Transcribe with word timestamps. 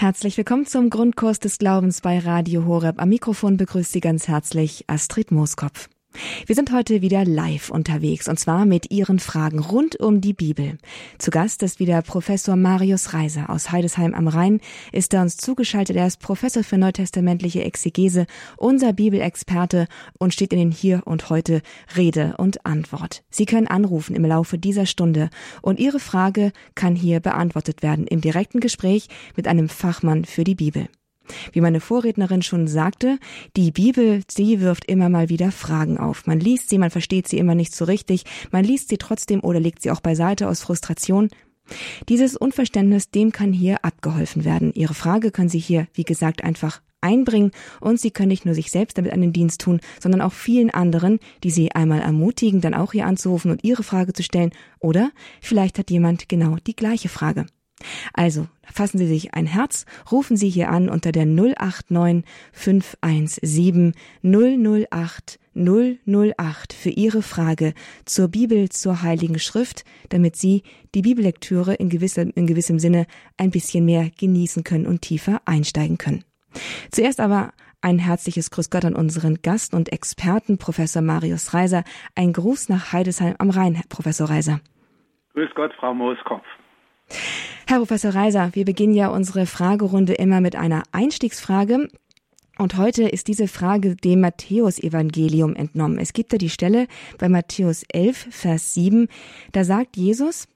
Herzlich 0.00 0.36
willkommen 0.36 0.64
zum 0.64 0.90
Grundkurs 0.90 1.40
des 1.40 1.58
Glaubens 1.58 2.02
bei 2.02 2.20
Radio 2.20 2.66
Horeb. 2.66 3.02
Am 3.02 3.08
Mikrofon 3.08 3.56
begrüßt 3.56 3.90
Sie 3.90 3.98
ganz 3.98 4.28
herzlich 4.28 4.84
Astrid 4.86 5.32
Mooskopf. 5.32 5.88
Wir 6.46 6.54
sind 6.54 6.72
heute 6.72 7.02
wieder 7.02 7.24
live 7.24 7.70
unterwegs 7.70 8.28
und 8.28 8.38
zwar 8.38 8.64
mit 8.64 8.90
Ihren 8.90 9.18
Fragen 9.18 9.58
rund 9.58 9.96
um 10.00 10.20
die 10.20 10.32
Bibel. 10.32 10.78
Zu 11.18 11.30
Gast 11.30 11.62
ist 11.62 11.78
wieder 11.78 12.02
Professor 12.02 12.56
Marius 12.56 13.12
Reiser 13.14 13.50
aus 13.50 13.70
Heidesheim 13.70 14.14
am 14.14 14.28
Rhein. 14.28 14.60
Ist 14.92 15.14
er 15.14 15.22
uns 15.22 15.36
zugeschaltet. 15.36 15.96
Er 15.96 16.06
ist 16.06 16.20
Professor 16.20 16.64
für 16.64 16.78
neutestamentliche 16.78 17.62
Exegese, 17.62 18.26
unser 18.56 18.92
Bibelexperte 18.92 19.86
und 20.18 20.34
steht 20.34 20.52
in 20.52 20.58
den 20.58 20.70
Hier 20.70 21.02
und 21.04 21.30
Heute 21.30 21.62
Rede 21.96 22.34
und 22.38 22.64
Antwort. 22.66 23.22
Sie 23.30 23.46
können 23.46 23.66
anrufen 23.66 24.14
im 24.14 24.24
Laufe 24.24 24.58
dieser 24.58 24.86
Stunde 24.86 25.30
und 25.62 25.78
Ihre 25.78 26.00
Frage 26.00 26.52
kann 26.74 26.94
hier 26.94 27.20
beantwortet 27.20 27.82
werden 27.82 28.06
im 28.06 28.20
direkten 28.20 28.60
Gespräch 28.60 29.08
mit 29.36 29.46
einem 29.46 29.68
Fachmann 29.68 30.24
für 30.24 30.44
die 30.44 30.54
Bibel. 30.54 30.88
Wie 31.52 31.60
meine 31.60 31.80
Vorrednerin 31.80 32.42
schon 32.42 32.68
sagte, 32.68 33.18
die 33.56 33.70
Bibel, 33.70 34.22
sie 34.30 34.60
wirft 34.60 34.84
immer 34.86 35.08
mal 35.08 35.28
wieder 35.28 35.52
Fragen 35.52 35.98
auf. 35.98 36.26
Man 36.26 36.40
liest 36.40 36.70
sie, 36.70 36.78
man 36.78 36.90
versteht 36.90 37.28
sie 37.28 37.38
immer 37.38 37.54
nicht 37.54 37.74
so 37.74 37.84
richtig, 37.84 38.24
man 38.50 38.64
liest 38.64 38.88
sie 38.88 38.98
trotzdem 38.98 39.40
oder 39.40 39.60
legt 39.60 39.82
sie 39.82 39.90
auch 39.90 40.00
beiseite 40.00 40.48
aus 40.48 40.62
Frustration. 40.62 41.28
Dieses 42.08 42.36
Unverständnis, 42.36 43.10
dem 43.10 43.32
kann 43.32 43.52
hier 43.52 43.84
abgeholfen 43.84 44.44
werden. 44.44 44.72
Ihre 44.74 44.94
Frage 44.94 45.30
können 45.30 45.48
Sie 45.48 45.58
hier, 45.58 45.86
wie 45.92 46.04
gesagt, 46.04 46.44
einfach 46.44 46.80
einbringen 47.00 47.52
und 47.80 48.00
Sie 48.00 48.10
können 48.10 48.28
nicht 48.28 48.44
nur 48.44 48.54
sich 48.54 48.70
selbst 48.70 48.98
damit 48.98 49.12
einen 49.12 49.32
Dienst 49.32 49.60
tun, 49.60 49.80
sondern 50.00 50.20
auch 50.20 50.32
vielen 50.32 50.70
anderen, 50.70 51.18
die 51.44 51.50
Sie 51.50 51.72
einmal 51.72 52.00
ermutigen, 52.00 52.60
dann 52.60 52.74
auch 52.74 52.92
hier 52.92 53.06
anzurufen 53.06 53.50
und 53.50 53.64
Ihre 53.64 53.82
Frage 53.82 54.12
zu 54.12 54.22
stellen 54.22 54.50
oder 54.80 55.10
vielleicht 55.40 55.78
hat 55.78 55.90
jemand 55.90 56.28
genau 56.28 56.56
die 56.66 56.76
gleiche 56.76 57.08
Frage. 57.08 57.46
Also, 58.12 58.48
fassen 58.64 58.98
Sie 58.98 59.06
sich 59.06 59.34
ein 59.34 59.46
Herz, 59.46 59.86
rufen 60.10 60.36
Sie 60.36 60.48
hier 60.48 60.70
an 60.70 60.88
unter 60.88 61.12
der 61.12 61.26
089 61.26 62.24
517 62.52 63.94
008 64.22 65.38
008 65.54 66.72
für 66.72 66.90
Ihre 66.90 67.22
Frage 67.22 67.74
zur 68.04 68.28
Bibel, 68.28 68.68
zur 68.68 69.02
Heiligen 69.02 69.38
Schrift, 69.38 69.84
damit 70.08 70.36
Sie 70.36 70.62
die 70.94 71.02
Bibellektüre 71.02 71.74
in 71.74 71.88
gewissem, 71.88 72.32
in 72.34 72.46
gewissem 72.46 72.78
Sinne 72.78 73.06
ein 73.36 73.50
bisschen 73.50 73.84
mehr 73.84 74.10
genießen 74.16 74.64
können 74.64 74.86
und 74.86 75.02
tiefer 75.02 75.42
einsteigen 75.44 75.98
können. 75.98 76.24
Zuerst 76.90 77.20
aber 77.20 77.52
ein 77.80 77.98
herzliches 77.98 78.50
Grüß 78.50 78.70
Gott 78.70 78.84
an 78.84 78.94
unseren 78.94 79.40
Gast 79.42 79.74
und 79.74 79.92
Experten, 79.92 80.58
Professor 80.58 81.02
Marius 81.02 81.54
Reiser. 81.54 81.84
Ein 82.16 82.32
Gruß 82.32 82.68
nach 82.68 82.92
Heidesheim 82.92 83.36
am 83.38 83.50
Rhein, 83.50 83.74
Herr 83.74 83.86
Professor 83.88 84.28
Reiser. 84.28 84.60
Grüß 85.34 85.50
Gott, 85.54 85.72
Frau 85.78 85.94
Mooskopf. 85.94 86.44
Herr 87.70 87.80
Professor 87.80 88.14
Reiser, 88.14 88.48
wir 88.54 88.64
beginnen 88.64 88.94
ja 88.94 89.08
unsere 89.08 89.44
Fragerunde 89.44 90.14
immer 90.14 90.40
mit 90.40 90.56
einer 90.56 90.84
Einstiegsfrage. 90.92 91.90
Und 92.56 92.78
heute 92.78 93.06
ist 93.06 93.28
diese 93.28 93.46
Frage 93.46 93.94
dem 93.94 94.22
Matthäusevangelium 94.22 95.54
entnommen. 95.54 95.98
Es 95.98 96.14
gibt 96.14 96.32
da 96.32 96.38
die 96.38 96.48
Stelle 96.48 96.86
bei 97.18 97.28
Matthäus 97.28 97.82
11, 97.92 98.28
Vers 98.30 98.72
7. 98.72 99.08
Da 99.52 99.64
sagt 99.64 99.98
Jesus, 99.98 100.48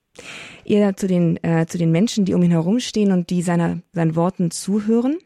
ihr 0.65 0.97
zu 0.97 1.07
den, 1.07 1.37
äh, 1.45 1.67
zu 1.67 1.77
den 1.77 1.93
Menschen, 1.93 2.25
die 2.25 2.33
um 2.33 2.43
ihn 2.43 2.51
herumstehen 2.51 3.13
und 3.13 3.29
die 3.29 3.43
seiner, 3.43 3.83
seinen 3.93 4.17
Worten 4.17 4.51
zuhören. 4.51 5.19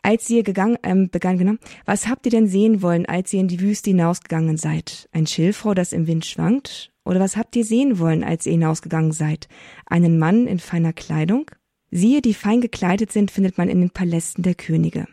Als 0.00 0.30
ihr 0.30 0.44
gegangen, 0.44 0.78
ähm, 0.84 1.10
begann, 1.10 1.38
genau, 1.38 1.54
was 1.86 2.06
habt 2.06 2.24
ihr 2.24 2.30
denn 2.30 2.46
sehen 2.46 2.82
wollen, 2.82 3.04
als 3.06 3.32
ihr 3.32 3.40
in 3.40 3.48
die 3.48 3.60
Wüste 3.60 3.90
hinausgegangen 3.90 4.58
seid? 4.58 5.08
Ein 5.10 5.26
Schilfrohr, 5.26 5.74
das 5.74 5.92
im 5.92 6.06
Wind 6.06 6.24
schwankt? 6.24 6.92
Oder 7.06 7.20
was 7.20 7.36
habt 7.36 7.54
ihr 7.54 7.64
sehen 7.64 8.00
wollen, 8.00 8.24
als 8.24 8.46
ihr 8.46 8.52
hinausgegangen 8.52 9.12
seid? 9.12 9.48
Einen 9.86 10.18
Mann 10.18 10.48
in 10.48 10.58
feiner 10.58 10.92
Kleidung? 10.92 11.50
Siehe, 11.90 12.20
die 12.20 12.34
fein 12.34 12.60
gekleidet 12.60 13.12
sind, 13.12 13.30
findet 13.30 13.56
man 13.58 13.68
in 13.68 13.80
den 13.80 13.90
Palästen 13.90 14.42
der 14.42 14.56
Könige. 14.56 15.06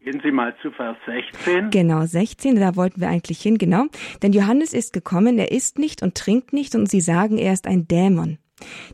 Gehen 0.00 0.20
Sie 0.24 0.32
mal 0.32 0.54
zu 0.62 0.70
Vers 0.72 0.96
16. 1.06 1.70
Genau, 1.70 2.04
16, 2.04 2.56
da 2.56 2.76
wollten 2.76 3.00
wir 3.00 3.08
eigentlich 3.08 3.40
hin, 3.40 3.58
genau. 3.58 3.84
Denn 4.22 4.32
Johannes 4.32 4.72
ist 4.72 4.94
gekommen, 4.94 5.38
er 5.38 5.52
isst 5.52 5.78
nicht 5.78 6.02
und 6.02 6.14
trinkt 6.14 6.54
nicht 6.54 6.74
und 6.74 6.90
sie 6.90 7.00
sagen, 7.00 7.36
er 7.36 7.52
ist 7.52 7.66
ein 7.66 7.86
Dämon. 7.88 8.38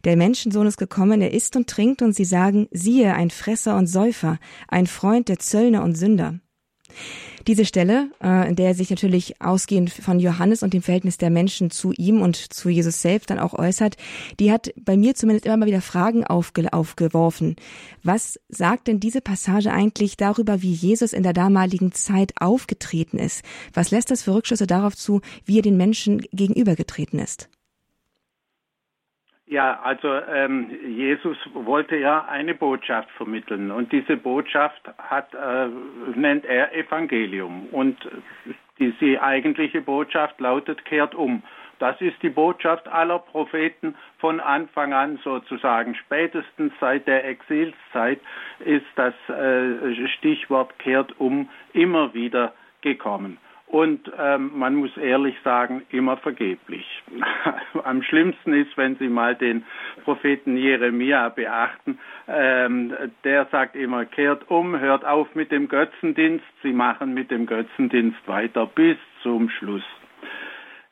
Der 0.05 0.17
Menschensohn 0.17 0.67
ist 0.67 0.77
gekommen, 0.77 1.21
er 1.21 1.33
isst 1.33 1.55
und 1.55 1.69
trinkt 1.69 2.03
und 2.03 2.15
sie 2.15 2.25
sagen, 2.25 2.67
siehe, 2.73 3.15
ein 3.15 3.31
Fresser 3.31 3.77
und 3.77 3.87
Säufer, 3.87 4.39
ein 4.67 4.87
Freund 4.87 5.29
der 5.29 5.39
Zöllner 5.39 5.85
und 5.85 5.97
Sünder. 5.97 6.41
Diese 7.47 7.65
Stelle, 7.65 8.11
äh, 8.23 8.49
in 8.49 8.57
der 8.57 8.69
er 8.69 8.75
sich 8.75 8.91
natürlich 8.91 9.41
ausgehend 9.41 9.91
von 9.91 10.21
Johannes 10.21 10.63
und 10.63 10.75
dem 10.75 10.83
Verhältnis 10.83 11.19
der 11.19 11.31
Menschen 11.31 11.71
zu 11.71 11.93
ihm 11.93 12.21
und 12.21 12.37
zu 12.37 12.69
Jesus 12.69 13.01
selbst 13.01 13.31
dann 13.31 13.39
auch 13.39 13.55
äußert, 13.55 13.97
die 14.39 14.53
hat 14.53 14.73
bei 14.77 14.97
mir 14.97 15.15
zumindest 15.15 15.47
immer 15.47 15.57
mal 15.57 15.67
wieder 15.67 15.81
Fragen 15.81 16.25
aufge 16.25 16.73
aufgeworfen. 16.73 17.57
Was 18.03 18.39
sagt 18.49 18.89
denn 18.89 19.01
diese 19.01 19.21
Passage 19.21 19.73
eigentlich 19.73 20.17
darüber, 20.17 20.63
wie 20.63 20.73
Jesus 20.73 21.13
in 21.13 21.23
der 21.23 21.33
damaligen 21.33 21.93
Zeit 21.93 22.35
aufgetreten 22.41 23.19
ist? 23.19 23.43
Was 23.73 23.91
lässt 23.91 24.11
das 24.11 24.23
für 24.23 24.35
Rückschlüsse 24.35 24.67
darauf 24.67 24.97
zu, 24.97 25.21
wie 25.45 25.59
er 25.59 25.63
den 25.63 25.77
Menschen 25.77 26.21
gegenübergetreten 26.33 27.19
ist? 27.19 27.49
Ja, 29.51 29.81
also 29.83 30.15
ähm, 30.33 30.71
Jesus 30.87 31.37
wollte 31.55 31.97
ja 31.97 32.25
eine 32.27 32.55
Botschaft 32.55 33.11
vermitteln 33.17 33.73
und 33.73 33.91
diese 33.91 34.17
Botschaft 34.17 34.81
hat 34.97 35.35
äh, 35.35 35.67
nennt 36.15 36.45
er 36.45 36.73
Evangelium 36.73 37.67
und 37.73 37.99
diese 38.79 39.21
eigentliche 39.21 39.81
Botschaft 39.81 40.41
lautet 40.41 40.85
kehrt 40.85 41.17
um. 41.17 41.43
Das 41.81 42.01
ist 42.01 42.23
die 42.23 42.29
Botschaft 42.29 42.87
aller 42.87 43.19
Propheten 43.19 43.97
von 44.19 44.39
Anfang 44.39 44.93
an 44.93 45.19
sozusagen. 45.25 45.97
Spätestens 45.97 46.73
seit 46.81 47.09
der 47.09 47.27
Exilszeit 47.27 48.21
ist 48.61 48.87
das 48.95 49.15
äh, 49.31 50.07
Stichwort 50.19 50.79
kehrt 50.79 51.19
um 51.19 51.49
immer 51.73 52.15
wieder 52.15 52.53
gekommen 52.83 53.39
und 53.71 54.11
ähm, 54.19 54.51
man 54.55 54.75
muss 54.75 54.97
ehrlich 54.97 55.37
sagen, 55.45 55.83
immer 55.91 56.17
vergeblich. 56.17 56.85
Am 57.85 58.03
schlimmsten 58.03 58.53
ist, 58.53 58.77
wenn 58.77 58.97
Sie 58.97 59.09
mal 59.09 59.37
den 59.37 59.65
Propheten 60.05 60.57
Jeremia 60.57 61.29
beachten, 61.29 61.99
ähm, 62.27 62.93
der 63.23 63.47
sagt 63.47 63.77
immer, 63.77 64.07
kehrt 64.07 64.51
um, 64.51 64.79
hört 64.79 65.05
auf 65.05 65.33
mit 65.37 65.53
dem 65.53 65.69
Götzendienst, 65.69 66.45
Sie 66.65 66.73
machen 66.73 67.15
mit 67.15 67.31
dem 67.31 67.47
Götzendienst 67.47 68.19
weiter 68.27 68.67
bis 68.67 68.97
zum 69.23 69.49
Schluss. 69.51 69.85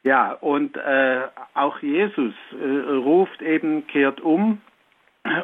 Ja, 0.05 0.33
und 0.34 0.77
äh, 0.77 1.22
auch 1.55 1.81
Jesus 1.81 2.34
äh, 2.53 2.91
ruft 2.93 3.43
eben, 3.43 3.89
kehrt 3.89 4.21
um 4.21 4.60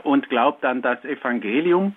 und 0.04 0.28
glaubt 0.28 0.64
an 0.64 0.82
das 0.82 1.04
Evangelium. 1.04 1.96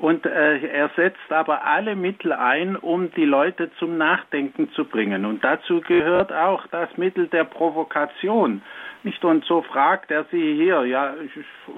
Und 0.00 0.26
äh, 0.26 0.58
er 0.58 0.90
setzt 0.94 1.32
aber 1.32 1.64
alle 1.64 1.96
Mittel 1.96 2.32
ein, 2.32 2.76
um 2.76 3.10
die 3.14 3.24
Leute 3.24 3.70
zum 3.80 3.98
Nachdenken 3.98 4.70
zu 4.72 4.84
bringen. 4.84 5.24
Und 5.24 5.42
dazu 5.42 5.80
gehört 5.80 6.32
auch 6.32 6.66
das 6.68 6.96
Mittel 6.96 7.26
der 7.26 7.42
Provokation. 7.42 8.62
Nicht 9.02 9.24
und 9.24 9.44
so 9.44 9.62
fragt 9.62 10.12
er 10.12 10.24
sie 10.30 10.54
hier, 10.54 10.84
ja, 10.84 11.14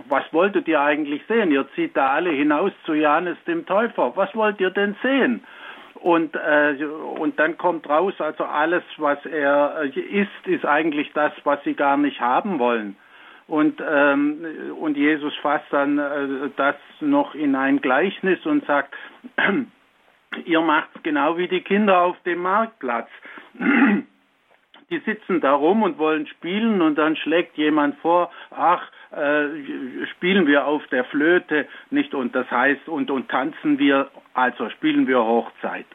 was 0.09 0.25
wolltet 0.33 0.69
ihr 0.69 0.83
eigentlich 0.83 1.23
sehen? 1.29 1.51
Ihr 1.51 1.67
zieht 1.75 1.97
da 1.97 2.09
alle 2.09 2.31
hinaus 2.31 2.73
zu 2.85 2.93
Johannes 2.93 3.39
dem 3.47 3.65
Täufer. 3.65 4.13
Was 4.17 4.35
wollt 4.35 4.61
ihr 4.61 4.71
denn 4.71 4.97
sehen? 5.03 5.43
Und, 5.95 6.35
äh, 6.35 6.77
und 7.19 7.39
dann 7.39 7.57
kommt 7.57 7.89
raus, 7.89 8.15
also 8.19 8.45
alles, 8.45 8.83
was 8.99 9.25
er 9.27 9.83
äh, 9.83 10.01
ist, 10.01 10.47
ist 10.47 10.67
eigentlich 10.67 11.11
das, 11.15 11.33
was 11.45 11.63
sie 11.65 11.75
gar 11.75 11.97
nicht 11.97 12.21
haben 12.21 12.59
wollen. 12.59 12.97
Und, 13.51 13.83
ähm, 13.85 14.47
und 14.79 14.97
Jesus 14.97 15.35
fasst 15.43 15.67
dann 15.73 15.99
äh, 15.99 16.51
das 16.55 16.77
noch 17.01 17.35
in 17.35 17.57
ein 17.57 17.81
Gleichnis 17.81 18.47
und 18.47 18.65
sagt, 18.65 18.95
ihr 20.45 20.61
macht 20.61 21.03
genau 21.03 21.37
wie 21.37 21.49
die 21.49 21.61
Kinder 21.61 22.01
auf 22.03 22.17
dem 22.23 22.43
Marktplatz. 22.43 23.09
die 24.91 24.99
sitzen 25.01 25.41
da 25.41 25.53
rum 25.53 25.83
und 25.83 25.99
wollen 25.99 26.29
spielen 26.29 26.81
und 26.81 26.97
dann 26.97 27.17
schlägt 27.17 27.57
jemand 27.57 27.97
vor, 27.99 28.31
ach, 28.53 28.89
äh, 29.11 30.07
spielen 30.13 30.47
wir 30.47 30.67
auf 30.67 30.87
der 30.87 31.03
Flöte, 31.07 31.67
nicht? 31.91 32.15
Und 32.15 32.37
das 32.37 32.49
heißt, 32.53 32.89
und, 32.89 33.11
und 33.11 33.29
tanzen 33.29 33.81
wir, 33.81 34.13
also 34.33 34.71
spielen 34.71 35.09
wir 35.09 35.19
Hochzeit. 35.19 35.87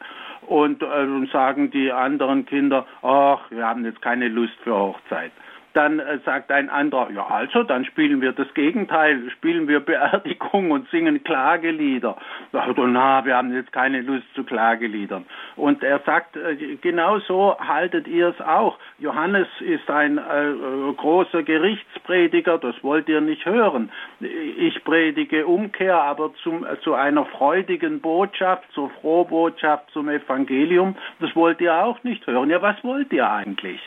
Und 0.42 0.82
äh, 0.82 1.26
sagen 1.32 1.70
die 1.70 1.90
anderen 1.90 2.44
Kinder, 2.44 2.86
ach, 3.00 3.50
wir 3.50 3.66
haben 3.66 3.86
jetzt 3.86 4.02
keine 4.02 4.28
Lust 4.28 4.58
für 4.62 4.74
Hochzeit 4.74 5.32
dann 5.76 5.98
äh, 5.98 6.18
sagt 6.24 6.50
ein 6.50 6.70
anderer, 6.70 7.10
ja 7.10 7.26
also, 7.26 7.62
dann 7.62 7.84
spielen 7.84 8.22
wir 8.22 8.32
das 8.32 8.52
Gegenteil, 8.54 9.30
spielen 9.30 9.68
wir 9.68 9.80
Beerdigung 9.80 10.70
und 10.70 10.88
singen 10.88 11.22
Klagelieder. 11.22 12.16
Sagt 12.52 12.78
er, 12.78 12.86
na, 12.86 13.24
wir 13.24 13.36
haben 13.36 13.52
jetzt 13.52 13.72
keine 13.72 14.00
Lust 14.00 14.24
zu 14.34 14.44
Klageliedern. 14.44 15.26
Und 15.56 15.82
er 15.82 15.98
sagt, 16.00 16.36
äh, 16.36 16.76
genau 16.80 17.18
so 17.18 17.56
haltet 17.58 18.08
ihr 18.08 18.28
es 18.28 18.40
auch. 18.40 18.78
Johannes 18.98 19.48
ist 19.60 19.90
ein 19.90 20.16
äh, 20.16 20.92
großer 20.96 21.42
Gerichtsprediger, 21.42 22.56
das 22.56 22.74
wollt 22.82 23.08
ihr 23.08 23.20
nicht 23.20 23.44
hören. 23.44 23.90
Ich 24.20 24.82
predige 24.84 25.46
Umkehr, 25.46 25.96
aber 25.96 26.32
zum, 26.42 26.64
äh, 26.64 26.80
zu 26.80 26.94
einer 26.94 27.26
freudigen 27.26 28.00
Botschaft, 28.00 28.64
zur 28.72 28.88
Frohbotschaft, 29.00 29.90
zum 29.90 30.08
Evangelium, 30.08 30.96
das 31.20 31.36
wollt 31.36 31.60
ihr 31.60 31.74
auch 31.74 32.02
nicht 32.02 32.26
hören. 32.26 32.48
Ja, 32.48 32.62
was 32.62 32.82
wollt 32.82 33.12
ihr 33.12 33.30
eigentlich? 33.30 33.80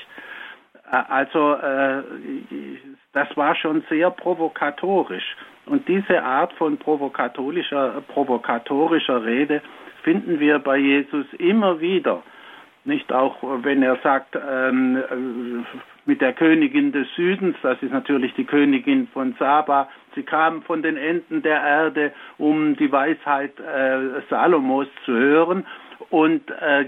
Also 0.91 1.53
äh, 1.53 2.01
das 3.13 3.27
war 3.37 3.55
schon 3.55 3.83
sehr 3.89 4.09
provokatorisch. 4.09 5.35
Und 5.65 5.87
diese 5.87 6.23
Art 6.23 6.51
von 6.53 6.77
provokatorischer, 6.77 8.01
provokatorischer 8.07 9.23
Rede 9.23 9.61
finden 10.03 10.39
wir 10.39 10.59
bei 10.59 10.77
Jesus 10.77 11.25
immer 11.37 11.79
wieder. 11.79 12.23
Nicht 12.85 13.11
auch, 13.11 13.35
wenn 13.63 13.83
er 13.83 13.97
sagt, 13.97 14.35
ähm, 14.35 15.65
mit 16.05 16.21
der 16.21 16.33
Königin 16.33 16.91
des 16.91 17.07
Südens, 17.15 17.55
das 17.61 17.81
ist 17.83 17.91
natürlich 17.91 18.33
die 18.33 18.45
Königin 18.45 19.07
von 19.13 19.35
Saba, 19.37 19.89
sie 20.15 20.23
kam 20.23 20.63
von 20.63 20.81
den 20.81 20.97
Enden 20.97 21.43
der 21.43 21.61
Erde, 21.61 22.13
um 22.39 22.75
die 22.77 22.91
Weisheit 22.91 23.59
äh, 23.59 24.21
Salomos 24.29 24.87
zu 25.05 25.11
hören. 25.11 25.67
Und 26.09 26.49
äh, 26.49 26.85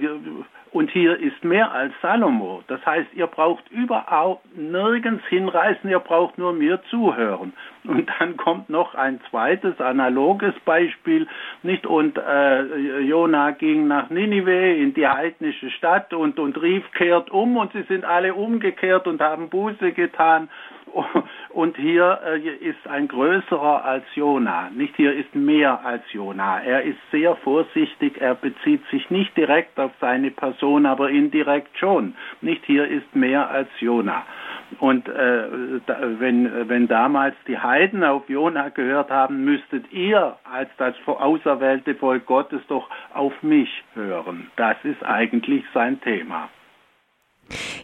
und 0.72 0.90
hier 0.90 1.20
ist 1.20 1.44
mehr 1.44 1.72
als 1.72 1.94
Salomo. 2.02 2.64
Das 2.68 2.86
heißt, 2.86 3.10
ihr 3.14 3.28
braucht 3.28 3.70
überhaupt 3.72 4.46
nirgends 4.56 5.24
hinreisen, 5.28 5.90
ihr 5.90 6.00
braucht 6.00 6.38
nur 6.38 6.54
mir 6.54 6.82
zuhören. 6.90 7.54
Und 7.84 8.10
dann 8.20 8.38
kommt 8.38 8.70
noch 8.70 8.96
ein 8.96 9.20
zweites 9.30 9.82
analoges 9.82 10.54
Beispiel, 10.64 11.28
nicht? 11.64 11.86
Und 11.86 12.18
äh, 12.18 13.00
Jona 13.00 13.52
ging 13.52 13.88
nach 13.88 14.10
Ninive 14.10 14.76
in 14.76 14.94
die 14.94 15.08
heidnische 15.08 15.72
Stadt 15.72 16.14
und, 16.14 16.40
und 16.40 16.62
rief, 16.62 16.90
kehrt 16.94 17.32
um 17.32 17.58
und 17.58 17.74
sie 17.74 17.84
sind 17.84 18.06
alle 18.06 18.34
umgekehrt 18.34 19.08
und 19.08 19.20
haben 19.20 19.50
Buße 19.50 19.92
getan. 19.92 20.48
Und 21.50 21.78
hier 21.78 22.20
äh, 22.26 22.40
ist 22.40 22.88
ein 22.88 23.08
größerer 23.08 23.84
als 23.84 24.04
Jona. 24.16 24.70
Nicht 24.74 24.96
hier 24.96 25.14
ist 25.14 25.34
mehr 25.36 25.86
als 25.86 26.04
Jona. 26.12 26.62
Er 26.62 26.84
ist 26.84 27.00
sehr 27.12 27.36
vorsichtig. 27.38 28.20
Er 28.20 28.36
bezieht 28.36 28.86
sich 28.88 29.10
nicht 29.10 29.36
direkt 29.36 29.80
auf 29.80 29.92
seine 30.00 30.32
Person, 30.32 30.86
aber 30.86 31.10
indirekt 31.10 31.78
schon. 31.78 32.16
Nicht 32.42 32.66
hier 32.66 32.88
ist 32.88 33.16
mehr 33.16 33.50
als 33.50 33.70
Jona. 33.80 34.24
Und 34.80 35.10
äh, 35.10 35.48
wenn, 36.20 36.70
wenn 36.70 36.88
damals 36.88 37.36
die 37.48 37.58
Heiden 37.58 38.04
auf 38.04 38.30
Jona 38.30 38.70
gehört 38.70 39.10
haben, 39.10 39.44
müsstet 39.44 39.92
ihr 39.92 40.38
als 40.50 40.70
das 40.78 40.96
auserwählte 41.06 41.96
Volk 41.96 42.26
Gottes 42.26 42.62
doch 42.68 42.90
auf 43.14 43.34
mich 43.44 43.84
hören. 43.96 44.50
Das 44.56 44.78
ist 44.84 45.04
eigentlich 45.04 45.66
sein 45.74 46.00
Thema. 46.02 46.50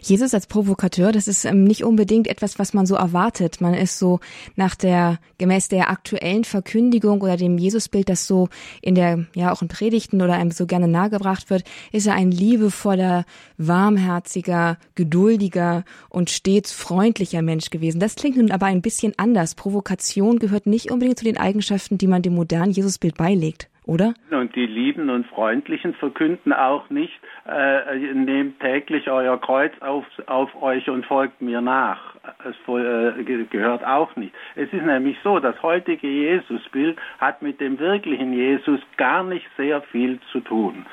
Jesus 0.00 0.34
als 0.34 0.46
Provokateur, 0.46 1.12
das 1.12 1.28
ist 1.28 1.44
ähm, 1.44 1.64
nicht 1.64 1.84
unbedingt 1.84 2.26
etwas, 2.26 2.58
was 2.58 2.74
man 2.74 2.86
so 2.86 2.94
erwartet. 2.94 3.60
Man 3.60 3.74
ist 3.74 3.98
so 3.98 4.20
nach 4.56 4.74
der, 4.74 5.18
gemäß 5.38 5.68
der 5.68 5.90
aktuellen 5.90 6.44
Verkündigung 6.44 7.20
oder 7.20 7.36
dem 7.36 7.58
Jesusbild, 7.58 8.08
das 8.08 8.26
so 8.26 8.48
in 8.82 8.94
der, 8.94 9.26
ja 9.34 9.52
auch 9.52 9.62
in 9.62 9.68
Predigten 9.68 10.22
oder 10.22 10.34
einem 10.34 10.50
so 10.50 10.66
gerne 10.66 10.88
nahegebracht 10.88 11.50
wird, 11.50 11.64
ist 11.92 12.06
er 12.06 12.14
ein 12.14 12.30
liebevoller, 12.30 13.24
warmherziger, 13.56 14.78
geduldiger 14.94 15.84
und 16.08 16.30
stets 16.30 16.72
freundlicher 16.72 17.42
Mensch 17.42 17.70
gewesen. 17.70 18.00
Das 18.00 18.16
klingt 18.16 18.36
nun 18.36 18.50
aber 18.50 18.66
ein 18.66 18.82
bisschen 18.82 19.12
anders. 19.16 19.54
Provokation 19.54 20.38
gehört 20.38 20.66
nicht 20.66 20.90
unbedingt 20.90 21.18
zu 21.18 21.24
den 21.24 21.38
Eigenschaften, 21.38 21.98
die 21.98 22.06
man 22.06 22.22
dem 22.22 22.34
modernen 22.34 22.72
Jesusbild 22.72 23.16
beilegt 23.16 23.68
oder? 23.88 24.12
Und 24.30 24.54
die 24.54 24.66
Lieben 24.66 25.08
und 25.08 25.26
Freundlichen 25.28 25.94
verkünden 25.94 26.52
auch 26.52 26.90
nicht, 26.90 27.18
äh, 27.48 27.96
nehmt 28.12 28.60
täglich 28.60 29.10
euer 29.10 29.40
Kreuz 29.40 29.72
auf, 29.80 30.04
auf 30.26 30.50
euch 30.62 30.88
und 30.90 31.06
folgt 31.06 31.40
mir 31.40 31.60
nach. 31.60 32.14
Es 32.44 32.56
äh, 32.68 33.44
gehört 33.44 33.84
auch 33.84 34.14
nicht. 34.16 34.34
Es 34.54 34.70
ist 34.72 34.84
nämlich 34.84 35.16
so, 35.24 35.38
das 35.38 35.60
heutige 35.62 36.06
Jesusbild 36.06 36.98
hat 37.18 37.40
mit 37.40 37.60
dem 37.60 37.78
wirklichen 37.78 38.32
Jesus 38.34 38.80
gar 38.96 39.24
nicht 39.24 39.46
sehr 39.56 39.80
viel 39.82 40.20
zu 40.30 40.40
tun. 40.40 40.84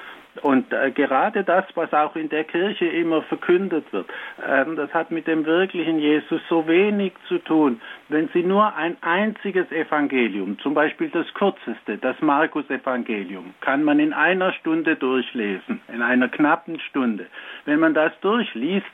Und 0.41 0.71
äh, 0.73 0.91
gerade 0.91 1.43
das, 1.43 1.65
was 1.75 1.93
auch 1.93 2.15
in 2.15 2.29
der 2.29 2.43
Kirche 2.43 2.85
immer 2.85 3.21
verkündet 3.23 3.85
wird, 3.91 4.07
ähm, 4.45 4.75
das 4.75 4.93
hat 4.93 5.11
mit 5.11 5.27
dem 5.27 5.45
wirklichen 5.45 5.99
Jesus 5.99 6.41
so 6.49 6.67
wenig 6.67 7.13
zu 7.27 7.39
tun. 7.39 7.81
Wenn 8.09 8.27
Sie 8.33 8.43
nur 8.43 8.75
ein 8.75 8.97
einziges 9.01 9.71
Evangelium, 9.71 10.59
zum 10.59 10.73
Beispiel 10.73 11.09
das 11.09 11.33
kürzeste, 11.33 11.97
das 11.97 12.19
Markus-Evangelium, 12.21 13.53
kann 13.61 13.83
man 13.83 13.99
in 13.99 14.13
einer 14.13 14.51
Stunde 14.53 14.95
durchlesen, 14.95 15.81
in 15.93 16.01
einer 16.01 16.27
knappen 16.27 16.79
Stunde. 16.79 17.27
Wenn 17.65 17.79
man 17.79 17.93
das 17.93 18.11
durchliest, 18.21 18.85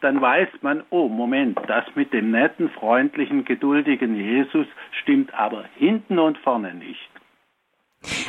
dann 0.00 0.20
weiß 0.20 0.48
man, 0.62 0.82
oh 0.90 1.08
Moment, 1.08 1.58
das 1.66 1.84
mit 1.94 2.12
dem 2.12 2.30
netten, 2.30 2.70
freundlichen, 2.70 3.44
geduldigen 3.44 4.16
Jesus 4.16 4.66
stimmt 5.02 5.34
aber 5.34 5.64
hinten 5.76 6.18
und 6.18 6.38
vorne 6.38 6.74
nicht 6.74 7.09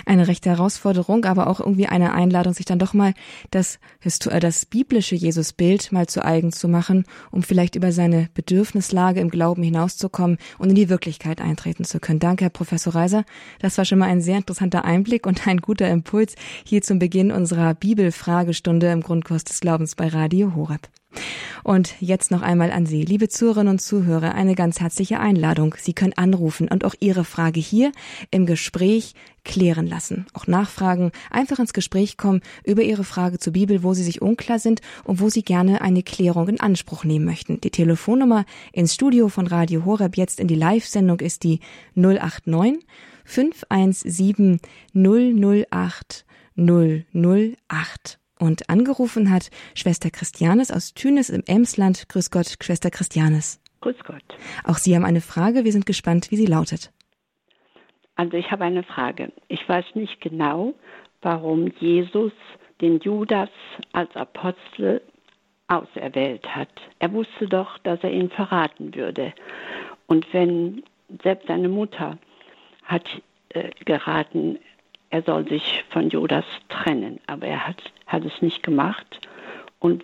eine 0.06 0.28
rechte 0.28 0.50
Herausforderung, 0.50 1.26
aber 1.26 1.48
auch 1.48 1.60
irgendwie 1.60 1.88
eine 1.88 2.14
Einladung, 2.14 2.54
sich 2.54 2.66
dann 2.66 2.80
doch 2.80 2.94
mal 2.94 3.14
das, 3.52 3.80
äh, 4.04 4.40
das 4.40 4.66
biblische 4.66 5.16
Jesusbild 5.16 5.92
mal 5.92 6.08
zu 6.08 6.24
eigen 6.24 6.52
zu 6.52 6.68
machen, 6.68 7.06
um 7.32 7.44
vielleicht 7.44 7.76
über 7.76 7.92
seine 7.92 8.30
Bedürfnislage 8.34 9.20
im 9.20 9.30
Glauben 9.30 9.64
hinauszukommen 9.64 10.38
und 10.58 10.70
in 10.70 10.76
die 10.76 10.90
Wirklichkeit 10.90 11.42
eintreten 11.42 11.86
zu 11.86 12.00
können. 12.00 12.20
Danke, 12.20 12.46
Herr 12.46 12.50
Professor 12.50 12.96
Reiser. 12.96 13.24
Das 13.60 13.78
war 13.78 13.86
schon 13.86 14.00
mal 14.00 14.10
ein 14.10 14.22
sehr 14.22 14.38
interessanter 14.38 14.86
Einblick 14.86 15.26
und 15.26 15.48
ein 15.48 15.58
guter 15.58 15.90
Impuls 15.90 16.36
hier 16.66 16.82
zum 16.82 17.00
Beginn 17.00 17.32
unserer 17.32 17.74
Bibelfragestunde 17.74 18.92
im 18.92 19.02
Grundkurs 19.02 19.44
des 19.44 19.60
Glaubens 19.60 19.96
bei 19.96 20.08
Radio 20.08 20.56
Horeb. 20.56 20.90
Und 21.64 21.96
jetzt 22.00 22.32
noch 22.32 22.42
einmal 22.42 22.72
an 22.72 22.86
Sie, 22.86 23.04
liebe 23.04 23.30
Zuhörerinnen 23.30 23.74
und 23.74 23.80
Zuhörer, 23.80 24.34
eine 24.34 24.56
ganz 24.56 24.80
herzliche 24.80 25.20
Einladung. 25.20 25.76
Sie 25.78 25.94
können 25.94 26.14
anrufen 26.14 26.68
und 26.68 26.84
auch 26.86 26.96
Ihre 27.00 27.24
Frage 27.24 27.60
hier 27.60 27.92
im 28.32 28.46
Gespräch 28.46 29.14
klären 29.44 29.88
lassen. 29.88 30.26
Auch 30.34 30.48
nachfragen, 30.48 31.12
einfach 31.30 31.60
ins 31.60 31.74
Gespräch 31.74 32.18
kommen 32.18 32.42
über 32.64 32.82
Ihre 32.82 33.04
Frage 33.04 33.40
zur 33.40 33.54
Bibel, 33.54 33.84
wo 33.84 33.94
Sie 33.94 34.04
sich 34.04 34.22
unklar 34.22 34.60
sind 34.60 34.82
und 35.04 35.20
wo 35.20 35.30
Sie 35.30 35.44
gerne 35.44 35.82
eine 35.82 36.04
Klärung 36.04 36.48
in 36.48 36.60
Anspruch 36.60 37.04
nehmen 37.04 37.26
möchten. 37.26 37.62
Die 37.62 37.72
Telefonnummer 37.72 38.46
ins 38.72 38.94
Studio 38.94 39.30
von 39.30 39.48
Radio 39.48 39.86
Horeb 39.86 40.18
jetzt 40.18 40.40
in 40.40 40.48
die 40.48 40.56
Live-Sendung 40.56 41.20
ist 41.20 41.44
die 41.44 41.60
089 41.96 42.86
517 43.26 44.60
008 44.94 46.26
008. 46.56 48.21
Und 48.42 48.72
angerufen 48.72 49.30
hat 49.30 49.52
Schwester 49.76 50.10
Christianes 50.10 50.72
aus 50.72 50.96
Tünes 50.96 51.30
im 51.30 51.44
Emsland. 51.46 52.10
Grüß 52.10 52.32
Gott, 52.32 52.58
Schwester 52.60 52.90
Christianes. 52.90 53.62
Grüß 53.82 53.98
Gott. 54.04 54.24
Auch 54.64 54.78
Sie 54.78 54.96
haben 54.96 55.06
eine 55.06 55.22
Frage. 55.22 55.64
Wir 55.64 55.72
sind 55.72 55.86
gespannt, 55.86 56.32
wie 56.32 56.38
sie 56.38 56.48
lautet. 56.48 56.92
Also 58.16 58.38
ich 58.38 58.50
habe 58.50 58.64
eine 58.64 58.82
Frage. 58.82 59.32
Ich 59.48 59.70
weiß 59.70 59.86
nicht 59.94 60.22
genau, 60.22 60.74
warum 61.22 61.72
Jesus 61.80 62.32
den 62.82 63.00
Judas 63.02 63.50
als 63.94 64.16
Apostel 64.16 65.04
auserwählt 65.68 66.48
hat. 66.48 66.70
Er 66.98 67.14
wusste 67.14 67.48
doch, 67.48 67.78
dass 67.80 68.00
er 68.02 68.12
ihn 68.12 68.32
verraten 68.32 68.96
würde. 68.96 69.34
Und 70.08 70.26
wenn 70.34 70.82
selbst 71.24 71.48
seine 71.48 71.70
Mutter 71.70 72.18
hat 72.86 73.06
äh, 73.50 73.70
geraten, 73.86 74.58
er 75.12 75.22
soll 75.24 75.48
sich 75.48 75.84
von 75.90 76.10
Judas 76.10 76.46
trennen, 76.70 77.20
aber 77.28 77.46
er 77.46 77.68
hat, 77.68 77.84
hat 78.08 78.26
es 78.26 78.42
nicht 78.42 78.64
gemacht. 78.64 79.28
Und 79.80 80.04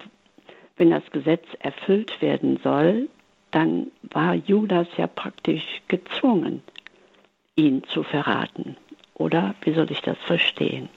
wenn 0.75 0.91
das 0.91 1.09
Gesetz 1.11 1.45
erfüllt 1.59 2.21
werden 2.21 2.57
soll, 2.63 3.07
dann 3.51 3.87
war 4.03 4.35
Judas 4.35 4.87
ja 4.97 5.07
praktisch 5.07 5.63
gezwungen, 5.87 6.61
ihn 7.55 7.83
zu 7.85 8.03
verraten. 8.03 8.75
Oder 9.15 9.55
wie 9.61 9.73
soll 9.73 9.89
ich 9.89 10.01
das 10.01 10.17
verstehen? 10.19 10.89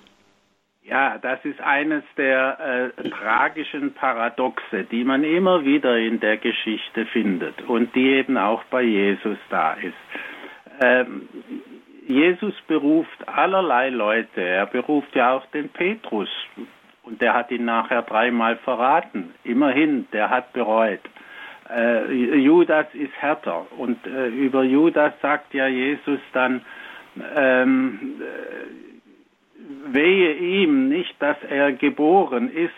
Ja, 0.83 1.19
das 1.19 1.39
ist 1.45 1.61
eines 1.61 2.03
der 2.17 2.93
äh, 2.99 3.09
tragischen 3.11 3.95
Paradoxe, 3.95 4.85
die 4.91 5.05
man 5.05 5.23
immer 5.23 5.65
wieder 5.65 5.97
in 5.97 6.19
der 6.19 6.37
Geschichte 6.37 7.07
findet 7.07 7.63
und 7.63 7.95
die 7.95 8.09
eben 8.09 8.37
auch 8.37 8.65
bei 8.65 8.83
Jesus 8.83 9.39
da 9.51 9.75
ist. 9.75 9.95
Ähm, 10.81 11.29
Jesus 12.11 12.55
beruft 12.67 13.29
allerlei 13.29 13.89
Leute. 13.91 14.43
Er 14.43 14.67
beruft 14.67 15.15
ja 15.15 15.35
auch 15.35 15.47
den 15.47 15.69
Petrus. 15.69 16.29
Und 17.03 17.23
der 17.23 17.35
hat 17.35 17.51
ihn 17.51 17.65
nachher 17.65 18.03
dreimal 18.03 18.57
verraten. 18.57 19.33
Immerhin, 19.45 20.07
der 20.13 20.29
hat 20.29 20.53
bereut. 20.53 21.01
Äh, 21.75 22.13
Judas 22.13 22.87
ist 22.95 23.13
härter. 23.21 23.67
Und 23.79 24.05
äh, 24.07 24.27
über 24.27 24.65
Judas 24.65 25.13
sagt 25.23 25.55
ja 25.55 25.69
Jesus 25.69 26.21
dann, 26.33 26.63
ähm, 27.37 28.21
äh, 28.21 29.95
wehe 29.95 30.35
ihm 30.35 30.89
nicht, 30.89 31.15
dass 31.21 31.37
er 31.49 31.73
geboren 31.73 32.51
ist, 32.53 32.75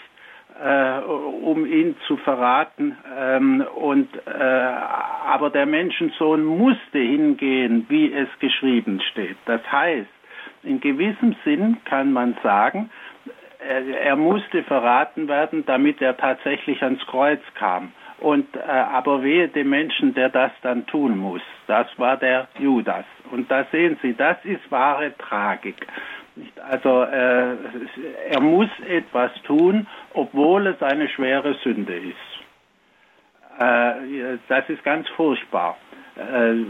äh, 0.62 1.00
um 1.00 1.66
ihn 1.66 1.96
zu 2.06 2.16
verraten. 2.18 2.96
Ähm, 3.18 3.64
und, 3.74 4.08
äh, 4.26 4.30
aber 4.30 5.50
der 5.50 5.66
Menschensohn 5.66 6.44
musste 6.44 6.98
hingehen, 6.98 7.86
wie 7.88 8.12
es 8.12 8.28
geschrieben 8.38 9.00
steht. 9.10 9.36
Das 9.46 9.60
heißt, 9.70 10.08
in 10.62 10.80
gewissem 10.80 11.34
Sinn 11.44 11.78
kann 11.84 12.12
man 12.12 12.36
sagen, 12.42 12.90
er, 13.58 13.86
er 13.86 14.16
musste 14.16 14.62
verraten 14.62 15.28
werden, 15.28 15.64
damit 15.66 16.00
er 16.00 16.16
tatsächlich 16.16 16.82
ans 16.82 17.04
Kreuz 17.06 17.40
kam. 17.54 17.92
Und 18.20 18.54
äh, 18.54 18.60
aber 18.60 19.24
wehe 19.24 19.48
dem 19.48 19.70
Menschen, 19.70 20.14
der 20.14 20.28
das 20.28 20.52
dann 20.62 20.86
tun 20.86 21.18
muss. 21.18 21.42
Das 21.66 21.88
war 21.98 22.16
der 22.16 22.46
Judas. 22.58 23.04
Und 23.32 23.50
da 23.50 23.64
sehen 23.72 23.98
Sie, 24.00 24.14
das 24.14 24.36
ist 24.44 24.70
wahre 24.70 25.16
Tragik. 25.18 25.86
Also 26.68 27.02
äh, 27.02 27.56
er 28.30 28.40
muss 28.40 28.68
etwas 28.88 29.30
tun, 29.42 29.86
obwohl 30.14 30.66
es 30.66 30.82
eine 30.82 31.08
schwere 31.08 31.54
Sünde 31.62 31.94
ist. 31.94 32.14
Äh, 33.58 34.38
das 34.48 34.68
ist 34.68 34.82
ganz 34.82 35.08
furchtbar. 35.10 35.76
Äh, 36.14 36.64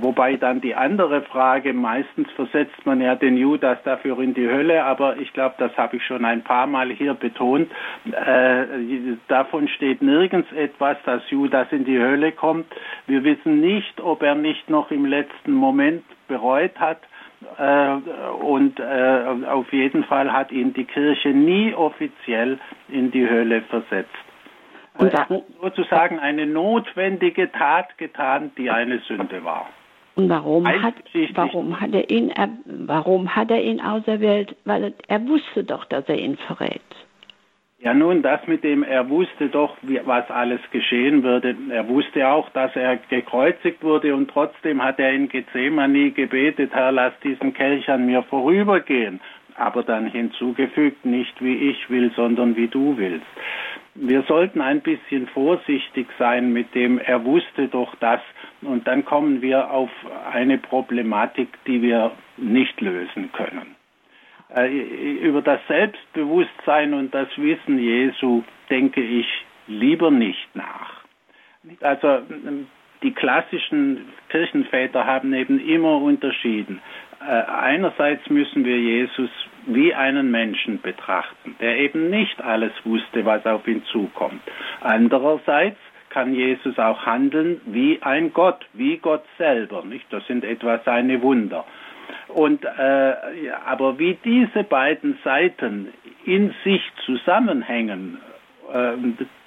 wobei 0.00 0.36
dann 0.36 0.62
die 0.62 0.74
andere 0.74 1.20
Frage, 1.22 1.74
meistens 1.74 2.30
versetzt 2.32 2.86
man 2.86 3.00
ja 3.00 3.14
den 3.14 3.36
Judas 3.36 3.78
dafür 3.84 4.18
in 4.20 4.32
die 4.32 4.48
Hölle, 4.48 4.84
aber 4.84 5.18
ich 5.18 5.32
glaube, 5.34 5.54
das 5.58 5.76
habe 5.76 5.96
ich 5.96 6.04
schon 6.04 6.24
ein 6.24 6.42
paar 6.42 6.66
Mal 6.66 6.90
hier 6.90 7.12
betont. 7.12 7.70
Äh, 8.10 8.64
davon 9.28 9.68
steht 9.68 10.00
nirgends 10.00 10.50
etwas, 10.52 10.96
dass 11.04 11.22
Judas 11.30 11.68
in 11.72 11.84
die 11.84 11.98
Hölle 11.98 12.32
kommt. 12.32 12.66
Wir 13.06 13.22
wissen 13.22 13.60
nicht, 13.60 14.00
ob 14.00 14.22
er 14.22 14.34
nicht 14.34 14.70
noch 14.70 14.90
im 14.90 15.04
letzten 15.04 15.52
Moment 15.52 16.02
bereut 16.26 16.78
hat. 16.80 17.00
Äh, 17.58 17.94
und 18.42 18.78
äh, 18.78 19.46
auf 19.46 19.72
jeden 19.72 20.04
Fall 20.04 20.32
hat 20.32 20.52
ihn 20.52 20.74
die 20.74 20.84
Kirche 20.84 21.30
nie 21.30 21.74
offiziell 21.74 22.58
in 22.88 23.10
die 23.10 23.28
Hölle 23.28 23.62
versetzt. 23.62 24.10
Und 24.98 25.14
er 25.14 25.28
hat 25.28 25.42
sozusagen 25.62 26.18
eine 26.18 26.46
notwendige 26.46 27.50
Tat 27.52 27.96
getan, 27.96 28.50
die 28.58 28.70
eine 28.70 28.98
Sünde 29.00 29.42
war. 29.44 29.66
Und 30.16 30.28
warum 30.28 30.66
hat, 30.66 30.94
warum 31.34 31.80
hat 31.80 31.94
er 31.94 32.10
ihn, 32.10 32.32
warum 32.66 33.34
hat 33.34 33.50
er 33.50 33.62
ihn 33.62 33.80
auserwählt? 33.80 34.54
Weil 34.64 34.92
er 35.08 35.26
wusste 35.26 35.64
doch, 35.64 35.84
dass 35.86 36.06
er 36.08 36.18
ihn 36.18 36.36
verrät. 36.36 36.82
Ja, 37.82 37.94
nun, 37.94 38.22
das 38.22 38.46
mit 38.46 38.62
dem, 38.62 38.82
er 38.82 39.08
wusste 39.08 39.48
doch, 39.48 39.76
wie, 39.80 40.00
was 40.04 40.30
alles 40.30 40.60
geschehen 40.70 41.22
würde. 41.22 41.56
Er 41.70 41.88
wusste 41.88 42.28
auch, 42.28 42.50
dass 42.50 42.76
er 42.76 42.98
gekreuzigt 42.98 43.82
wurde 43.82 44.14
und 44.14 44.30
trotzdem 44.30 44.82
hat 44.82 44.98
er 44.98 45.12
in 45.12 45.28
Gethsemane 45.28 46.10
gebetet, 46.10 46.72
Herr, 46.74 46.92
lass 46.92 47.14
diesen 47.24 47.54
Kelch 47.54 47.88
an 47.88 48.04
mir 48.04 48.22
vorübergehen. 48.24 49.20
Aber 49.54 49.82
dann 49.82 50.06
hinzugefügt, 50.06 51.04
nicht 51.04 51.42
wie 51.42 51.70
ich 51.70 51.88
will, 51.90 52.12
sondern 52.14 52.54
wie 52.56 52.68
du 52.68 52.98
willst 52.98 53.26
wir 53.94 54.22
sollten 54.22 54.60
ein 54.60 54.80
bisschen 54.80 55.26
vorsichtig 55.28 56.06
sein 56.18 56.52
mit 56.52 56.74
dem, 56.74 56.98
er 56.98 57.24
wusste 57.24 57.68
doch 57.68 57.94
das. 57.96 58.20
Und 58.62 58.86
dann 58.86 59.04
kommen 59.04 59.42
wir 59.42 59.70
auf 59.70 59.90
eine 60.32 60.58
Problematik, 60.58 61.48
die 61.66 61.82
wir 61.82 62.12
nicht 62.36 62.80
lösen 62.80 63.30
können. 63.32 63.79
Äh, 64.54 64.68
über 64.68 65.42
das 65.42 65.60
Selbstbewusstsein 65.68 66.94
und 66.94 67.14
das 67.14 67.28
Wissen 67.36 67.78
Jesu 67.78 68.42
denke 68.68 69.00
ich 69.00 69.26
lieber 69.66 70.10
nicht 70.10 70.48
nach. 70.54 71.00
Also 71.80 72.22
die 73.02 73.12
klassischen 73.12 74.08
Kirchenväter 74.28 75.06
haben 75.06 75.32
eben 75.34 75.60
immer 75.60 76.00
unterschieden. 76.00 76.80
Äh, 77.20 77.24
einerseits 77.32 78.28
müssen 78.28 78.64
wir 78.64 78.78
Jesus 78.78 79.30
wie 79.66 79.94
einen 79.94 80.30
Menschen 80.30 80.80
betrachten, 80.80 81.54
der 81.60 81.78
eben 81.78 82.10
nicht 82.10 82.42
alles 82.42 82.72
wusste, 82.84 83.24
was 83.24 83.44
auf 83.46 83.68
ihn 83.68 83.84
zukommt. 83.84 84.40
Andererseits 84.80 85.78
kann 86.08 86.34
Jesus 86.34 86.78
auch 86.78 87.06
handeln 87.06 87.60
wie 87.66 88.02
ein 88.02 88.32
Gott, 88.32 88.66
wie 88.72 88.96
Gott 88.96 89.24
selber, 89.38 89.84
nicht? 89.84 90.06
Das 90.10 90.26
sind 90.26 90.44
etwa 90.44 90.80
seine 90.84 91.22
Wunder. 91.22 91.64
Und 92.34 92.64
äh, 92.64 93.14
aber 93.66 93.98
wie 93.98 94.18
diese 94.24 94.64
beiden 94.64 95.18
Seiten 95.24 95.88
in 96.24 96.54
sich 96.64 96.82
zusammenhängen, 97.04 98.18
äh, 98.72 98.92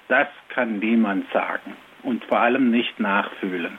das 0.08 0.28
kann 0.48 0.78
niemand 0.78 1.30
sagen 1.32 1.74
und 2.02 2.24
vor 2.24 2.40
allem 2.40 2.70
nicht 2.70 3.00
nachfühlen 3.00 3.78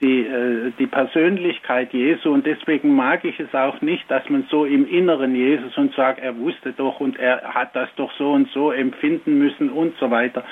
die, 0.00 0.26
äh, 0.26 0.72
die 0.78 0.86
Persönlichkeit 0.86 1.92
Jesu 1.92 2.32
und 2.32 2.46
deswegen 2.46 2.94
mag 2.94 3.24
ich 3.24 3.38
es 3.38 3.54
auch 3.54 3.80
nicht, 3.80 4.10
dass 4.10 4.28
man 4.28 4.46
so 4.50 4.64
im 4.64 4.86
Inneren 4.86 5.34
Jesus 5.34 5.76
und 5.76 5.94
sagt, 5.94 6.20
er 6.20 6.36
wusste 6.38 6.72
doch 6.72 7.00
und 7.00 7.18
er 7.18 7.54
hat 7.54 7.76
das 7.76 7.88
doch 7.96 8.12
so 8.16 8.32
und 8.32 8.48
so 8.50 8.72
empfinden 8.72 9.38
müssen 9.38 9.70
und 9.70 9.96
so 9.98 10.10
weiter. 10.10 10.44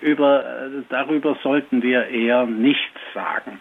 Über, 0.00 0.44
äh, 0.44 0.82
darüber 0.88 1.36
sollten 1.42 1.82
wir 1.82 2.08
eher 2.08 2.46
nichts 2.46 3.00
sagen. 3.14 3.60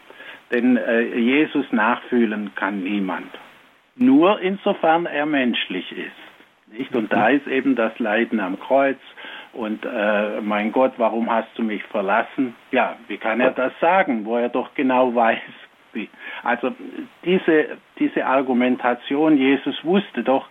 Denn 0.51 0.77
äh, 0.77 1.01
Jesus 1.17 1.65
nachfühlen 1.71 2.51
kann 2.55 2.83
niemand. 2.83 3.29
Nur 3.97 4.39
insofern 4.41 5.05
er 5.05 5.25
menschlich 5.25 5.91
ist. 5.91 6.77
Nicht? 6.77 6.95
Und 6.95 7.11
da 7.11 7.29
ist 7.29 7.47
eben 7.47 7.75
das 7.75 7.97
Leiden 7.99 8.39
am 8.39 8.59
Kreuz 8.59 8.97
und 9.53 9.85
äh, 9.85 10.41
mein 10.41 10.71
Gott, 10.71 10.93
warum 10.97 11.29
hast 11.29 11.49
du 11.55 11.63
mich 11.63 11.81
verlassen? 11.83 12.55
Ja, 12.71 12.97
wie 13.07 13.17
kann 13.17 13.39
er 13.39 13.51
das 13.51 13.71
sagen, 13.79 14.25
wo 14.25 14.37
er 14.37 14.49
doch 14.49 14.73
genau 14.75 15.15
weiß, 15.15 15.39
wie. 15.93 16.09
Also 16.43 16.73
diese, 17.23 17.77
diese 17.97 18.25
Argumentation, 18.25 19.37
Jesus 19.37 19.83
wusste 19.83 20.23
doch, 20.23 20.47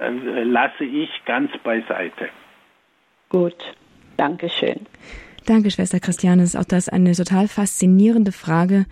äh, 0.00 0.10
lasse 0.44 0.84
ich 0.84 1.10
ganz 1.24 1.50
beiseite. 1.58 2.28
Gut, 3.30 3.74
Dankeschön. 4.16 4.86
Danke, 5.46 5.70
Schwester 5.70 6.00
Christiane. 6.00 6.48
Auch 6.54 6.64
das 6.64 6.88
eine 6.88 7.12
total 7.12 7.48
faszinierende 7.48 8.30
Frage, 8.30 8.86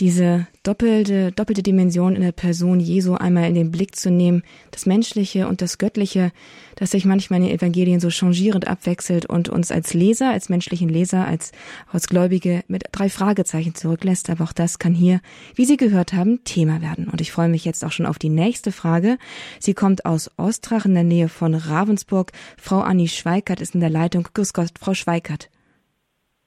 diese 0.00 0.46
doppelte, 0.62 1.30
doppelte 1.30 1.62
Dimension 1.62 2.16
in 2.16 2.22
der 2.22 2.32
Person 2.32 2.80
Jesu 2.80 3.14
einmal 3.14 3.48
in 3.48 3.54
den 3.54 3.70
Blick 3.70 3.96
zu 3.96 4.10
nehmen, 4.10 4.42
das 4.70 4.86
Menschliche 4.86 5.46
und 5.46 5.60
das 5.60 5.76
Göttliche, 5.76 6.32
das 6.76 6.92
sich 6.92 7.04
manchmal 7.04 7.40
in 7.40 7.46
den 7.46 7.54
Evangelien 7.54 8.00
so 8.00 8.08
changierend 8.08 8.66
abwechselt 8.66 9.26
und 9.26 9.50
uns 9.50 9.70
als 9.70 9.92
Leser, 9.92 10.30
als 10.30 10.48
menschlichen 10.48 10.88
Leser, 10.88 11.26
als, 11.26 11.52
als 11.92 12.08
Gläubige 12.08 12.64
mit 12.66 12.84
drei 12.92 13.10
Fragezeichen 13.10 13.74
zurücklässt. 13.74 14.30
Aber 14.30 14.44
auch 14.44 14.54
das 14.54 14.78
kann 14.78 14.94
hier, 14.94 15.20
wie 15.54 15.66
Sie 15.66 15.76
gehört 15.76 16.14
haben, 16.14 16.42
Thema 16.44 16.80
werden. 16.80 17.08
Und 17.08 17.20
ich 17.20 17.30
freue 17.30 17.50
mich 17.50 17.66
jetzt 17.66 17.84
auch 17.84 17.92
schon 17.92 18.06
auf 18.06 18.18
die 18.18 18.30
nächste 18.30 18.72
Frage. 18.72 19.18
Sie 19.58 19.74
kommt 19.74 20.06
aus 20.06 20.30
Ostrach 20.38 20.86
in 20.86 20.94
der 20.94 21.04
Nähe 21.04 21.28
von 21.28 21.54
Ravensburg. 21.54 22.32
Frau 22.56 22.80
Anni 22.80 23.06
Schweikert 23.06 23.60
ist 23.60 23.74
in 23.74 23.80
der 23.80 23.90
Leitung. 23.90 24.26
Grüß 24.32 24.54
Gott, 24.54 24.70
Frau 24.80 24.94
Schweikert. 24.94 25.50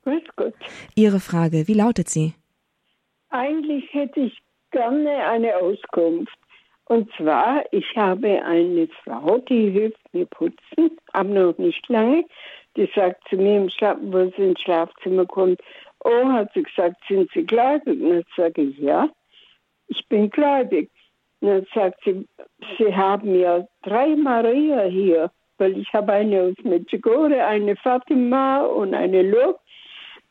Grüß 0.04 0.24
Gott. 0.36 0.54
Ihre 0.96 1.20
Frage, 1.20 1.68
wie 1.68 1.74
lautet 1.74 2.10
sie? 2.10 2.34
Eigentlich 3.30 3.92
hätte 3.94 4.20
ich 4.20 4.38
gerne 4.72 5.26
eine 5.26 5.56
Auskunft. 5.58 6.38
Und 6.86 7.10
zwar, 7.16 7.64
ich 7.72 7.86
habe 7.96 8.44
eine 8.44 8.88
Frau, 9.04 9.38
die 9.38 9.70
hilft 9.72 10.14
mir 10.14 10.26
putzen, 10.26 10.98
aber 11.14 11.30
noch 11.30 11.58
nicht 11.58 11.88
lange. 11.88 12.26
Die 12.76 12.90
sagt 12.94 13.28
zu 13.30 13.38
mir, 13.38 13.58
im 13.58 13.70
wo 14.12 14.32
sie 14.36 14.50
ins 14.50 14.62
Schlafzimmer 14.62 15.26
kommt, 15.26 15.62
oh, 16.04 16.28
hat 16.32 16.52
sie 16.54 16.64
gesagt, 16.64 16.98
sind 17.08 17.30
Sie 17.34 17.46
gläubig? 17.46 18.02
Und 18.02 18.10
dann 18.10 18.24
sage 18.36 18.62
ich, 18.64 18.78
ja, 18.78 19.10
ich 19.88 20.06
bin 20.10 20.30
gläubig. 20.30 20.90
Und 21.40 21.50
dann 21.50 21.68
sagt 21.74 22.04
sie, 22.04 22.28
Sie 22.78 22.96
haben 22.96 23.36
ja 23.40 23.66
drei 23.84 24.16
Maria 24.16 24.84
hier, 24.84 25.32
weil 25.58 25.78
ich 25.78 25.92
habe 25.94 26.14
eine 26.14 26.42
aus 26.42 26.64
Medjugorje, 26.64 27.46
eine 27.46 27.76
Fatima 27.78 28.62
und 28.62 28.94
eine 28.94 29.22
Lob. 29.22 29.60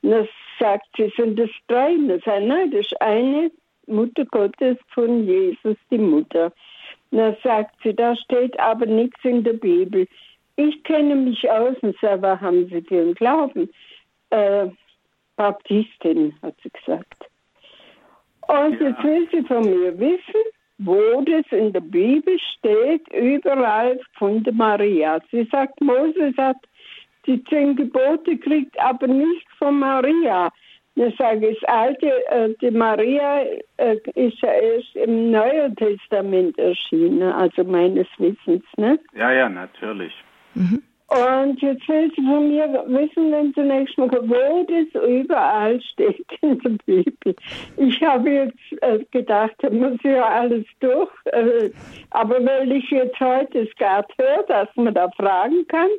Dann 0.03 0.29
sagt 0.59 0.87
sie, 0.97 1.13
sind 1.17 1.39
das 1.39 1.51
drei? 1.69 1.95
Und 1.95 2.23
sagt, 2.25 2.45
nein, 2.45 2.71
das 2.71 2.87
ist 2.87 3.01
eine 3.01 3.51
Mutter 3.87 4.25
Gottes 4.27 4.77
von 4.89 5.27
Jesus, 5.27 5.77
die 5.91 5.99
Mutter. 5.99 6.53
Dann 7.11 7.37
sagt 7.43 7.75
sie, 7.83 7.95
da 7.95 8.17
steht 8.17 8.59
aber 8.59 8.87
nichts 8.87 9.21
in 9.25 9.45
der 9.45 9.55
Bibel. 9.55 10.07
Ich 10.57 10.83
kenne 10.85 11.15
mich 11.15 11.49
aus 11.51 11.77
und 11.83 11.97
sage, 12.01 12.23
was 12.23 12.41
haben 12.41 12.67
Sie 12.67 12.83
für 12.83 13.01
einen 13.01 13.15
Glauben? 13.15 13.71
Äh, 14.31 14.69
Baptistin, 15.37 16.35
hat 16.43 16.55
sie 16.63 16.71
gesagt. 16.71 17.25
Und 18.49 18.81
ja. 18.81 18.89
jetzt 18.89 19.03
will 19.03 19.29
sie 19.33 19.43
von 19.43 19.63
mir 19.63 19.99
wissen, 19.99 20.43
wo 20.79 21.23
das 21.23 21.45
in 21.51 21.73
der 21.73 21.81
Bibel 21.81 22.39
steht, 22.59 23.09
überall 23.13 24.01
von 24.19 24.43
der 24.43 24.53
Maria. 24.53 25.21
Sie 25.31 25.49
sagt, 25.51 25.81
Moses 25.81 26.37
hat 26.37 26.57
die 27.27 27.43
zehn 27.45 27.77
Gebote 27.77 28.37
kriegt, 28.39 28.79
aber 28.81 29.07
nicht 29.07 29.47
von 29.63 29.79
Maria. 29.79 30.51
Ich 30.95 31.17
sage, 31.17 31.55
das 31.55 31.69
alte, 31.71 32.07
äh, 32.29 32.51
die 32.61 32.71
Maria 32.71 33.43
äh, 33.79 33.97
ist 34.15 34.41
ja 34.43 34.53
erst 34.53 34.95
im 34.95 35.31
Neuen 35.31 35.75
Testament 35.77 36.59
erschienen, 36.59 37.23
also 37.23 37.65
meines 37.65 38.07
Wissens, 38.19 38.65
ne? 38.77 38.99
Ja, 39.15 39.33
ja, 39.33 39.49
natürlich. 39.49 40.13
Mhm. 40.55 40.83
Und 41.09 41.61
jetzt 41.61 41.87
will 41.89 42.11
sie 42.17 42.23
von 42.23 42.49
mir 42.49 42.67
wissen, 42.87 43.33
wenn 43.33 43.53
zunächst 43.55 43.99
mal, 43.99 44.09
wo 44.11 44.67
das 44.67 45.03
überall 45.03 45.81
steht 45.81 46.27
in 46.41 46.59
der 46.61 46.71
Bibel. 46.87 47.37
Ich 47.77 48.03
habe 48.03 48.31
jetzt 48.31 48.83
äh, 48.83 48.99
gedacht, 49.11 49.53
da 49.59 49.71
muss 49.71 49.99
ja 50.05 50.27
alles 50.27 50.65
durch. 50.81 51.11
Aber 52.11 52.37
weil 52.45 52.73
ich 52.73 52.91
jetzt 52.91 53.19
heute 53.21 53.61
es 53.61 53.75
gerade 53.77 54.09
höre, 54.19 54.43
dass 54.45 54.69
man 54.75 54.95
da 54.95 55.11
fragen 55.11 55.67
kann, 55.69 55.91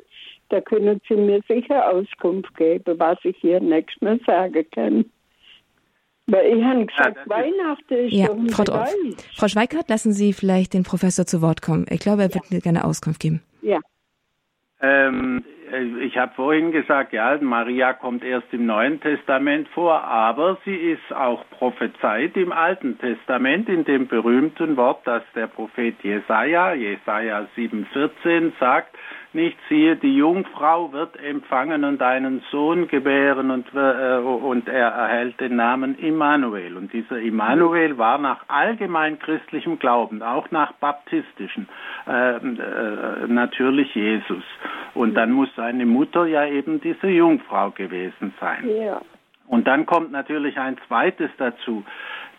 da 0.54 0.60
können 0.60 1.00
Sie 1.08 1.16
mir 1.16 1.40
sicher 1.48 1.90
Auskunft 1.90 2.56
geben, 2.56 2.98
was 2.98 3.18
ich 3.24 3.36
hier 3.38 3.60
nächstes 3.60 4.00
Mal 4.00 4.20
sagen 4.24 4.64
kann. 4.70 5.04
Weil 6.28 6.56
ich 6.56 6.64
habe 6.64 6.86
gesagt, 6.86 7.16
ja, 7.16 7.28
Weihnachten 7.28 7.94
ist 7.94 8.12
ja, 8.12 8.28
doch 8.28 8.54
Frau, 8.54 8.64
Dorf. 8.64 8.94
Frau 9.34 9.48
Schweikart, 9.48 9.88
lassen 9.88 10.12
Sie 10.12 10.32
vielleicht 10.32 10.72
den 10.72 10.84
Professor 10.84 11.26
zu 11.26 11.42
Wort 11.42 11.60
kommen. 11.60 11.86
Ich 11.90 11.98
glaube, 11.98 12.22
er 12.22 12.32
wird 12.32 12.44
ja. 12.50 12.56
mir 12.56 12.60
gerne 12.60 12.84
Auskunft 12.84 13.20
geben. 13.20 13.42
Ja. 13.62 13.80
Ähm, 14.80 15.44
ich 16.00 16.16
habe 16.18 16.32
vorhin 16.34 16.72
gesagt, 16.72 17.12
ja, 17.12 17.36
Maria 17.40 17.92
kommt 17.92 18.24
erst 18.24 18.52
im 18.52 18.66
Neuen 18.66 19.00
Testament 19.00 19.68
vor, 19.68 20.02
aber 20.02 20.58
sie 20.64 20.74
ist 20.74 21.12
auch 21.12 21.44
prophezeit 21.50 22.36
im 22.36 22.52
Alten 22.52 22.98
Testament 22.98 23.68
in 23.68 23.84
dem 23.84 24.06
berühmten 24.08 24.76
Wort, 24.76 25.00
das 25.04 25.22
der 25.34 25.46
Prophet 25.46 25.94
Jesaja, 26.02 26.74
Jesaja 26.74 27.46
7,14 27.56 28.52
sagt, 28.58 28.96
nicht 29.34 29.58
siehe, 29.68 29.96
die 29.96 30.16
Jungfrau 30.16 30.92
wird 30.92 31.16
empfangen 31.16 31.84
und 31.84 32.00
einen 32.00 32.42
Sohn 32.50 32.86
gebären 32.86 33.50
und, 33.50 33.66
äh, 33.74 34.18
und 34.18 34.68
er 34.68 34.88
erhält 34.88 35.40
den 35.40 35.56
Namen 35.56 35.98
Immanuel. 35.98 36.76
Und 36.76 36.92
dieser 36.92 37.18
Immanuel 37.18 37.98
war 37.98 38.18
nach 38.18 38.44
allgemein 38.48 39.18
christlichem 39.18 39.78
Glauben, 39.78 40.22
auch 40.22 40.50
nach 40.52 40.72
baptistischen, 40.74 41.68
äh, 42.06 42.36
äh, 42.36 43.26
natürlich 43.26 43.92
Jesus. 43.94 44.44
Und 44.94 45.14
dann 45.14 45.32
muss 45.32 45.48
seine 45.64 45.86
Mutter 45.86 46.26
ja 46.26 46.46
eben 46.46 46.80
diese 46.80 47.08
Jungfrau 47.08 47.70
gewesen 47.70 48.34
sein. 48.38 48.68
Ja. 48.68 49.00
Und 49.46 49.66
dann 49.66 49.86
kommt 49.86 50.12
natürlich 50.12 50.58
ein 50.58 50.76
zweites 50.86 51.30
dazu 51.38 51.84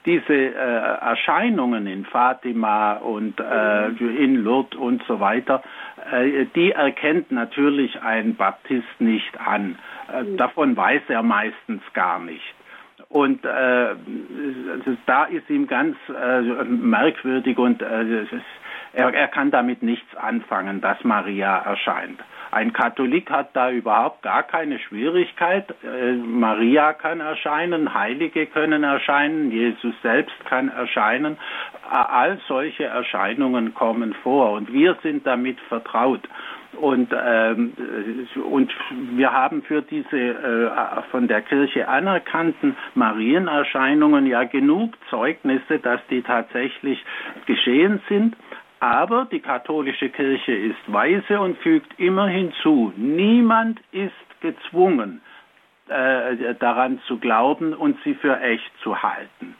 diese 0.06 0.34
äh, 0.34 0.52
Erscheinungen 0.54 1.88
in 1.88 2.06
Fatima 2.06 2.94
und 2.98 3.40
äh, 3.40 3.88
in 3.88 4.36
Lourdes 4.36 4.80
und 4.80 5.04
so 5.08 5.20
weiter, 5.20 5.64
äh, 6.12 6.46
die 6.56 6.74
erkennt 6.74 7.32
natürlich 7.32 8.00
ein 8.04 8.36
Baptist 8.36 9.00
nicht 9.00 9.40
an. 9.40 9.80
Äh, 10.14 10.38
davon 10.38 10.78
weiß 10.78 11.02
er 11.08 11.24
meistens 11.24 11.82
gar 11.94 12.20
nicht. 12.20 12.54
Und 13.10 13.44
äh, 13.46 13.96
da 15.08 15.24
ist 15.24 15.50
ihm 15.50 15.66
ganz 15.66 15.98
äh, 16.10 16.42
merkwürdig 16.66 17.58
und 17.58 17.82
er, 18.96 19.14
er 19.14 19.28
kann 19.28 19.52
damit 19.52 19.84
nichts 19.84 20.16
anfangen, 20.16 20.82
dass 20.82 21.04
Maria 21.04 21.58
erscheint. 21.60 22.20
Ein 22.52 22.72
Katholik 22.72 23.30
hat 23.32 23.50
da 23.54 23.70
überhaupt 23.70 24.22
gar 24.22 24.44
keine 24.44 24.80
Schwierigkeit. 24.80 25.76
Äh, 25.84 26.14
Maria 26.14 26.94
kann 26.94 27.20
erscheinen, 27.20 27.94
Heilige 27.94 28.46
können 28.46 28.84
erscheinen, 28.84 29.52
Jesus 29.52 29.94
selbst 30.02 30.34
kann 30.46 30.70
erscheinen. 30.70 31.38
All 31.90 32.40
solche 32.48 32.86
Erscheinungen 32.86 33.74
kommen 33.74 34.14
vor 34.24 34.54
und 34.54 34.72
wir 34.72 34.96
sind 35.04 35.28
damit 35.28 35.60
vertraut. 35.68 36.22
Und, 36.78 37.14
ähm, 37.14 37.74
und 38.50 38.72
wir 39.16 39.32
haben 39.32 39.62
für 39.64 39.82
diese 39.82 40.18
äh, 40.18 41.02
von 41.12 41.28
der 41.28 41.42
Kirche 41.42 41.88
anerkannten 41.88 42.76
Marienerscheinungen 42.96 44.28
ja 44.28 44.44
genug 44.44 44.94
Zeugnisse, 45.10 45.80
dass 45.80 46.00
die 46.10 46.22
tatsächlich 46.22 47.04
geschehen 47.46 48.02
sind. 48.10 48.36
Aber 48.80 49.26
die 49.32 49.40
katholische 49.40 50.10
Kirche 50.10 50.54
ist 50.54 50.92
weise 50.92 51.40
und 51.40 51.58
fügt 51.60 52.00
immer 52.00 52.28
hinzu, 52.28 52.94
niemand 52.96 53.80
ist 53.92 54.12
gezwungen, 54.42 55.22
äh, 55.88 56.56
daran 56.56 57.00
zu 57.08 57.18
glauben 57.18 57.74
und 57.74 57.98
sie 58.04 58.16
für 58.16 58.40
echt 58.42 58.72
zu 58.84 59.02
halten. 59.02 59.56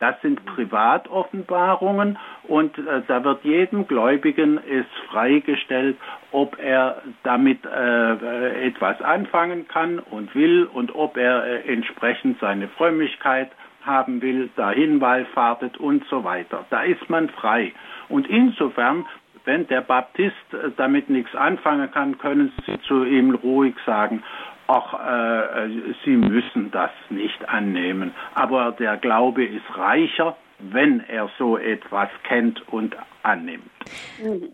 Das 0.00 0.20
sind 0.22 0.44
Privatoffenbarungen 0.44 2.18
und 2.48 2.76
äh, 2.76 3.02
da 3.06 3.22
wird 3.24 3.44
jedem 3.44 3.86
Gläubigen 3.86 4.58
es 4.58 4.86
freigestellt, 5.08 5.96
ob 6.32 6.58
er 6.58 7.00
damit 7.22 7.64
äh, 7.64 8.66
etwas 8.66 9.00
anfangen 9.00 9.68
kann 9.68 10.00
und 10.00 10.34
will 10.34 10.64
und 10.64 10.94
ob 10.94 11.16
er 11.16 11.44
äh, 11.44 11.72
entsprechend 11.72 12.40
seine 12.40 12.68
Frömmigkeit 12.68 13.50
haben 13.82 14.20
will, 14.20 14.50
dahin 14.56 15.00
wallfahrtet 15.00 15.78
und 15.78 16.04
so 16.10 16.24
weiter. 16.24 16.64
Da 16.70 16.82
ist 16.82 17.08
man 17.08 17.28
frei. 17.28 17.72
Und 18.08 18.28
insofern, 18.28 19.06
wenn 19.44 19.66
der 19.66 19.80
Baptist 19.80 20.34
äh, 20.52 20.70
damit 20.76 21.10
nichts 21.10 21.34
anfangen 21.34 21.90
kann, 21.90 22.18
können 22.18 22.52
Sie 22.66 22.78
zu 22.86 23.04
ihm 23.04 23.34
ruhig 23.34 23.74
sagen, 23.86 24.22
ach, 24.66 24.94
äh, 24.94 25.68
Sie 26.04 26.16
müssen 26.16 26.70
das 26.70 26.90
nicht 27.10 27.48
annehmen. 27.48 28.12
Aber 28.34 28.72
der 28.72 28.96
Glaube 28.96 29.44
ist 29.44 29.76
reicher, 29.76 30.36
wenn 30.58 31.00
er 31.00 31.28
so 31.38 31.58
etwas 31.58 32.08
kennt 32.22 32.66
und 32.68 32.96
annimmt. 33.22 33.70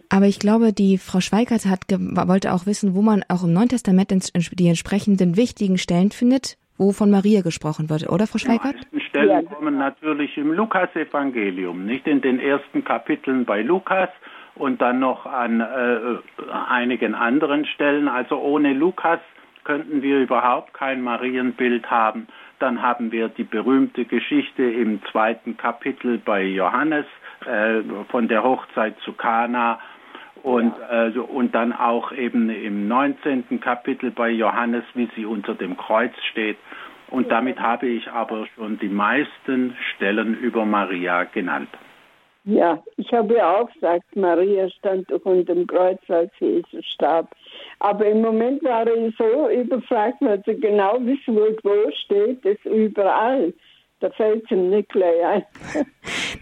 Aber 0.09 0.27
ich 0.27 0.39
glaube, 0.39 0.73
die 0.73 0.99
Frau 0.99 1.21
Schweigert 1.21 1.67
hat, 1.67 1.83
wollte 1.91 2.53
auch 2.53 2.67
wissen, 2.67 2.95
wo 2.95 3.03
man 3.03 3.25
auch 3.29 3.45
im 3.45 3.53
Neuen 3.53 3.69
Testament 3.69 4.11
die 4.11 4.69
entsprechenden 4.69 5.37
wichtigen 5.37 5.79
Stellen 5.79 6.11
findet, 6.11 6.57
wo 6.81 6.93
von 6.93 7.11
Maria 7.11 7.43
gesprochen 7.43 7.91
wird, 7.91 8.09
oder 8.09 8.27
Frau 8.27 8.39
Schweigert? 8.39 8.73
Die 8.73 8.97
meisten 8.97 9.01
Stellen 9.01 9.49
kommen 9.51 9.77
natürlich 9.77 10.37
im 10.39 10.53
Lukas-Evangelium, 10.53 11.85
nicht 11.85 12.07
in 12.07 12.23
den 12.23 12.41
ersten 12.41 12.83
Kapiteln 12.83 13.45
bei 13.45 13.61
Lukas 13.61 14.09
und 14.55 14.81
dann 14.81 14.99
noch 14.99 15.27
an 15.27 15.61
äh, 15.61 16.43
einigen 16.69 17.15
anderen 17.15 17.67
Stellen. 17.67 18.09
Also 18.09 18.39
ohne 18.41 18.73
Lukas 18.73 19.21
könnten 19.65 20.01
wir 20.01 20.21
überhaupt 20.21 20.73
kein 20.73 21.03
Marienbild 21.03 21.91
haben. 21.91 22.27
Dann 22.61 22.81
haben 22.81 23.13
wir 23.13 23.29
die 23.29 23.45
berühmte 23.45 24.07
Geschichte 24.07 24.63
im 24.63 25.03
zweiten 25.13 25.59
Kapitel 25.59 26.17
bei 26.19 26.43
Johannes 26.43 27.05
äh, 27.45 27.83
von 28.11 28.29
der 28.29 28.43
Hochzeit 28.43 28.95
zu 29.05 29.13
Kana 29.13 29.79
und, 30.43 30.75
ja. 30.79 31.09
äh, 31.09 31.19
und 31.19 31.55
dann 31.55 31.73
auch 31.73 32.13
eben 32.13 32.51
im 32.51 32.89
19. 32.89 33.61
Kapitel 33.61 34.11
bei 34.11 34.31
Johannes, 34.31 34.85
wie 34.95 35.09
sie 35.17 35.25
unter 35.25 35.55
dem 35.55 35.77
Kreuz 35.77 36.13
steht. 36.31 36.59
Und 37.11 37.31
damit 37.31 37.59
habe 37.59 37.89
ich 37.89 38.09
aber 38.09 38.47
schon 38.55 38.79
die 38.79 38.89
meisten 38.89 39.77
Stellen 39.95 40.39
über 40.39 40.65
Maria 40.65 41.25
genannt. 41.25 41.71
Ja, 42.45 42.83
ich 42.97 43.13
habe 43.13 43.35
ja 43.35 43.59
auch 43.59 43.71
gesagt, 43.73 44.17
Maria 44.17 44.71
stand 44.71 45.11
doch 45.11 45.25
unter 45.25 45.55
dem 45.55 45.67
Kreuz, 45.67 46.01
als 46.09 46.33
Jesus 46.39 46.85
starb. 46.87 47.29
Aber 47.81 48.07
im 48.07 48.23
Moment 48.23 48.63
war 48.63 48.87
ich 48.87 49.15
so 49.17 49.49
überfragt, 49.51 50.17
weil 50.21 50.43
sie 50.47 50.59
genau 50.59 50.99
wissen 51.01 51.37
wollte, 51.37 51.61
wo 51.65 51.91
steht 51.93 52.45
es 52.47 52.59
überall. 52.65 53.53
Da 54.01 54.09
fällt 54.11 54.45
es 54.45 54.51
ihm 54.53 54.71
nicht 54.71 54.89
gleich 54.89 55.25
ein. 55.25 55.45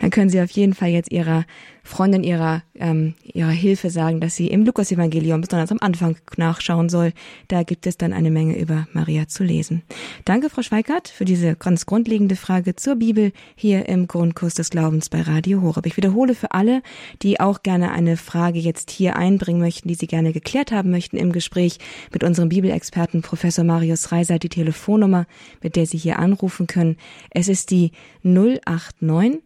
Dann 0.00 0.10
können 0.10 0.30
Sie 0.30 0.40
auf 0.40 0.50
jeden 0.50 0.74
Fall 0.74 0.90
jetzt 0.90 1.10
Ihrer 1.10 1.44
Freundin 1.88 2.22
ihrer, 2.22 2.62
ähm, 2.78 3.14
ihrer 3.24 3.50
Hilfe 3.50 3.88
sagen, 3.88 4.20
dass 4.20 4.36
sie 4.36 4.48
im 4.48 4.64
Lukas-Evangelium 4.64 5.40
besonders 5.40 5.72
am 5.72 5.78
Anfang 5.80 6.16
nachschauen 6.36 6.90
soll. 6.90 7.12
Da 7.48 7.62
gibt 7.62 7.86
es 7.86 7.96
dann 7.96 8.12
eine 8.12 8.30
Menge 8.30 8.58
über 8.58 8.86
Maria 8.92 9.26
zu 9.26 9.42
lesen. 9.42 9.82
Danke, 10.26 10.50
Frau 10.50 10.60
Schweikart, 10.60 11.08
für 11.08 11.24
diese 11.24 11.56
ganz 11.56 11.86
grundlegende 11.86 12.36
Frage 12.36 12.76
zur 12.76 12.96
Bibel 12.96 13.32
hier 13.56 13.88
im 13.88 14.06
Grundkurs 14.06 14.54
des 14.54 14.68
Glaubens 14.68 15.08
bei 15.08 15.22
Radio 15.22 15.62
Horeb. 15.62 15.86
Ich 15.86 15.96
wiederhole 15.96 16.34
für 16.34 16.52
alle, 16.52 16.82
die 17.22 17.40
auch 17.40 17.62
gerne 17.62 17.90
eine 17.90 18.18
Frage 18.18 18.58
jetzt 18.58 18.90
hier 18.90 19.16
einbringen 19.16 19.60
möchten, 19.60 19.88
die 19.88 19.94
sie 19.94 20.06
gerne 20.06 20.34
geklärt 20.34 20.72
haben 20.72 20.90
möchten 20.90 21.16
im 21.16 21.32
Gespräch 21.32 21.78
mit 22.12 22.22
unserem 22.22 22.50
Bibelexperten 22.50 23.22
Professor 23.22 23.64
Marius 23.64 24.12
Reiser, 24.12 24.38
die 24.38 24.50
Telefonnummer, 24.50 25.26
mit 25.62 25.74
der 25.74 25.86
Sie 25.86 25.98
hier 25.98 26.18
anrufen 26.18 26.66
können. 26.66 26.96
Es 27.30 27.48
ist 27.48 27.70
die 27.70 27.92
089 28.22 29.40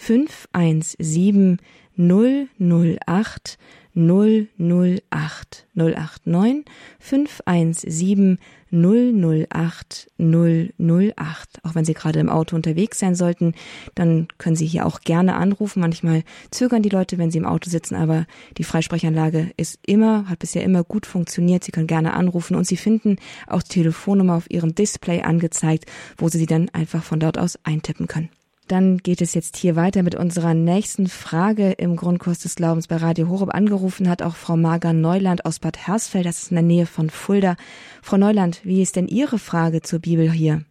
517 0.00 1.58
008 1.98 3.58
008 3.94 5.66
089 5.74 6.64
517 6.98 8.38
008 8.72 10.08
008. 10.18 11.60
Auch 11.64 11.74
wenn 11.74 11.84
Sie 11.84 11.92
gerade 11.92 12.18
im 12.20 12.30
Auto 12.30 12.56
unterwegs 12.56 12.98
sein 12.98 13.14
sollten, 13.14 13.52
dann 13.94 14.28
können 14.38 14.56
Sie 14.56 14.66
hier 14.66 14.86
auch 14.86 15.00
gerne 15.00 15.34
anrufen. 15.34 15.80
Manchmal 15.80 16.22
zögern 16.50 16.82
die 16.82 16.88
Leute, 16.88 17.18
wenn 17.18 17.30
sie 17.30 17.38
im 17.38 17.46
Auto 17.46 17.68
sitzen, 17.68 17.94
aber 17.94 18.26
die 18.56 18.64
Freisprechanlage 18.64 19.50
ist 19.58 19.78
immer, 19.86 20.28
hat 20.30 20.38
bisher 20.38 20.64
immer 20.64 20.82
gut 20.82 21.04
funktioniert. 21.04 21.64
Sie 21.64 21.72
können 21.72 21.86
gerne 21.86 22.14
anrufen 22.14 22.54
und 22.54 22.66
Sie 22.66 22.78
finden 22.78 23.16
auch 23.46 23.62
die 23.62 23.80
Telefonnummer 23.80 24.36
auf 24.36 24.50
Ihrem 24.50 24.74
Display 24.74 25.22
angezeigt, 25.22 25.84
wo 26.16 26.28
Sie 26.28 26.38
sie 26.38 26.46
dann 26.46 26.70
einfach 26.70 27.02
von 27.02 27.20
dort 27.20 27.36
aus 27.36 27.58
eintippen 27.64 28.06
können. 28.06 28.30
Dann 28.70 28.98
geht 28.98 29.20
es 29.20 29.34
jetzt 29.34 29.56
hier 29.56 29.74
weiter 29.74 30.04
mit 30.04 30.14
unserer 30.14 30.54
nächsten 30.54 31.08
Frage 31.08 31.72
im 31.72 31.96
Grundkurs 31.96 32.38
des 32.38 32.54
Glaubens 32.54 32.86
bei 32.86 32.98
Radio 32.98 33.28
Horeb. 33.28 33.52
Angerufen 33.52 34.08
hat 34.08 34.22
auch 34.22 34.36
Frau 34.36 34.56
Marga 34.56 34.92
Neuland 34.92 35.44
aus 35.44 35.58
Bad 35.58 35.88
Hersfeld, 35.88 36.24
das 36.24 36.44
ist 36.44 36.52
in 36.52 36.54
der 36.54 36.62
Nähe 36.62 36.86
von 36.86 37.10
Fulda. 37.10 37.56
Frau 38.00 38.16
Neuland, 38.16 38.60
wie 38.62 38.80
ist 38.80 38.94
denn 38.94 39.08
Ihre 39.08 39.40
Frage 39.40 39.80
zur 39.80 39.98
Bibel 39.98 40.30
hier? 40.30 40.62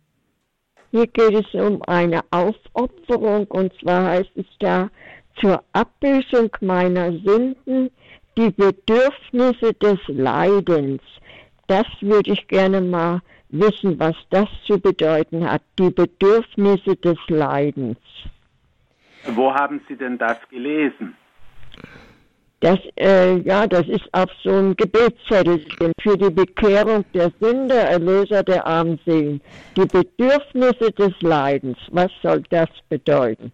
Hier 0.92 1.08
geht 1.08 1.34
es 1.34 1.54
um 1.54 1.82
eine 1.82 2.22
Aufopferung 2.32 3.46
und 3.48 3.74
zwar 3.82 4.12
heißt 4.12 4.32
es 4.36 4.46
da 4.62 4.90
zur 5.42 5.62
Abbüßung 5.74 6.56
meiner 6.62 7.12
Sünden 7.12 7.92
die 8.38 8.50
Bedürfnisse 8.52 9.74
des 9.74 10.00
Leidens. 10.08 11.02
Das 11.70 11.86
würde 12.02 12.32
ich 12.32 12.48
gerne 12.48 12.82
mal 12.82 13.22
wissen, 13.50 14.00
was 14.00 14.16
das 14.32 14.48
zu 14.66 14.80
bedeuten 14.80 15.48
hat, 15.50 15.62
die 15.78 15.92
Bedürfnisse 15.92 16.96
des 16.96 17.18
Leidens. 17.28 18.00
Wo 19.28 19.54
haben 19.54 19.80
Sie 19.88 19.96
denn 19.96 20.18
das 20.18 20.38
gelesen? 20.50 21.16
Das, 22.62 22.80
äh, 22.98 23.38
ja, 23.42 23.68
das 23.68 23.88
ist 23.88 24.10
auf 24.14 24.32
so 24.44 24.50
einem 24.50 24.76
Gebetszettel 24.76 25.64
für 26.02 26.18
die 26.18 26.32
Bekehrung 26.32 27.06
der 27.14 27.32
Sünder, 27.40 27.76
Erlöser 27.76 28.42
der 28.42 28.66
Armseligen. 28.66 29.40
Die 29.78 29.86
Bedürfnisse 29.86 30.92
des 30.92 31.22
Leidens, 31.22 31.78
was 31.92 32.12
soll 32.24 32.42
das 32.50 32.70
bedeuten? 32.90 33.52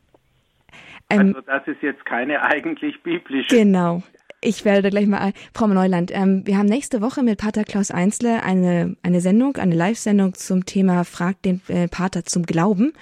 Also 1.10 1.41
das 1.41 1.67
ist 1.67 1.82
jetzt 1.82 2.06
keine 2.06 2.41
eigentlich 2.41 3.04
biblische. 3.04 3.58
Genau. 3.58 4.01
Ich 4.41 4.63
werde 4.63 4.89
gleich 4.89 5.08
mal, 5.08 5.34
Frau 5.54 5.67
Neuland, 5.67 6.12
ähm, 6.13 6.45
wir 6.45 6.58
haben 6.58 6.67
nächste 6.67 7.02
Woche 7.02 7.24
mit 7.24 7.39
Pater 7.39 7.63
Klaus 7.63 7.89
Einzle 7.89 8.43
eine, 8.43 8.95
eine 9.02 9.21
Sendung, 9.21 9.58
eine 9.58 9.76
Live-Sendung 9.76 10.36
zum 10.36 10.65
Thema 10.65 11.04
Fragt 11.04 11.45
den 11.45 11.62
äh, 11.67 11.88
Pater 11.88 12.26
zum 12.26 12.43
Glauben. 12.43 12.93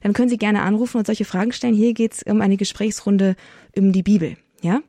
Dann 0.00 0.12
können 0.12 0.28
Sie 0.28 0.38
gerne 0.38 0.62
anrufen 0.62 0.98
und 0.98 1.06
solche 1.06 1.24
Fragen 1.24 1.52
stellen. 1.52 1.74
Hier 1.74 1.92
geht 1.92 2.12
es 2.12 2.22
um 2.22 2.40
eine 2.40 2.56
Gesprächsrunde 2.56 3.34
um 3.76 3.92
die 3.92 4.02
Bibel, 4.02 4.36
ja? 4.60 4.80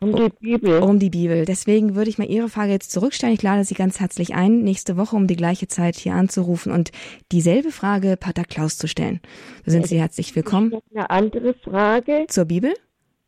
Um 0.00 0.14
die 0.14 0.28
Bibel. 0.40 0.80
Um 0.80 0.98
die 1.00 1.10
Bibel. 1.10 1.44
Deswegen 1.44 1.96
würde 1.96 2.10
ich 2.10 2.18
mal 2.18 2.28
Ihre 2.28 2.48
Frage 2.48 2.70
jetzt 2.70 2.92
zurückstellen. 2.92 3.34
Ich 3.34 3.42
lade 3.42 3.64
Sie 3.64 3.74
ganz 3.74 3.98
herzlich 3.98 4.34
ein, 4.34 4.62
nächste 4.62 4.96
Woche 4.96 5.16
um 5.16 5.26
die 5.26 5.34
gleiche 5.34 5.66
Zeit 5.66 5.96
hier 5.96 6.14
anzurufen 6.14 6.70
und 6.70 6.92
dieselbe 7.32 7.72
Frage 7.72 8.16
Pater 8.16 8.44
Klaus 8.44 8.78
zu 8.78 8.86
stellen. 8.86 9.20
Da 9.64 9.72
sind 9.72 9.88
Sie 9.88 9.98
herzlich 9.98 10.36
willkommen. 10.36 10.72
Eine 10.94 11.10
andere 11.10 11.54
Frage. 11.54 12.26
Zur 12.28 12.44
Bibel? 12.44 12.74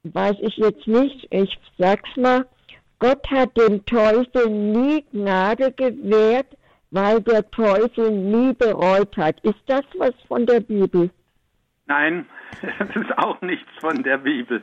Weiß 0.04 0.36
ich 0.40 0.56
jetzt 0.56 0.86
nicht. 0.86 1.26
Ich 1.30 1.58
sag's 1.78 2.16
mal, 2.16 2.46
Gott 2.98 3.26
hat 3.30 3.56
dem 3.56 3.84
Teufel 3.86 4.50
nie 4.50 5.04
Gnade 5.12 5.72
gewährt, 5.72 6.46
weil 6.90 7.20
der 7.22 7.50
Teufel 7.50 8.10
nie 8.10 8.52
bereut 8.52 9.16
hat. 9.16 9.40
Ist 9.40 9.62
das 9.66 9.84
was 9.96 10.14
von 10.28 10.46
der 10.46 10.60
Bibel? 10.60 11.10
Nein, 11.86 12.26
das 12.78 12.88
ist 12.90 13.18
auch 13.18 13.40
nichts 13.40 13.70
von 13.80 14.02
der 14.02 14.18
Bibel. 14.18 14.62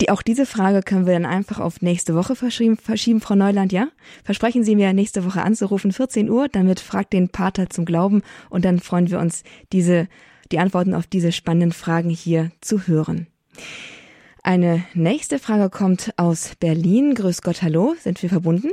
Die, 0.00 0.10
auch 0.10 0.22
diese 0.22 0.46
Frage 0.46 0.82
können 0.82 1.06
wir 1.06 1.14
dann 1.14 1.26
einfach 1.26 1.60
auf 1.60 1.80
nächste 1.80 2.14
Woche 2.14 2.36
verschieben, 2.36 2.76
verschieben, 2.76 3.20
Frau 3.20 3.34
Neuland, 3.34 3.72
ja? 3.72 3.88
Versprechen 4.24 4.64
Sie 4.64 4.76
mir, 4.76 4.92
nächste 4.92 5.24
Woche 5.24 5.42
anzurufen, 5.42 5.92
14 5.92 6.28
Uhr, 6.28 6.48
damit 6.48 6.80
fragt 6.80 7.12
den 7.12 7.30
Pater 7.30 7.70
zum 7.70 7.84
Glauben 7.84 8.22
und 8.50 8.64
dann 8.64 8.80
freuen 8.80 9.10
wir 9.10 9.18
uns, 9.18 9.44
diese, 9.72 10.08
die 10.52 10.58
Antworten 10.58 10.94
auf 10.94 11.06
diese 11.06 11.32
spannenden 11.32 11.72
Fragen 11.72 12.10
hier 12.10 12.50
zu 12.60 12.86
hören. 12.86 13.28
Eine 14.42 14.84
nächste 14.94 15.38
Frage 15.38 15.70
kommt 15.70 16.14
aus 16.16 16.54
Berlin. 16.56 17.14
Grüß 17.14 17.42
Gott, 17.42 17.62
hallo. 17.62 17.94
Sind 17.98 18.22
wir 18.22 18.30
verbunden? 18.30 18.70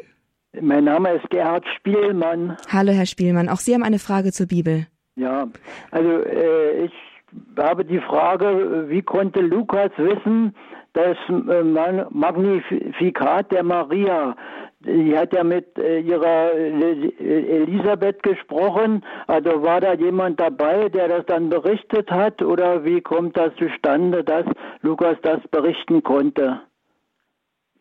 Mein 0.62 0.84
Name 0.84 1.14
ist 1.14 1.28
Gerhard 1.32 1.66
Spielmann. 1.78 2.58
Hallo, 2.72 2.92
Herr 2.92 3.08
Spielmann. 3.08 3.50
Auch 3.50 3.58
Sie 3.58 3.74
haben 3.74 3.84
eine 3.84 3.98
Frage 3.98 4.32
zur 4.32 4.48
Bibel. 4.48 4.86
Ja, 5.16 5.48
also 5.92 6.10
äh, 6.10 6.86
ich 6.86 6.94
habe 7.58 7.86
die 7.86 8.00
Frage, 8.00 8.86
wie 8.88 9.02
konnte 9.02 9.42
Lukas 9.42 9.92
wissen, 9.98 10.56
das 10.94 11.18
äh, 11.28 11.64
Magnifikat 12.10 13.52
der 13.52 13.64
Maria. 13.64 14.36
Sie 14.86 15.18
hat 15.18 15.34
ja 15.34 15.44
mit 15.44 15.78
äh, 15.78 16.00
ihrer 16.00 16.54
äh, 16.54 17.62
Elisabeth 17.64 18.22
gesprochen. 18.22 19.04
Also 19.28 19.64
war 19.64 19.82
da 19.82 19.94
jemand 19.94 20.40
dabei, 20.40 20.90
der 20.90 21.08
das 21.08 21.26
dann 21.26 21.50
berichtet 21.50 22.12
hat? 22.12 22.42
Oder 22.42 22.84
wie 22.86 23.02
kommt 23.02 23.38
das 23.38 23.56
zustande, 23.56 24.24
dass 24.24 24.46
Lukas 24.82 25.18
das 25.22 25.40
berichten 25.50 26.04
konnte? 26.04 26.62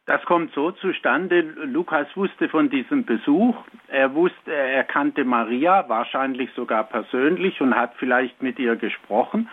Das 0.07 0.23
kommt 0.25 0.53
so 0.53 0.73
zustande. 0.73 1.41
Lukas 1.65 2.09
wusste 2.17 2.49
von 2.49 2.71
diesem 2.71 3.05
Besuch. 3.05 3.57
Er 3.89 4.15
wusste, 4.15 4.53
er 4.53 4.83
kannte 4.85 5.25
Maria, 5.25 5.89
wahrscheinlich 5.89 6.51
sogar 6.55 6.85
persönlich 6.85 7.61
und 7.61 7.77
hat 7.77 7.93
vielleicht 7.99 8.43
mit 8.43 8.59
ihr 8.59 8.75
gesprochen. 8.77 9.49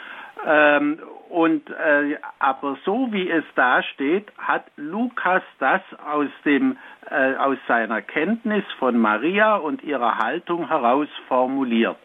Ähm, 0.47 0.99
und 1.29 1.69
äh, 1.69 2.17
aber 2.39 2.77
so 2.83 3.11
wie 3.11 3.29
es 3.29 3.43
da 3.55 3.83
steht, 3.83 4.31
hat 4.37 4.65
Lukas 4.75 5.43
das 5.59 5.81
aus 6.05 6.29
dem 6.43 6.77
äh, 7.09 7.35
aus 7.35 7.57
seiner 7.67 8.01
Kenntnis 8.01 8.63
von 8.79 8.97
Maria 8.97 9.55
und 9.55 9.83
ihrer 9.83 10.17
Haltung 10.17 10.67
heraus 10.67 11.07
formuliert. 11.27 11.99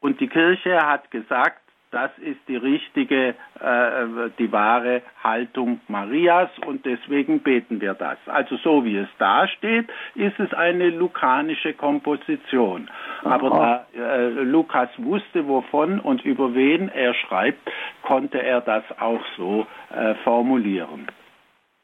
Und 0.00 0.20
die 0.20 0.28
Kirche 0.28 0.78
hat 0.84 1.10
gesagt, 1.10 1.63
das 1.94 2.10
ist 2.18 2.40
die 2.48 2.56
richtige, 2.56 3.36
äh, 3.60 4.30
die 4.38 4.50
wahre 4.50 5.02
Haltung 5.22 5.80
Marias 5.86 6.50
und 6.66 6.84
deswegen 6.84 7.40
beten 7.40 7.80
wir 7.80 7.94
das. 7.94 8.18
Also 8.26 8.56
so 8.56 8.84
wie 8.84 8.96
es 8.96 9.08
da 9.18 9.46
steht, 9.46 9.88
ist 10.16 10.38
es 10.40 10.52
eine 10.54 10.90
lukanische 10.90 11.72
Komposition. 11.72 12.90
Aber 13.22 13.50
da 13.50 13.86
äh, 13.96 14.28
Lukas 14.28 14.88
wusste, 14.98 15.46
wovon 15.46 16.00
und 16.00 16.24
über 16.24 16.52
wen 16.54 16.88
er 16.88 17.14
schreibt, 17.14 17.60
konnte 18.02 18.42
er 18.42 18.60
das 18.60 18.82
auch 18.98 19.22
so 19.36 19.64
äh, 19.94 20.14
formulieren. 20.24 21.06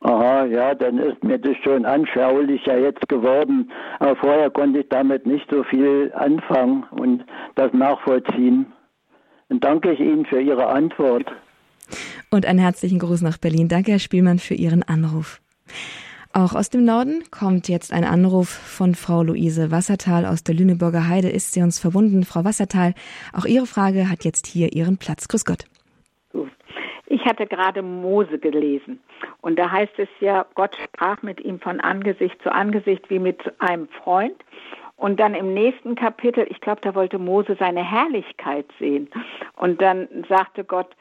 Aha, 0.03 0.47
ja, 0.47 0.75
dann 0.75 0.99
ist 0.99 1.23
mir 1.23 1.39
das 1.39 1.57
schon 1.59 1.85
anschaulicher 1.85 2.79
jetzt 2.79 3.09
geworden. 3.09 3.71
Aber 4.01 4.17
vorher 4.17 4.51
konnte 4.51 4.81
ich 4.81 4.89
damit 4.89 5.25
nicht 5.27 5.49
so 5.51 5.63
viel 5.63 6.11
anfangen 6.17 6.85
und 6.91 7.25
das 7.55 7.73
nachvollziehen. 7.75 8.73
Dann 9.51 9.61
danke 9.61 9.93
ich 9.93 10.01
Ihnen 10.01 10.25
für 10.25 10.41
Ihre 10.41 10.69
Antwort. 10.69 11.27
Und 12.31 12.47
einen 12.47 12.61
herzlichen 12.61 13.01
Gruß 13.01 13.21
nach 13.23 13.37
Berlin. 13.37 13.69
Danke, 13.69 13.91
Herr 13.91 13.99
Spielmann, 13.99 14.39
für 14.39 14.55
Ihren 14.55 14.85
Anruf. 14.85 15.41
Auch 16.33 16.55
aus 16.55 16.71
dem 16.71 16.85
Norden 16.85 17.25
kommt 17.33 17.69
jetzt 17.69 17.93
ein 17.93 18.05
Anruf 18.05 18.49
von 18.49 18.95
Frau 18.95 19.25
Luise 19.25 19.73
Wassertal 19.73 20.25
aus 20.25 20.45
der 20.45 20.55
Lüneburger 20.55 21.09
Heide. 21.09 21.29
Ist 21.29 21.53
sie 21.53 21.63
uns 21.63 21.81
verbunden? 21.81 22.23
Frau 22.23 22.45
Wassertal, 22.45 22.95
auch 23.33 23.45
Ihre 23.45 23.67
Frage 23.67 24.09
hat 24.09 24.25
jetzt 24.25 24.47
hier 24.47 24.73
ihren 24.73 24.97
Platz. 24.97 25.27
Grüß 25.27 25.45
Gott. 25.45 25.65
Ich 27.07 27.25
hatte 27.25 27.49
gerade 27.49 27.83
Mose 27.83 28.39
gelesen 28.39 29.01
und 29.41 29.59
da 29.59 29.73
heißt 29.73 29.99
es 29.99 30.09
ja, 30.21 30.47
Gott 30.55 30.77
sprach 30.85 31.23
mit 31.23 31.41
ihm 31.41 31.59
von 31.59 31.81
Angesicht 31.81 32.41
zu 32.45 32.53
Angesicht 32.53 33.11
wie 33.11 33.19
mit 33.19 33.41
einem 33.59 33.89
Freund. 33.89 34.37
Und 35.01 35.19
dann 35.19 35.35
im 35.35 35.55
nächsten 35.55 35.95
Kapitel, 35.95 36.47
ich 36.51 36.61
glaube, 36.61 36.83
da 36.83 36.95
wollte 36.95 37.19
Mose 37.19 37.57
seine 37.59 37.83
Herrlichkeit 37.83 38.67
sehen. 38.79 39.09
Und 39.57 39.81
dann 39.81 40.27
sagte 40.29 40.63
Gott, 40.63 40.95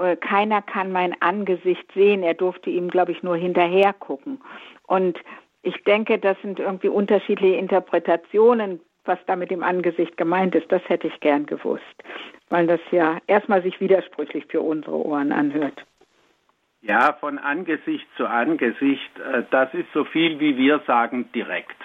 äh, 0.00 0.16
keiner 0.16 0.60
kann 0.60 0.90
mein 0.90 1.14
Angesicht 1.22 1.86
sehen. 1.94 2.24
Er 2.24 2.34
durfte 2.34 2.68
ihm, 2.68 2.88
glaube 2.88 3.12
ich, 3.12 3.22
nur 3.22 3.36
hinterher 3.36 3.92
gucken. 3.92 4.40
Und 4.88 5.20
ich 5.62 5.84
denke, 5.84 6.18
das 6.18 6.36
sind 6.42 6.58
irgendwie 6.58 6.88
unterschiedliche 6.88 7.54
Interpretationen, 7.54 8.80
was 9.04 9.20
da 9.26 9.36
mit 9.36 9.52
dem 9.52 9.62
Angesicht 9.62 10.16
gemeint 10.16 10.56
ist. 10.56 10.72
Das 10.72 10.82
hätte 10.88 11.06
ich 11.06 11.20
gern 11.20 11.46
gewusst, 11.46 12.02
weil 12.48 12.66
das 12.66 12.80
ja 12.90 13.18
erstmal 13.28 13.62
sich 13.62 13.80
widersprüchlich 13.80 14.46
für 14.46 14.62
unsere 14.62 14.96
Ohren 14.96 15.30
anhört. 15.30 15.86
Ja, 16.80 17.12
von 17.20 17.38
Angesicht 17.38 18.08
zu 18.16 18.26
Angesicht, 18.26 19.16
äh, 19.20 19.44
das 19.52 19.72
ist 19.74 19.92
so 19.94 20.04
viel, 20.06 20.40
wie 20.40 20.56
wir 20.56 20.80
sagen, 20.88 21.30
direkt 21.32 21.76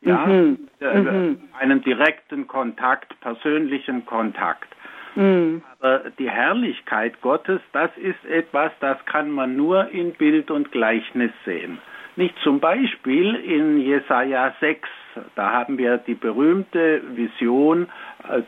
ja, 0.00 0.26
mhm. 0.26 0.68
Äh, 0.80 0.98
mhm. 0.98 1.40
einen 1.58 1.82
direkten 1.82 2.46
Kontakt, 2.46 3.18
persönlichen 3.20 4.04
Kontakt. 4.06 4.68
Mhm. 5.14 5.62
Aber 5.78 6.10
die 6.18 6.30
Herrlichkeit 6.30 7.20
Gottes, 7.22 7.60
das 7.72 7.90
ist 7.96 8.24
etwas, 8.26 8.72
das 8.80 9.04
kann 9.06 9.30
man 9.30 9.56
nur 9.56 9.88
in 9.90 10.12
Bild 10.12 10.50
und 10.50 10.70
Gleichnis 10.72 11.32
sehen. 11.44 11.78
Nicht 12.16 12.34
zum 12.42 12.60
Beispiel 12.60 13.34
in 13.34 13.78
Jesaja 13.78 14.54
6, 14.60 14.88
da 15.34 15.52
haben 15.52 15.76
wir 15.76 15.98
die 15.98 16.14
berühmte 16.14 17.02
Vision, 17.14 17.88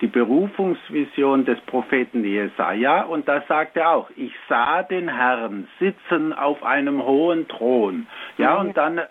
die 0.00 0.06
Berufungsvision 0.06 1.44
des 1.44 1.60
Propheten 1.62 2.24
Jesaja 2.24 3.02
und 3.02 3.28
da 3.28 3.42
sagt 3.48 3.76
er 3.76 3.90
auch, 3.90 4.10
ich 4.16 4.32
sah 4.48 4.82
den 4.82 5.08
Herrn 5.08 5.68
sitzen 5.78 6.32
auf 6.32 6.62
einem 6.62 7.04
hohen 7.04 7.48
Thron. 7.48 8.06
Ja, 8.36 8.56
und 8.56 8.76
dann 8.76 8.98
äh, 8.98 9.04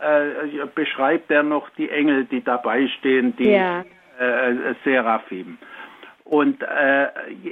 beschreibt 0.74 1.32
er 1.32 1.44
noch 1.44 1.70
die 1.72 1.90
Engel, 1.90 2.26
die 2.26 2.44
dabei 2.44 2.88
stehen, 3.00 3.36
die 3.38 3.52
ja. 3.52 3.82
äh, 4.20 4.74
Seraphim. 4.84 5.58
Und 6.30 6.62
äh, 6.62 7.08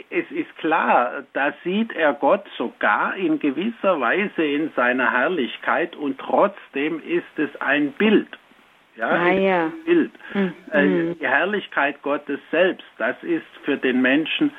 es 0.10 0.30
ist 0.32 0.54
klar, 0.58 1.24
da 1.32 1.54
sieht 1.64 1.94
er 1.96 2.14
Gott 2.14 2.44
sogar 2.58 3.16
in 3.16 3.40
gewisser 3.40 4.02
Weise 4.02 4.44
in 4.44 4.72
seiner 4.76 5.14
Herrlichkeit 5.14 5.96
und 5.96 6.20
trotzdem 6.20 7.02
ist 7.02 7.40
es 7.40 7.50
ein 7.62 7.94
Bild. 7.94 8.28
Ja, 8.98 9.10
ah, 9.10 9.32
ja. 9.32 9.72
Bild. 9.86 10.12
Mhm. 10.34 10.54
Äh, 10.72 11.16
die 11.16 11.28
Herrlichkeit 11.28 12.02
Gottes 12.02 12.40
selbst, 12.52 12.86
das 12.98 13.16
ist 13.24 13.46
für 13.64 13.78
den 13.78 14.02
Menschen 14.02 14.52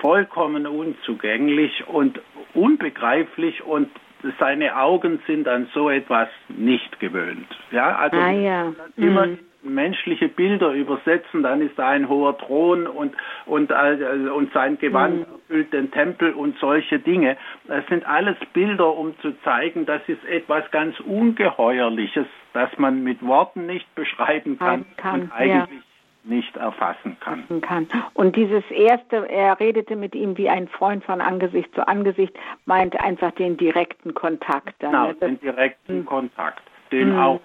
vollkommen 0.00 0.66
unzugänglich 0.66 1.86
und 1.88 2.20
unbegreiflich 2.54 3.62
und 3.62 3.90
seine 4.38 4.76
Augen 4.76 5.20
sind 5.26 5.46
an 5.46 5.68
so 5.74 5.90
etwas 5.90 6.28
nicht 6.48 6.98
gewöhnt. 7.00 7.48
Ja, 7.70 7.96
also 7.96 8.16
ah, 8.16 8.30
ja. 8.30 8.72
immer 8.96 9.26
mhm 9.26 9.38
menschliche 9.68 10.28
Bilder 10.28 10.72
übersetzen, 10.72 11.42
dann 11.42 11.60
ist 11.60 11.78
da 11.78 11.88
ein 11.88 12.08
hoher 12.08 12.36
Thron 12.38 12.86
und, 12.86 13.14
und, 13.44 13.70
äh, 13.70 14.28
und 14.34 14.52
sein 14.52 14.78
Gewand 14.78 15.28
mhm. 15.28 15.34
erfüllt 15.34 15.72
den 15.72 15.90
Tempel 15.90 16.32
und 16.32 16.58
solche 16.58 16.98
Dinge. 16.98 17.36
Das 17.66 17.86
sind 17.88 18.06
alles 18.06 18.36
Bilder, 18.52 18.96
um 18.96 19.18
zu 19.20 19.32
zeigen, 19.42 19.86
das 19.86 20.02
ist 20.06 20.24
etwas 20.24 20.70
ganz 20.70 20.98
Ungeheuerliches, 21.00 22.26
das 22.52 22.70
man 22.78 23.02
mit 23.02 23.24
Worten 23.24 23.66
nicht 23.66 23.92
beschreiben 23.94 24.58
kann, 24.58 24.84
kann 24.96 25.22
und 25.22 25.32
eigentlich 25.32 25.80
ja. 25.80 26.34
nicht 26.36 26.56
erfassen 26.56 27.16
kann. 27.20 27.60
kann. 27.60 27.88
Und 28.14 28.36
dieses 28.36 28.64
erste, 28.70 29.28
er 29.28 29.58
redete 29.60 29.96
mit 29.96 30.14
ihm 30.14 30.36
wie 30.36 30.48
ein 30.48 30.68
Freund 30.68 31.04
von 31.04 31.20
Angesicht 31.20 31.74
zu 31.74 31.86
Angesicht, 31.86 32.34
meint 32.64 32.98
einfach 33.00 33.32
den 33.32 33.56
direkten 33.56 34.14
Kontakt. 34.14 34.74
Dann. 34.80 34.92
Genau, 34.92 35.12
den 35.12 35.40
direkten 35.40 36.00
mhm. 36.00 36.06
Kontakt, 36.06 36.62
den 36.90 37.12
mhm. 37.12 37.18
auch 37.18 37.40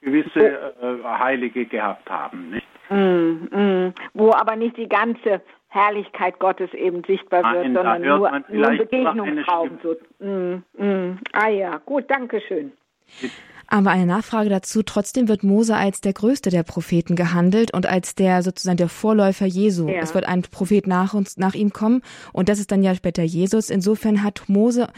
gewisse 0.00 0.40
äh, 0.40 1.04
Heilige 1.04 1.66
gehabt 1.66 2.08
haben, 2.08 2.50
nicht? 2.50 2.66
Mm, 2.90 3.48
mm, 3.54 3.94
wo 4.14 4.32
aber 4.32 4.56
nicht 4.56 4.76
die 4.76 4.88
ganze 4.88 5.42
Herrlichkeit 5.68 6.38
Gottes 6.38 6.72
eben 6.72 7.02
sichtbar 7.04 7.42
wird, 7.52 7.64
Nein, 7.64 7.74
sondern 7.74 8.02
nur, 8.02 8.42
nur 8.48 8.78
Begegnungsraum. 8.78 9.78
So, 9.82 9.96
mm, 10.24 10.62
mm, 10.78 11.18
Ah 11.32 11.48
ja, 11.48 11.76
gut, 11.84 12.04
danke 12.08 12.40
schön. 12.40 12.72
Aber 13.70 13.90
eine 13.90 14.06
Nachfrage 14.06 14.48
dazu, 14.48 14.82
trotzdem 14.82 15.28
wird 15.28 15.42
Mose 15.42 15.76
als 15.76 16.00
der 16.00 16.14
größte 16.14 16.48
der 16.48 16.62
Propheten 16.62 17.16
gehandelt 17.16 17.74
und 17.74 17.86
als 17.86 18.14
der 18.14 18.42
sozusagen 18.42 18.78
der 18.78 18.88
Vorläufer 18.88 19.44
Jesu. 19.44 19.88
Ja. 19.88 20.00
Es 20.00 20.14
wird 20.14 20.26
ein 20.26 20.40
Prophet 20.42 20.86
nach 20.86 21.12
uns, 21.12 21.36
nach 21.36 21.54
ihm 21.54 21.70
kommen 21.70 22.00
und 22.32 22.48
das 22.48 22.58
ist 22.58 22.72
dann 22.72 22.82
ja 22.82 22.94
später 22.94 23.22
Jesus. 23.22 23.68
Insofern 23.68 24.22
hat 24.22 24.44
Mose 24.46 24.88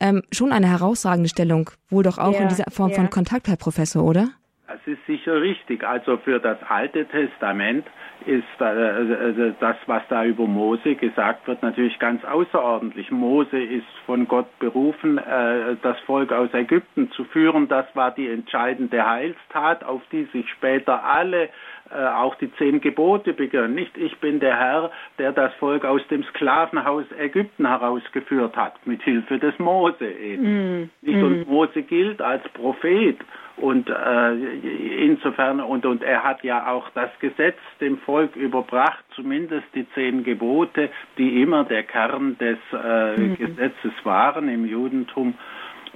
ähm, 0.00 0.22
schon 0.32 0.52
eine 0.52 0.68
herausragende 0.68 1.28
Stellung, 1.28 1.70
wohl 1.90 2.02
doch 2.02 2.18
auch 2.18 2.34
ja, 2.34 2.40
in 2.40 2.48
dieser 2.48 2.70
Form 2.70 2.90
ja. 2.90 2.96
von 2.96 3.10
Kontakt, 3.10 3.48
Herr 3.48 3.56
Professor, 3.56 4.02
oder? 4.04 4.30
Das 4.66 4.80
ist 4.86 5.04
sicher 5.06 5.40
richtig. 5.40 5.82
Also 5.84 6.16
für 6.18 6.38
das 6.38 6.58
Alte 6.68 7.04
Testament 7.06 7.84
ist 8.24 8.44
äh, 8.60 8.64
also 8.64 9.50
das, 9.58 9.76
was 9.86 10.02
da 10.08 10.24
über 10.24 10.46
Mose 10.46 10.94
gesagt 10.94 11.48
wird, 11.48 11.62
natürlich 11.62 11.98
ganz 11.98 12.24
außerordentlich. 12.24 13.10
Mose 13.10 13.60
ist 13.60 13.86
von 14.06 14.28
Gott 14.28 14.46
berufen, 14.58 15.18
äh, 15.18 15.76
das 15.82 15.98
Volk 16.06 16.32
aus 16.32 16.54
Ägypten 16.54 17.10
zu 17.12 17.24
führen. 17.24 17.68
Das 17.68 17.86
war 17.94 18.12
die 18.12 18.28
entscheidende 18.28 19.04
Heilstat, 19.04 19.82
auf 19.82 20.02
die 20.12 20.24
sich 20.32 20.48
später 20.50 21.02
alle 21.04 21.44
äh, 21.44 21.48
auch 21.94 22.34
die 22.36 22.52
zehn 22.54 22.80
Gebote 22.80 23.32
beginnen. 23.32 23.74
Nicht 23.74 23.96
ich 23.96 24.16
bin 24.18 24.40
der 24.40 24.56
Herr, 24.56 24.90
der 25.18 25.32
das 25.32 25.52
Volk 25.54 25.84
aus 25.84 26.00
dem 26.08 26.22
Sklavenhaus 26.24 27.04
Ägypten 27.18 27.66
herausgeführt 27.66 28.56
hat, 28.56 28.74
mit 28.86 29.02
Hilfe 29.02 29.38
des 29.38 29.58
Mose 29.58 30.06
eben. 30.06 30.82
Mm. 30.82 30.90
Nicht? 31.02 31.22
Und 31.22 31.46
mm. 31.46 31.50
Mose 31.50 31.82
gilt 31.82 32.22
als 32.22 32.42
Prophet 32.50 33.18
und 33.60 33.90
äh, 33.90 35.04
insofern, 35.04 35.60
und, 35.60 35.84
und 35.84 36.02
er 36.02 36.24
hat 36.24 36.42
ja 36.42 36.66
auch 36.68 36.88
das 36.94 37.10
Gesetz 37.20 37.58
dem 37.80 37.98
Volk 37.98 38.34
überbracht, 38.34 39.04
zumindest 39.14 39.66
die 39.74 39.86
zehn 39.90 40.24
Gebote, 40.24 40.88
die 41.18 41.42
immer 41.42 41.64
der 41.64 41.82
Kern 41.82 42.38
des 42.38 42.58
äh, 42.72 43.16
mhm. 43.18 43.36
Gesetzes 43.36 43.92
waren 44.04 44.48
im 44.48 44.64
Judentum. 44.64 45.34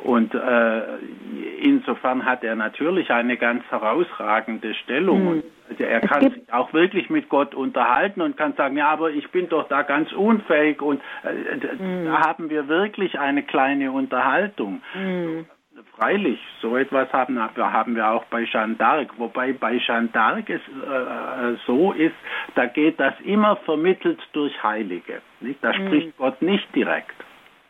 Und 0.05 0.35
äh, 0.35 0.83
insofern 1.63 2.27
hat 2.27 2.45
er 2.45 2.57
natürlich 2.57 3.11
eine 3.11 3.39
ganz 3.39 3.65
herausragende 3.71 4.75
Stellung. 4.75 5.23
Mhm. 5.23 5.29
Und 5.29 5.81
er 5.81 6.01
kann 6.01 6.31
sich 6.31 6.53
auch 6.53 6.75
wirklich 6.75 7.09
mit 7.09 7.31
Gott 7.31 7.55
unterhalten 7.55 8.21
und 8.21 8.37
kann 8.37 8.53
sagen, 8.53 8.77
ja, 8.77 8.91
aber 8.91 9.11
ich 9.11 9.31
bin 9.31 9.49
doch 9.49 9.67
da 9.69 9.81
ganz 9.81 10.13
unfähig 10.13 10.83
und 10.83 11.01
äh, 11.25 11.83
mhm. 11.83 12.05
da 12.05 12.27
haben 12.27 12.51
wir 12.51 12.69
wirklich 12.69 13.19
eine 13.19 13.43
kleine 13.45 13.93
Unterhaltung. 13.93 14.83
Mhm. 14.95 15.47
Freilich, 15.97 16.39
so 16.61 16.77
etwas 16.77 17.11
haben, 17.13 17.41
haben 17.41 17.97
wir 17.97 18.11
auch 18.11 18.25
bei 18.27 18.45
Jeanne 18.45 18.75
d'Arc, 18.75 19.09
wobei 19.17 19.55
bei 19.55 19.79
Jeanne 19.79 20.09
d'Arc 20.13 20.51
es 20.51 20.61
äh, 20.61 21.53
äh, 21.53 21.57
so 21.67 21.93
ist, 21.93 22.15
da 22.55 22.67
geht 22.67 23.01
das 23.01 23.15
immer 23.25 23.57
vermittelt 23.57 24.21
durch 24.33 24.63
Heilige. 24.63 25.23
Nicht? 25.41 25.65
Da 25.65 25.73
mhm. 25.73 25.87
spricht 25.87 26.17
Gott 26.19 26.43
nicht 26.43 26.75
direkt. 26.75 27.15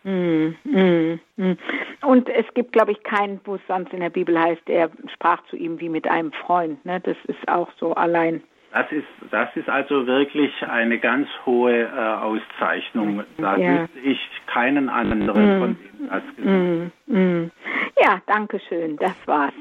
Mm, 0.05 0.55
mm, 0.65 1.21
mm. 1.37 1.57
Und 2.03 2.29
es 2.29 2.45
gibt, 2.55 2.73
glaube 2.73 2.93
ich, 2.93 3.03
keinen, 3.03 3.41
wo 3.45 3.55
es 3.57 3.61
sonst 3.67 3.93
in 3.93 4.01
der 4.01 4.11
Bibel 4.11 4.39
heißt, 4.39 4.63
er 4.69 4.91
sprach 5.13 5.43
zu 5.47 5.57
ihm 5.57 5.81
wie 5.81 5.89
mit 5.89 6.07
einem 6.07 6.33
Freund. 6.33 6.85
Ne? 6.85 7.01
Das 7.01 7.17
ist 7.27 7.49
auch 7.49 7.71
so 7.79 7.95
allein. 7.95 8.43
Das 8.73 8.91
ist, 8.91 9.07
das 9.31 9.49
ist 9.55 9.69
also 9.69 10.07
wirklich 10.07 10.51
eine 10.69 10.99
ganz 10.99 11.29
hohe 11.47 11.85
äh, 11.85 11.87
Auszeichnung. 11.87 13.23
Da 13.39 13.57
ja. 13.57 13.83
wüsste 13.83 13.99
ich 14.01 14.19
keinen 14.47 14.89
anderen 14.89 15.59
mm. 15.59 15.61
von 15.61 15.77
dem 15.77 16.09
das 16.09 16.23
gesagt. 16.37 16.93
Mm, 17.07 17.17
mm. 17.17 17.51
Ja, 18.03 18.21
danke 18.27 18.61
schön. 18.69 18.97
Das 18.97 19.15
war's. 19.27 19.55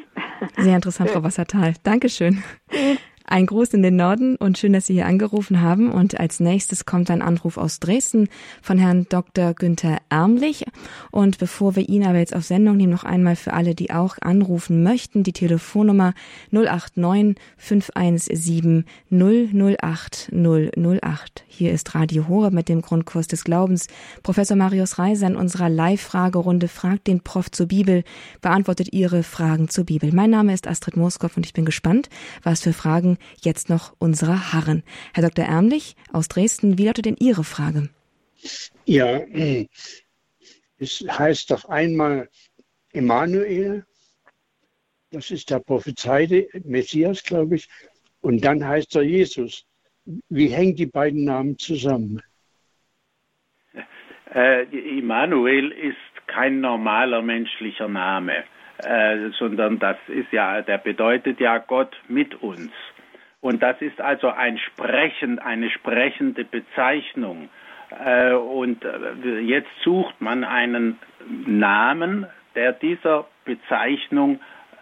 Sehr 0.58 0.75
interessant, 0.75 1.12
Frau 1.12 1.23
Wassertal. 1.23 1.73
Dankeschön. 1.84 2.43
Ein 3.25 3.45
Gruß 3.45 3.69
in 3.69 3.83
den 3.83 3.95
Norden 3.95 4.36
und 4.36 4.57
schön, 4.57 4.73
dass 4.73 4.88
Sie 4.88 4.93
hier 4.93 5.05
angerufen 5.05 5.62
haben. 5.62 5.91
Und 5.91 6.19
als 6.19 6.41
nächstes 6.41 6.86
kommt 6.86 7.09
ein 7.09 7.21
Anruf 7.21 7.57
aus 7.57 7.79
Dresden 7.79 8.27
von 8.62 8.77
Herrn 8.77 9.07
Dr. 9.07 9.53
Günther 9.53 9.99
Ärmlich. 10.09 10.65
Und 11.09 11.38
bevor 11.38 11.75
wir 11.77 11.88
ihn 11.88 12.05
aber 12.05 12.17
jetzt 12.17 12.36
auf 12.36 12.43
Sendung 12.43 12.75
nehmen, 12.75 12.91
noch 12.91 13.05
einmal 13.05 13.38
für 13.38 13.53
alle, 13.53 13.75
die 13.75 13.91
auch 13.91 14.17
anrufen 14.21 14.83
möchten, 14.83 15.23
die 15.23 15.31
Telefonnummer 15.31 16.13
089 16.51 17.38
517 17.57 18.86
008 19.09 20.31
008. 20.33 21.43
Hier 21.47 21.71
ist 21.71 21.95
Radio 21.95 22.27
Horeb 22.27 22.53
mit 22.53 22.67
dem 22.67 22.81
Grundkurs 22.81 23.27
des 23.27 23.43
Glaubens. 23.43 23.88
Professor 24.21 24.57
Marius 24.57 24.99
Reiser 24.99 25.27
in 25.27 25.36
unserer 25.36 25.69
Live-Fragerunde 25.69 26.67
fragt 26.67 27.07
den 27.07 27.21
Prof 27.21 27.51
zur 27.51 27.67
Bibel, 27.67 28.03
beantwortet 28.41 28.91
Ihre 28.91 29.23
Fragen 29.23 29.69
zur 29.69 29.86
Bibel. 29.86 30.12
Mein 30.13 30.31
Name 30.31 30.53
ist 30.53 30.67
Astrid 30.67 30.97
Moskow 30.97 31.38
und 31.38 31.45
ich 31.45 31.53
bin 31.53 31.63
gespannt, 31.63 32.09
was 32.43 32.62
für 32.62 32.73
Fragen 32.73 33.12
jetzt 33.41 33.69
noch 33.69 33.95
unserer 33.99 34.54
harren. 34.54 34.84
Herr 35.13 35.23
Dr. 35.23 35.45
Ärmlich 35.45 35.95
aus 36.12 36.28
Dresden, 36.28 36.78
wie 36.78 36.86
lautet 36.86 37.06
denn 37.06 37.17
Ihre 37.19 37.43
Frage? 37.43 37.89
Ja, 38.86 39.21
es 40.80 41.06
heißt 41.10 41.52
doch 41.52 41.65
einmal 41.65 42.30
Emanuel, 42.91 43.86
das 45.12 45.32
ist 45.32 45.49
der 45.49 45.60
prophezeite 45.60 46.47
Messias, 46.65 47.23
glaube 47.23 47.56
ich, 47.56 47.69
und 48.21 48.43
dann 48.43 48.65
heißt 48.65 48.95
er 48.95 49.04
Jesus. 49.04 49.65
Wie 50.30 50.47
hängen 50.47 50.76
die 50.76 50.86
beiden 50.86 51.23
Namen 51.23 51.58
zusammen? 51.58 52.21
Äh, 54.34 54.63
Immanuel 54.97 55.71
ist 55.71 55.97
kein 56.28 56.60
normaler 56.62 57.21
menschlicher 57.21 57.88
Name, 57.88 58.43
äh, 58.78 59.30
sondern 59.38 59.80
das 59.80 59.97
ist 60.08 60.32
ja, 60.32 60.62
der 60.62 60.80
bedeutet 60.80 61.39
ja 61.39 61.60
Gott 61.60 61.95
mit 62.08 62.36
uns. 62.41 62.71
Und 63.43 63.62
das 63.62 63.75
ist 63.82 63.99
also 63.99 64.29
ein 64.29 64.58
Sprechen, 64.58 65.38
eine 65.38 65.69
sprechende 65.69 66.45
Bezeichnung. 66.45 67.49
Äh, 68.03 68.32
und 68.32 68.86
äh, 68.86 69.39
jetzt 69.41 69.67
sucht 69.84 70.21
man 70.21 70.45
einen 70.45 70.97
Namen, 71.45 72.25
der 72.56 72.71
dieser 72.71 73.25
Bezeichnung 73.43 74.39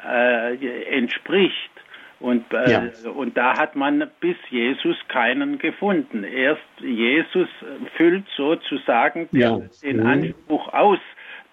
äh, 0.08 0.95
entspricht. 0.95 1.71
Und, 2.19 2.45
ja. 2.54 2.84
und 3.15 3.36
da 3.36 3.58
hat 3.58 3.76
man 3.76 4.08
bis 4.19 4.36
Jesus 4.52 4.95
keinen 5.08 5.58
gefunden. 5.58 6.24
Erst 6.24 6.62
Jesus 6.78 7.50
füllt 7.97 8.26
sozusagen 8.38 9.28
ja. 9.32 9.60
den. 9.82 10.06
Anspruch 10.06 10.71
aus, 10.71 11.00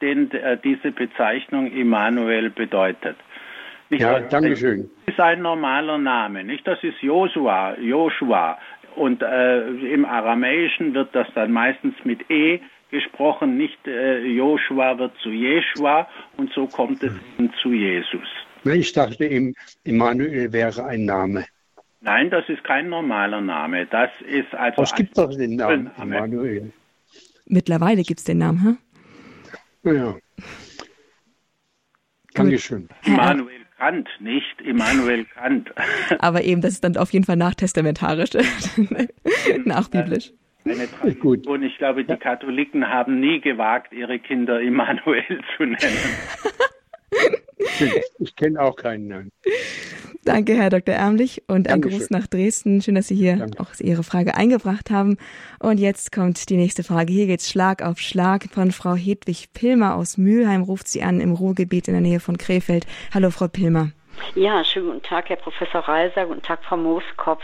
den 0.02 0.30
diese 0.62 0.90
Bezeichnung 0.90 1.72
Immanuel 1.72 2.50
bedeutet. 2.50 3.16
Nicht 3.90 4.02
ja, 4.02 4.20
danke 4.20 4.56
schön. 4.56 4.90
Das 5.06 5.14
ist 5.14 5.20
ein 5.20 5.42
normaler 5.42 5.98
Name, 5.98 6.44
nicht? 6.44 6.66
Das 6.66 6.82
ist 6.82 7.00
Joshua, 7.00 7.78
Joshua. 7.78 8.58
Und 8.96 9.22
äh, 9.22 9.68
im 9.92 10.04
Aramäischen 10.04 10.92
wird 10.94 11.14
das 11.14 11.26
dann 11.34 11.52
meistens 11.52 11.94
mit 12.04 12.30
E 12.30 12.60
gesprochen, 12.90 13.56
nicht 13.56 13.78
äh, 13.86 14.18
Joshua 14.24 14.98
wird 14.98 15.12
zu 15.22 15.30
Jeshua 15.30 16.08
und 16.36 16.52
so 16.52 16.66
kommt 16.66 17.02
es 17.02 17.12
hm. 17.36 17.50
zu 17.62 17.72
Jesus. 17.72 18.26
Ich 18.64 18.92
dachte, 18.92 19.52
Immanuel 19.84 20.52
wäre 20.52 20.84
ein 20.84 21.04
Name. 21.04 21.44
Nein, 22.00 22.30
das 22.30 22.48
ist 22.48 22.62
kein 22.64 22.88
normaler 22.88 23.40
Name. 23.40 23.86
Das 23.86 24.10
ist 24.26 24.54
also. 24.54 24.82
Es 24.82 24.94
gibt 24.94 25.16
doch 25.16 25.30
den 25.30 25.56
Namen 25.56 25.90
Immanuel. 26.00 26.72
Mittlerweile 27.46 28.02
gibt 28.02 28.20
es 28.20 28.24
den 28.24 28.38
Namen, 28.38 28.78
hä? 29.84 29.90
Ja. 29.90 30.16
Dankeschön. 32.34 32.88
Immanuel 33.04 33.57
Kant, 33.78 34.08
nicht 34.20 34.60
Immanuel 34.60 35.24
Kant. 35.24 35.72
Aber 36.18 36.42
eben, 36.42 36.60
das 36.60 36.72
ist 36.72 36.84
dann 36.84 36.96
auf 36.96 37.12
jeden 37.12 37.24
Fall 37.24 37.36
nachtestamentarisch, 37.36 38.30
nachbiblisch. 39.64 40.32
Eine 40.64 40.90
Tradition. 40.90 41.62
Ich 41.62 41.78
glaube, 41.78 42.04
die 42.04 42.16
Katholiken 42.16 42.88
haben 42.88 43.20
nie 43.20 43.40
gewagt, 43.40 43.92
ihre 43.92 44.18
Kinder 44.18 44.60
Immanuel 44.60 45.40
zu 45.56 45.64
nennen. 45.64 45.78
Ich 48.18 48.36
kenne 48.36 48.60
auch 48.60 48.76
keinen 48.76 49.08
Namen. 49.08 49.32
Danke, 50.28 50.54
Herr 50.54 50.68
Dr. 50.68 50.94
Ärmlich, 50.94 51.42
und 51.48 51.68
ein 51.68 51.80
Gruß 51.80 52.10
nach 52.10 52.26
Dresden. 52.26 52.82
Schön, 52.82 52.96
dass 52.96 53.08
Sie 53.08 53.14
hier 53.14 53.36
Danke. 53.36 53.60
auch 53.60 53.70
Ihre 53.80 54.02
Frage 54.02 54.34
eingebracht 54.34 54.90
haben. 54.90 55.16
Und 55.58 55.80
jetzt 55.80 56.12
kommt 56.12 56.50
die 56.50 56.58
nächste 56.58 56.84
Frage. 56.84 57.10
Hier 57.10 57.26
geht's 57.26 57.48
Schlag 57.48 57.82
auf 57.82 57.98
Schlag 57.98 58.44
von 58.52 58.70
Frau 58.70 58.94
Hedwig 58.94 59.54
Pilmer 59.54 59.94
aus 59.94 60.18
Mülheim. 60.18 60.62
Ruft 60.62 60.86
sie 60.86 61.02
an 61.02 61.22
im 61.22 61.32
Ruhrgebiet 61.32 61.88
in 61.88 61.94
der 61.94 62.02
Nähe 62.02 62.20
von 62.20 62.36
Krefeld. 62.36 62.86
Hallo, 63.14 63.30
Frau 63.30 63.48
Pilmer. 63.48 63.92
Ja, 64.34 64.62
schönen 64.64 64.86
guten 64.86 65.02
Tag, 65.02 65.28
Herr 65.28 65.36
Professor 65.36 65.80
Reiser, 65.80 66.26
guten 66.26 66.42
Tag, 66.42 66.64
Frau 66.64 66.76
Mooskopf. 66.76 67.42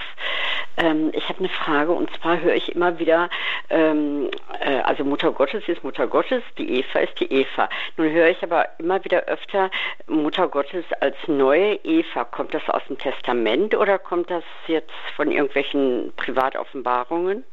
Ähm, 0.77 1.11
ich 1.13 1.29
habe 1.29 1.41
eine 1.41 1.49
Frage 1.49 1.93
und 1.93 2.11
zwar 2.17 2.41
höre 2.41 2.55
ich 2.55 2.75
immer 2.75 2.99
wieder, 2.99 3.29
ähm, 3.71 4.31
äh, 4.61 4.81
also 4.81 5.05
Mutter 5.05 5.33
Gottes 5.33 5.69
ist 5.69 5.85
Mutter 5.85 6.07
Gottes, 6.07 6.43
die 6.59 6.79
Eva 6.81 7.01
ist 7.01 7.19
die 7.21 7.33
Eva. 7.33 7.69
Nun 7.97 8.11
höre 8.11 8.29
ich 8.29 8.43
aber 8.43 8.69
immer 8.79 9.05
wieder 9.05 9.25
öfter 9.25 9.71
Mutter 10.07 10.49
Gottes 10.49 10.85
als 11.01 11.17
neue 11.27 11.75
Eva. 11.85 12.25
Kommt 12.25 12.55
das 12.55 12.69
aus 12.69 12.83
dem 12.89 12.99
Testament 12.99 13.75
oder 13.75 13.99
kommt 13.99 14.31
das 14.31 14.45
jetzt 14.67 14.93
von 15.17 15.31
irgendwelchen 15.31 16.13
Privatoffenbarungen? 16.17 17.45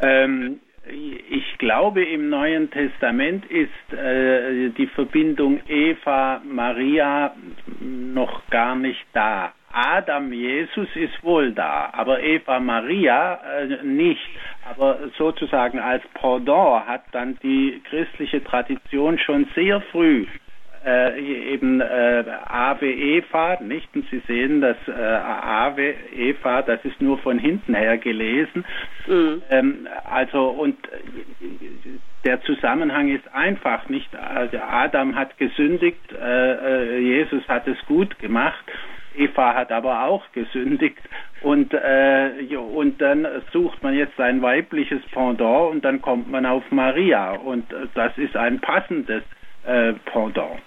Ähm, 0.00 0.60
ich 0.86 1.58
glaube, 1.58 2.02
im 2.04 2.30
Neuen 2.30 2.70
Testament 2.70 3.44
ist 3.46 3.92
äh, 3.92 4.70
die 4.70 4.86
Verbindung 4.86 5.60
Eva-Maria 5.68 7.34
noch 7.80 8.48
gar 8.50 8.74
nicht 8.76 9.04
da. 9.12 9.52
Adam 9.72 10.32
Jesus 10.32 10.88
ist 10.96 11.22
wohl 11.22 11.52
da, 11.52 11.90
aber 11.92 12.20
Eva 12.22 12.58
Maria 12.58 13.34
äh, 13.34 13.84
nicht. 13.84 14.28
Aber 14.68 14.98
sozusagen 15.16 15.78
als 15.78 16.02
Pendant 16.14 16.86
hat 16.86 17.02
dann 17.12 17.38
die 17.42 17.80
christliche 17.88 18.42
Tradition 18.42 19.18
schon 19.18 19.46
sehr 19.54 19.80
früh 19.92 20.26
äh, 20.84 21.20
eben 21.52 21.80
äh, 21.80 22.24
Eva, 22.80 23.58
nicht? 23.60 23.88
Und 23.94 24.08
Sie 24.10 24.22
sehen, 24.26 24.60
dass 24.60 24.76
äh, 24.88 25.94
Eva, 26.16 26.62
das 26.62 26.84
ist 26.84 27.00
nur 27.00 27.18
von 27.18 27.38
hinten 27.38 27.74
her 27.74 27.98
gelesen. 27.98 28.64
Mhm. 29.06 29.42
Ähm, 29.50 29.88
also 30.04 30.48
und 30.48 30.76
der 32.24 32.42
Zusammenhang 32.42 33.08
ist 33.08 33.32
einfach 33.34 33.88
nicht. 33.88 34.14
Also 34.14 34.58
Adam 34.58 35.16
hat 35.16 35.36
gesündigt, 35.38 36.12
äh, 36.12 36.96
äh, 36.96 36.98
Jesus 36.98 37.46
hat 37.48 37.66
es 37.66 37.78
gut 37.86 38.18
gemacht. 38.18 38.64
Eva 39.16 39.54
hat 39.54 39.72
aber 39.72 40.04
auch 40.04 40.22
gesündigt 40.32 41.00
und, 41.42 41.74
äh, 41.74 42.56
und 42.56 43.00
dann 43.00 43.26
sucht 43.52 43.82
man 43.82 43.94
jetzt 43.94 44.20
ein 44.20 44.40
weibliches 44.40 45.02
Pendant 45.12 45.72
und 45.72 45.84
dann 45.84 46.00
kommt 46.00 46.30
man 46.30 46.46
auf 46.46 46.62
Maria 46.70 47.32
und 47.32 47.72
äh, 47.72 47.88
das 47.94 48.16
ist 48.18 48.36
ein 48.36 48.60
passendes 48.60 49.24
äh, 49.64 49.92
Pendant. 50.04 50.60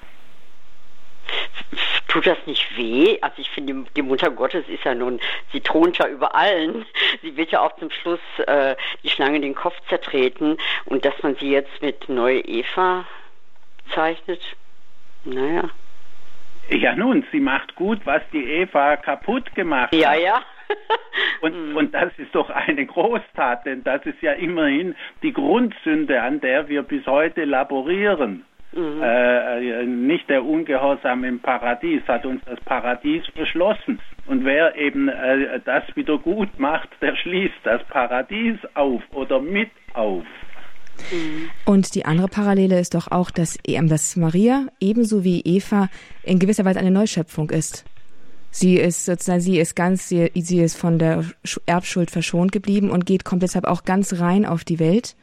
Tut 2.08 2.28
das 2.28 2.38
nicht 2.46 2.78
weh? 2.78 3.18
Also 3.22 3.42
ich 3.42 3.50
finde, 3.50 3.86
die 3.96 4.02
Mutter 4.02 4.30
Gottes 4.30 4.68
ist 4.68 4.84
ja 4.84 4.94
nun, 4.94 5.20
sie 5.52 5.62
thront 5.62 5.98
ja 5.98 6.08
über 6.08 6.36
allen. 6.36 6.86
Sie 7.22 7.36
wird 7.36 7.52
ja 7.52 7.62
auch 7.62 7.76
zum 7.78 7.90
Schluss 7.90 8.20
äh, 8.46 8.76
die 9.04 9.10
Schlange 9.10 9.40
den 9.40 9.56
Kopf 9.56 9.76
zertreten 9.90 10.58
und 10.86 11.06
dass 11.06 11.24
man 11.24 11.36
sie 11.38 11.50
jetzt 11.50 11.82
mit 11.82 12.08
Neue 12.10 12.42
Eva 12.42 13.06
zeichnet, 13.94 14.42
naja. 15.24 15.70
Ja 16.70 16.96
nun, 16.96 17.26
sie 17.32 17.40
macht 17.40 17.76
gut, 17.76 18.00
was 18.06 18.22
die 18.32 18.44
Eva 18.44 18.96
kaputt 18.98 19.54
gemacht 19.56 19.92
hat. 19.92 20.00
Ja, 20.00 20.14
ja. 20.14 20.42
und, 21.42 21.72
mhm. 21.72 21.78
und 21.78 21.94
das 21.94 22.12
ist 22.18 22.34
doch 22.34 22.50
eine 22.50 22.86
Großtat, 22.86 23.66
denn 23.66 23.84
das 23.84 24.06
ist 24.06 24.22
ja 24.22 24.34
immerhin 24.34 24.96
die 25.22 25.34
Grundsünde, 25.34 26.22
an 26.22 26.40
der 26.42 26.70
wir 26.70 26.84
bis 26.84 27.06
heute 27.06 27.44
laborieren. 27.46 28.46
Mhm. 28.76 29.02
Äh, 29.02 29.86
nicht 29.86 30.30
der 30.30 30.44
Ungehorsam 30.44 31.24
im 31.24 31.40
Paradies 31.40 32.02
hat 32.08 32.26
uns 32.26 32.42
das 32.46 32.60
Paradies 32.62 33.24
verschlossen. 33.36 34.00
Und 34.26 34.46
wer 34.46 34.76
eben 34.76 35.10
äh, 35.10 35.60
das 35.64 35.84
wieder 35.96 36.18
gut 36.18 36.60
macht, 36.60 36.90
der 37.02 37.16
schließt 37.16 37.60
das 37.64 37.84
Paradies 37.86 38.58
auf 38.74 39.02
oder 39.12 39.40
mit 39.40 39.70
auf. 39.94 40.24
Mhm. 41.12 41.50
Und 41.66 41.96
die 41.96 42.06
andere 42.06 42.28
Parallele 42.28 42.80
ist 42.80 42.96
doch 42.96 43.12
auch, 43.12 43.32
dass, 43.32 43.58
dass 43.64 44.16
Maria 44.16 44.68
ebenso 44.80 45.24
wie 45.24 45.42
Eva 45.42 45.90
in 46.24 46.40
gewisser 46.40 46.66
Weise 46.66 46.80
eine 46.80 46.92
Neuschöpfung 46.92 47.50
ist. 47.50 47.86
Sie 48.50 48.76
ist 48.76 49.06
sozusagen, 49.06 49.42
sie 49.42 49.60
ist 49.60 49.76
ganz, 49.76 50.08
sie, 50.08 50.32
sie 50.36 50.60
ist 50.60 50.78
von 50.78 51.00
der 51.00 51.26
Erbschuld 51.66 52.12
verschont 52.12 52.52
geblieben 52.52 52.92
und 52.92 53.06
geht, 53.06 53.26
kommt 53.26 53.42
deshalb 53.42 53.66
auch 53.66 53.84
ganz 53.84 54.20
rein 54.20 54.46
auf 54.46 54.64
die 54.64 54.80
Welt 54.80 55.16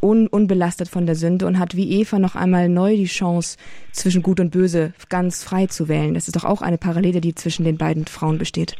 un, 0.00 0.26
unbelastet 0.26 0.88
von 0.88 1.06
der 1.06 1.14
Sünde 1.14 1.46
und 1.46 1.58
hat 1.58 1.76
wie 1.76 2.00
Eva 2.00 2.18
noch 2.18 2.34
einmal 2.34 2.68
neu 2.68 2.96
die 2.96 3.06
Chance, 3.06 3.58
zwischen 3.92 4.22
Gut 4.22 4.40
und 4.40 4.50
Böse 4.50 4.92
ganz 5.08 5.44
frei 5.44 5.66
zu 5.66 5.88
wählen. 5.88 6.14
Das 6.14 6.28
ist 6.28 6.36
doch 6.36 6.44
auch 6.44 6.62
eine 6.62 6.78
Parallele, 6.78 7.20
die 7.20 7.34
zwischen 7.34 7.64
den 7.64 7.78
beiden 7.78 8.06
Frauen 8.06 8.38
besteht. 8.38 8.76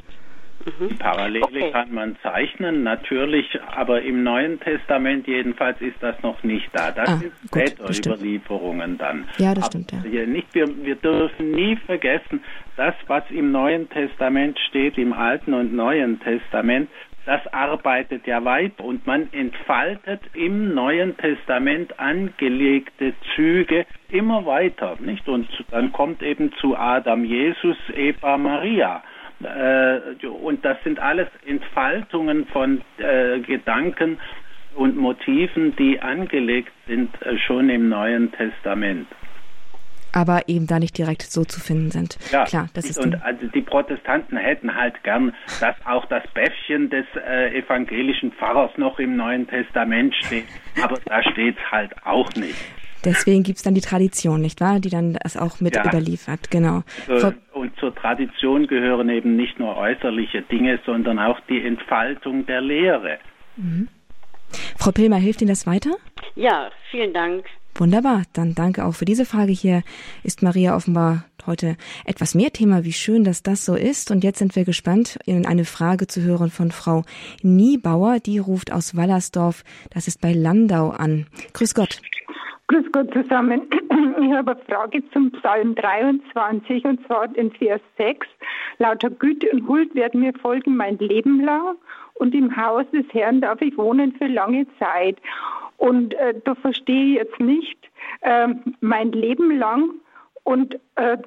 Mhm. 0.64 0.88
Die 0.88 0.94
Parallele 0.94 1.44
okay. 1.44 1.70
kann 1.72 1.92
man 1.92 2.16
zeichnen, 2.22 2.82
natürlich, 2.82 3.46
aber 3.74 4.02
im 4.02 4.22
Neuen 4.22 4.60
Testament 4.60 5.26
jedenfalls 5.26 5.80
ist 5.80 5.96
das 6.00 6.20
noch 6.22 6.42
nicht 6.42 6.68
da. 6.72 6.90
Das 6.92 7.08
ah, 7.08 7.16
sind 7.18 7.32
später 7.46 8.12
Überlieferungen 8.12 8.98
dann. 8.98 9.26
Ja, 9.38 9.54
das 9.54 9.64
aber 9.64 9.82
stimmt. 9.84 9.92
Ja. 10.12 10.26
Nicht, 10.26 10.54
wir, 10.54 10.68
wir 10.84 10.94
dürfen 10.96 11.50
nie 11.50 11.76
vergessen, 11.76 12.42
das, 12.76 12.94
was 13.06 13.24
im 13.30 13.50
Neuen 13.50 13.88
Testament 13.90 14.58
steht, 14.68 14.98
im 14.98 15.12
Alten 15.12 15.54
und 15.54 15.74
Neuen 15.74 16.20
Testament, 16.20 16.88
das 17.24 17.46
arbeitet 17.52 18.26
ja 18.26 18.44
weiter 18.44 18.84
und 18.84 19.06
man 19.06 19.32
entfaltet 19.32 20.20
im 20.34 20.74
Neuen 20.74 21.16
Testament 21.16 21.98
angelegte 22.00 23.14
Züge 23.34 23.86
immer 24.10 24.44
weiter, 24.44 24.96
nicht? 25.00 25.28
Und 25.28 25.48
dann 25.70 25.92
kommt 25.92 26.22
eben 26.22 26.52
zu 26.54 26.76
Adam 26.76 27.24
Jesus, 27.24 27.76
Eva 27.94 28.36
Maria. 28.36 29.02
Äh, 29.42 30.26
und 30.26 30.64
das 30.64 30.82
sind 30.84 30.98
alles 30.98 31.28
Entfaltungen 31.46 32.46
von 32.46 32.82
äh, 32.98 33.40
Gedanken 33.40 34.18
und 34.74 34.96
Motiven, 34.96 35.76
die 35.76 36.00
angelegt 36.00 36.72
sind 36.86 37.10
äh, 37.22 37.38
schon 37.38 37.68
im 37.70 37.88
Neuen 37.88 38.32
Testament 38.32 39.06
aber 40.12 40.48
eben 40.48 40.66
da 40.66 40.78
nicht 40.78 40.96
direkt 40.96 41.22
so 41.22 41.44
zu 41.44 41.60
finden 41.60 41.90
sind. 41.90 42.18
Ja, 42.30 42.44
Klar, 42.44 42.68
das 42.74 42.88
ist 42.88 42.98
und 42.98 43.22
also 43.22 43.46
die 43.48 43.62
Protestanten 43.62 44.36
hätten 44.36 44.74
halt 44.74 45.02
gern, 45.02 45.34
dass 45.60 45.74
auch 45.84 46.04
das 46.06 46.22
Bäffchen 46.34 46.90
des 46.90 47.06
äh, 47.16 47.58
evangelischen 47.58 48.32
Pfarrers 48.32 48.70
noch 48.76 48.98
im 48.98 49.16
Neuen 49.16 49.48
Testament 49.48 50.14
steht, 50.14 50.44
aber 50.82 50.98
da 51.06 51.22
steht 51.22 51.56
es 51.56 51.70
halt 51.70 51.92
auch 52.04 52.30
nicht. 52.34 52.56
Deswegen 53.04 53.42
gibt 53.42 53.56
es 53.56 53.64
dann 53.64 53.74
die 53.74 53.80
Tradition, 53.80 54.40
nicht 54.40 54.60
wahr? 54.60 54.78
Die 54.78 54.90
dann 54.90 55.14
das 55.14 55.36
auch 55.36 55.60
mit 55.60 55.74
ja. 55.74 55.84
überliefert, 55.84 56.50
genau. 56.50 56.82
Also, 57.08 57.32
und 57.52 57.76
zur 57.78 57.94
Tradition 57.94 58.66
gehören 58.68 59.08
eben 59.08 59.34
nicht 59.34 59.58
nur 59.58 59.76
äußerliche 59.76 60.42
Dinge, 60.42 60.78
sondern 60.86 61.18
auch 61.18 61.40
die 61.48 61.64
Entfaltung 61.64 62.46
der 62.46 62.60
Lehre. 62.60 63.18
Mhm. 63.56 63.88
Frau 64.78 64.92
Pilmer, 64.92 65.16
hilft 65.16 65.40
Ihnen 65.40 65.48
das 65.48 65.66
weiter? 65.66 65.90
Ja, 66.34 66.70
vielen 66.90 67.12
Dank. 67.12 67.44
Wunderbar, 67.74 68.22
dann 68.34 68.54
danke 68.54 68.84
auch 68.84 68.94
für 68.94 69.04
diese 69.06 69.24
Frage. 69.24 69.52
Hier 69.52 69.82
ist 70.22 70.42
Maria 70.42 70.76
offenbar 70.76 71.24
heute 71.46 71.76
etwas 72.04 72.34
mehr 72.34 72.52
Thema. 72.52 72.84
Wie 72.84 72.92
schön, 72.92 73.24
dass 73.24 73.42
das 73.42 73.64
so 73.64 73.74
ist. 73.74 74.10
Und 74.10 74.24
jetzt 74.24 74.38
sind 74.38 74.54
wir 74.56 74.64
gespannt, 74.64 75.18
in 75.26 75.46
eine 75.46 75.64
Frage 75.64 76.06
zu 76.06 76.22
hören 76.22 76.50
von 76.50 76.70
Frau 76.70 77.04
Niebauer. 77.42 78.20
Die 78.20 78.38
ruft 78.38 78.72
aus 78.72 78.96
Wallersdorf, 78.96 79.64
das 79.92 80.06
ist 80.06 80.20
bei 80.20 80.32
Landau 80.32 80.90
an. 80.90 81.26
Grüß 81.54 81.74
Gott. 81.74 82.00
Grüß 82.68 82.84
Gott 82.92 83.12
zusammen. 83.12 83.62
Ich 84.22 84.32
habe 84.32 84.52
eine 84.52 84.64
Frage 84.64 85.02
zum 85.10 85.32
Psalm 85.32 85.74
23 85.74 86.84
und 86.84 87.04
zwar 87.06 87.34
in 87.36 87.50
Vers 87.52 87.80
6. 87.98 88.26
Lauter 88.78 89.10
Güte 89.10 89.50
und 89.50 89.66
Huld 89.66 89.94
werden 89.94 90.20
mir 90.20 90.32
folgen 90.40 90.76
mein 90.76 90.96
Leben 90.98 91.40
lang 91.40 91.76
und 92.14 92.34
im 92.34 92.56
Haus 92.56 92.84
des 92.92 93.04
Herrn 93.12 93.40
darf 93.40 93.60
ich 93.60 93.76
wohnen 93.76 94.12
für 94.12 94.26
lange 94.26 94.66
Zeit. 94.78 95.18
Und 95.76 96.14
äh, 96.14 96.34
da 96.44 96.54
verstehe 96.54 97.04
ich 97.04 97.14
jetzt 97.14 97.40
nicht 97.40 97.78
äh, 98.20 98.48
mein 98.80 99.12
Leben 99.12 99.56
lang 99.58 99.90
und 100.44 100.78
äh, 100.96 101.18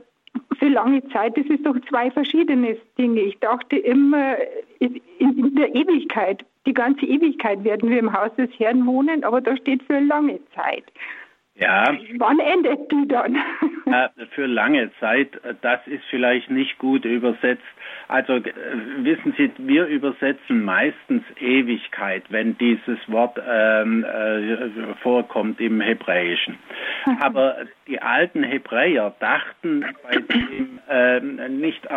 für 0.59 0.67
lange 0.67 1.07
Zeit, 1.09 1.37
das 1.37 1.45
ist 1.47 1.65
doch 1.65 1.75
zwei 1.89 2.11
verschiedene 2.11 2.77
Dinge. 2.97 3.21
Ich 3.21 3.39
dachte 3.39 3.77
immer, 3.77 4.35
in, 4.79 5.01
in, 5.19 5.55
der 5.55 5.73
Ewigkeit, 5.73 6.45
die 6.65 6.73
ganze 6.73 7.05
Ewigkeit 7.05 7.63
werden 7.63 7.89
wir 7.89 7.99
im 7.99 8.11
Haus 8.11 8.31
des 8.37 8.49
Herrn 8.57 8.85
wohnen, 8.85 9.23
aber 9.23 9.41
da 9.41 9.55
steht 9.57 9.83
für 9.83 9.99
lange 9.99 10.39
Zeit. 10.53 10.83
Ja. 11.57 11.85
Wann 12.17 12.39
endet 12.39 12.91
die 12.91 13.07
dann? 13.07 13.37
Ja, 13.87 14.09
für 14.31 14.47
lange 14.47 14.89
Zeit, 14.99 15.39
das 15.61 15.79
ist 15.85 16.03
vielleicht 16.09 16.49
nicht 16.49 16.79
gut 16.79 17.05
übersetzt. 17.05 17.61
Also 18.07 18.37
äh, 18.37 18.51
wissen 18.97 19.35
Sie, 19.37 19.51
wir 19.59 19.85
übersetzen 19.85 20.65
meistens 20.65 21.21
Ewigkeit, 21.39 22.23
wenn 22.29 22.57
dieses 22.57 22.97
Wort 23.05 23.39
ähm, 23.47 24.03
äh, 24.03 24.95
vorkommt 25.03 25.61
im 25.61 25.81
Hebräischen. 25.81 26.57
Aber 27.19 27.57
die 27.87 28.01
alten 28.01 28.41
Hebräer 28.41 29.13
dachten 29.19 29.85
bei 30.01 30.15
dem 30.15 30.79
ähm, 30.89 31.59
nicht 31.59 31.87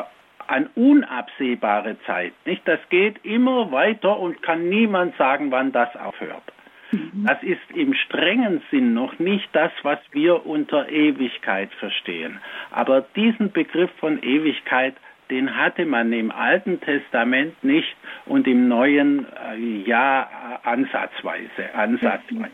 an 0.47 0.69
unabsehbare 0.75 1.97
Zeit. 2.05 2.35
Nicht, 2.45 2.69
das 2.69 2.81
geht 2.91 3.25
immer 3.25 3.73
weiter 3.73 4.19
und 4.19 4.43
kann 4.43 4.69
niemand 4.69 5.17
sagen, 5.17 5.51
wann 5.51 5.73
das 5.73 5.89
aufhört. 5.97 6.43
Mhm. 6.91 7.27
Das 7.27 7.43
ist 7.43 7.61
im 7.75 7.95
strengen 7.95 8.63
Sinn 8.71 8.95
noch 8.95 9.19
nicht 9.19 9.49
das, 9.53 9.73
was 9.83 9.99
wir 10.13 10.47
unter 10.47 10.89
Ewigkeit 10.89 11.71
verstehen. 11.75 12.41
Aber 12.71 13.03
diesen 13.15 13.53
Begriff 13.53 13.91
von 13.99 14.23
Ewigkeit, 14.23 14.95
den 15.31 15.57
hatte 15.57 15.85
man 15.85 16.13
im 16.13 16.31
Alten 16.31 16.81
Testament 16.81 17.63
nicht 17.63 17.97
und 18.25 18.47
im 18.47 18.69
Neuen 18.69 19.27
äh, 19.27 19.57
ja 19.85 20.61
ansatzweise, 20.63 21.75
ansatzweise. 21.75 22.51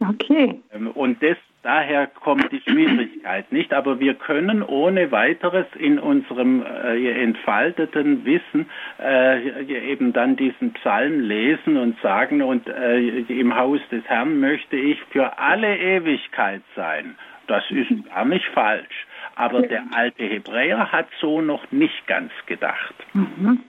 Okay. 0.00 0.60
Ähm, 0.72 0.88
und 0.88 1.22
das, 1.22 1.36
daher 1.62 2.06
kommt 2.06 2.50
die 2.52 2.60
Schwierigkeit 2.60 3.50
nicht. 3.52 3.72
Aber 3.72 4.00
wir 4.00 4.14
können 4.14 4.62
ohne 4.62 5.10
weiteres 5.10 5.66
in 5.78 5.98
unserem 5.98 6.62
äh, 6.62 7.22
entfalteten 7.22 8.24
Wissen 8.24 8.68
äh, 9.00 9.92
eben 9.92 10.12
dann 10.12 10.36
diesen 10.36 10.72
Psalm 10.74 11.20
lesen 11.20 11.76
und 11.76 11.98
sagen, 12.00 12.42
und 12.42 12.68
äh, 12.68 13.20
im 13.20 13.56
Haus 13.56 13.80
des 13.90 14.04
Herrn 14.04 14.40
möchte 14.40 14.76
ich 14.76 15.00
für 15.10 15.38
alle 15.38 15.78
Ewigkeit 15.78 16.62
sein. 16.76 17.16
Das 17.46 17.64
ist 17.70 17.90
gar 18.08 18.24
nicht 18.24 18.46
falsch. 18.54 19.06
Aber 19.34 19.62
der 19.62 19.84
alte 19.92 20.24
Hebräer 20.24 20.92
hat 20.92 21.08
so 21.20 21.40
noch 21.40 21.70
nicht 21.72 22.06
ganz 22.06 22.30
gedacht. 22.46 22.94
Mhm. 23.14 23.60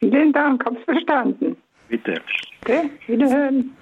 Vielen 0.00 0.32
Dank, 0.32 0.64
hab's 0.64 0.82
verstanden. 0.84 1.56
Bitte. 1.88 2.20
Okay, 2.62 2.90
wiederhören. 3.06 3.76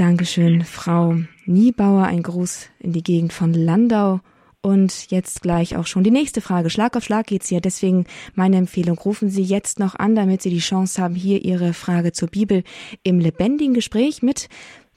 Dankeschön, 0.00 0.64
Frau 0.64 1.16
Niebauer. 1.44 2.04
Ein 2.04 2.22
Gruß 2.22 2.70
in 2.78 2.92
die 2.92 3.02
Gegend 3.02 3.34
von 3.34 3.52
Landau. 3.52 4.20
Und 4.62 5.10
jetzt 5.10 5.42
gleich 5.42 5.76
auch 5.76 5.86
schon 5.86 6.04
die 6.04 6.10
nächste 6.10 6.40
Frage. 6.40 6.70
Schlag 6.70 6.96
auf 6.96 7.04
Schlag 7.04 7.26
geht's 7.26 7.48
hier. 7.48 7.60
Deswegen 7.60 8.06
meine 8.34 8.56
Empfehlung, 8.56 8.96
rufen 8.96 9.28
Sie 9.28 9.42
jetzt 9.42 9.78
noch 9.78 9.94
an, 9.94 10.14
damit 10.14 10.40
Sie 10.40 10.48
die 10.48 10.60
Chance 10.60 11.02
haben, 11.02 11.14
hier 11.14 11.44
Ihre 11.44 11.74
Frage 11.74 12.12
zur 12.12 12.28
Bibel 12.28 12.64
im 13.02 13.20
lebendigen 13.20 13.74
Gespräch 13.74 14.22
mit 14.22 14.48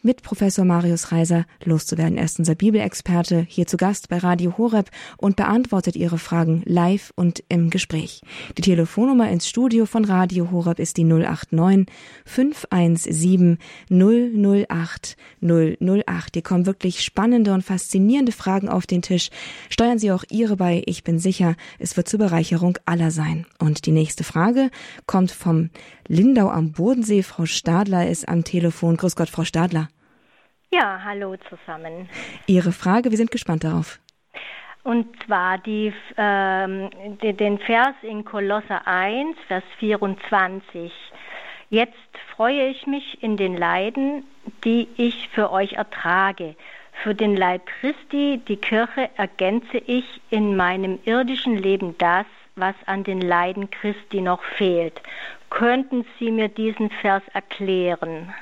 mit 0.03 0.21
Professor 0.21 0.65
Marius 0.65 1.11
Reiser 1.11 1.45
loszuwerden. 1.63 2.17
Er 2.17 2.25
ist 2.25 2.37
unser 2.37 2.55
Bibelexperte 2.55 3.45
hier 3.49 3.65
zu 3.65 3.77
Gast 3.77 4.09
bei 4.09 4.17
Radio 4.17 4.57
Horeb 4.57 4.91
und 5.17 5.37
beantwortet 5.37 5.95
Ihre 5.95 6.17
Fragen 6.17 6.61
live 6.65 7.11
und 7.15 7.43
im 7.49 7.69
Gespräch. 7.69 8.21
Die 8.57 8.61
Telefonnummer 8.61 9.29
ins 9.29 9.47
Studio 9.47 9.85
von 9.85 10.05
Radio 10.05 10.51
Horeb 10.51 10.79
ist 10.79 10.97
die 10.97 11.05
089 11.05 11.87
517 12.25 13.57
008 13.89 15.17
008. 15.41 16.33
Hier 16.33 16.43
kommen 16.43 16.65
wirklich 16.65 17.01
spannende 17.01 17.53
und 17.53 17.63
faszinierende 17.63 18.33
Fragen 18.33 18.67
auf 18.67 18.85
den 18.85 19.01
Tisch. 19.01 19.29
Steuern 19.69 19.99
Sie 19.99 20.11
auch 20.11 20.25
Ihre 20.29 20.57
bei. 20.57 20.83
Ich 20.85 21.03
bin 21.03 21.17
sicher, 21.17 21.55
es 21.79 21.95
wird 21.95 22.09
zur 22.09 22.19
Bereicherung 22.19 22.77
aller 22.85 23.11
sein. 23.11 23.45
Und 23.57 23.85
die 23.85 23.91
nächste 23.91 24.25
Frage 24.25 24.69
kommt 25.05 25.31
vom 25.31 25.69
Lindau 26.07 26.49
am 26.49 26.73
Bodensee. 26.73 27.23
Frau 27.23 27.45
Stadler 27.45 28.09
ist 28.09 28.27
am 28.27 28.43
Telefon. 28.43 28.97
Grüß 28.97 29.15
Gott, 29.15 29.29
Frau 29.29 29.45
Stadler. 29.45 29.87
Ja, 30.73 31.01
hallo 31.03 31.35
zusammen. 31.49 32.09
Ihre 32.47 32.71
Frage, 32.71 33.11
wir 33.11 33.17
sind 33.17 33.29
gespannt 33.29 33.63
darauf. 33.63 33.99
Und 34.81 35.05
zwar 35.23 35.59
die, 35.59 35.93
ähm, 36.17 36.89
den 37.21 37.59
Vers 37.59 37.93
in 38.01 38.25
Kolosser 38.25 38.87
1, 38.87 39.37
Vers 39.47 39.63
24. 39.77 40.91
Jetzt 41.69 41.93
freue 42.35 42.69
ich 42.69 42.87
mich 42.87 43.21
in 43.21 43.37
den 43.37 43.55
Leiden, 43.55 44.25
die 44.63 44.87
ich 44.97 45.29
für 45.29 45.51
euch 45.51 45.73
ertrage. 45.73 46.55
Für 47.03 47.13
den 47.13 47.37
Leib 47.37 47.67
Christi, 47.79 48.41
die 48.47 48.57
Kirche, 48.57 49.11
ergänze 49.15 49.77
ich 49.77 50.21
in 50.31 50.55
meinem 50.55 50.97
irdischen 51.05 51.55
Leben 51.55 51.95
das, 51.99 52.25
was 52.55 52.73
an 52.87 53.03
den 53.03 53.21
Leiden 53.21 53.69
Christi 53.69 54.21
noch 54.21 54.41
fehlt. 54.41 54.99
Könnten 55.51 56.03
Sie 56.17 56.31
mir 56.31 56.49
diesen 56.49 56.89
Vers 56.89 57.21
erklären? 57.31 58.33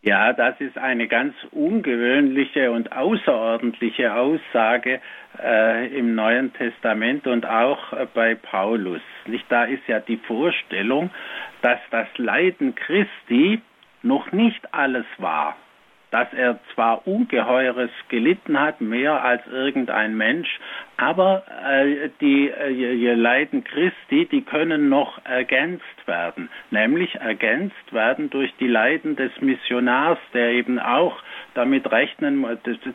Ja, 0.00 0.32
das 0.32 0.60
ist 0.60 0.78
eine 0.78 1.08
ganz 1.08 1.34
ungewöhnliche 1.50 2.70
und 2.70 2.92
außerordentliche 2.92 4.14
Aussage 4.14 5.00
äh, 5.42 5.88
im 5.88 6.14
Neuen 6.14 6.52
Testament 6.52 7.26
und 7.26 7.44
auch 7.44 7.92
äh, 7.92 8.06
bei 8.14 8.36
Paulus. 8.36 9.02
Nicht 9.26 9.46
da 9.48 9.64
ist 9.64 9.86
ja 9.88 9.98
die 9.98 10.18
Vorstellung, 10.18 11.10
dass 11.62 11.80
das 11.90 12.06
Leiden 12.16 12.76
Christi 12.76 13.60
noch 14.02 14.30
nicht 14.30 14.72
alles 14.72 15.06
war 15.18 15.56
dass 16.10 16.32
er 16.32 16.58
zwar 16.74 17.06
Ungeheures 17.06 17.90
gelitten 18.08 18.58
hat, 18.58 18.80
mehr 18.80 19.22
als 19.22 19.46
irgendein 19.46 20.16
Mensch, 20.16 20.48
aber 20.98 21.44
äh, 21.64 22.10
die 22.20 22.50
äh, 22.50 23.14
Leiden 23.14 23.62
Christi, 23.62 24.26
die 24.26 24.42
können 24.42 24.88
noch 24.88 25.24
ergänzt 25.24 25.84
werden, 26.06 26.50
nämlich 26.72 27.14
ergänzt 27.14 27.92
werden 27.92 28.30
durch 28.30 28.52
die 28.58 28.66
Leiden 28.66 29.14
des 29.14 29.30
Missionars, 29.40 30.18
der 30.34 30.50
eben 30.50 30.80
auch 30.80 31.16
damit 31.54 31.90
rechnen, 31.90 32.44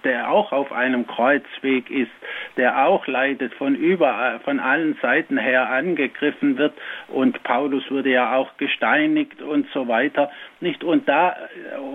der 0.03 0.29
auch 0.29 0.51
auf 0.51 0.73
einem 0.73 1.07
Kreuzweg 1.07 1.89
ist, 1.89 2.11
der 2.57 2.85
auch 2.85 3.07
leidet, 3.07 3.53
von 3.53 3.73
überall, 3.73 4.41
von 4.41 4.59
allen 4.59 4.97
Seiten 5.01 5.37
her 5.37 5.69
angegriffen 5.69 6.57
wird. 6.57 6.73
Und 7.07 7.41
Paulus 7.43 7.89
wurde 7.89 8.11
ja 8.11 8.35
auch 8.35 8.57
gesteinigt 8.57 9.41
und 9.41 9.65
so 9.73 9.87
weiter, 9.87 10.29
nicht? 10.59 10.83
Und 10.83 11.07
da, 11.07 11.37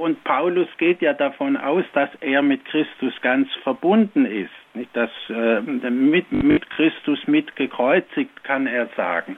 und 0.00 0.24
Paulus 0.24 0.68
geht 0.78 1.02
ja 1.02 1.12
davon 1.12 1.58
aus, 1.58 1.84
dass 1.92 2.10
er 2.20 2.40
mit 2.40 2.64
Christus 2.64 3.12
ganz 3.20 3.48
verbunden 3.62 4.24
ist, 4.24 4.50
nicht? 4.74 4.94
Dass, 4.96 5.10
äh, 5.28 5.60
mit, 5.60 6.32
mit 6.32 6.68
Christus 6.70 7.26
mitgekreuzigt, 7.26 8.44
kann 8.44 8.66
er 8.66 8.88
sagen. 8.96 9.36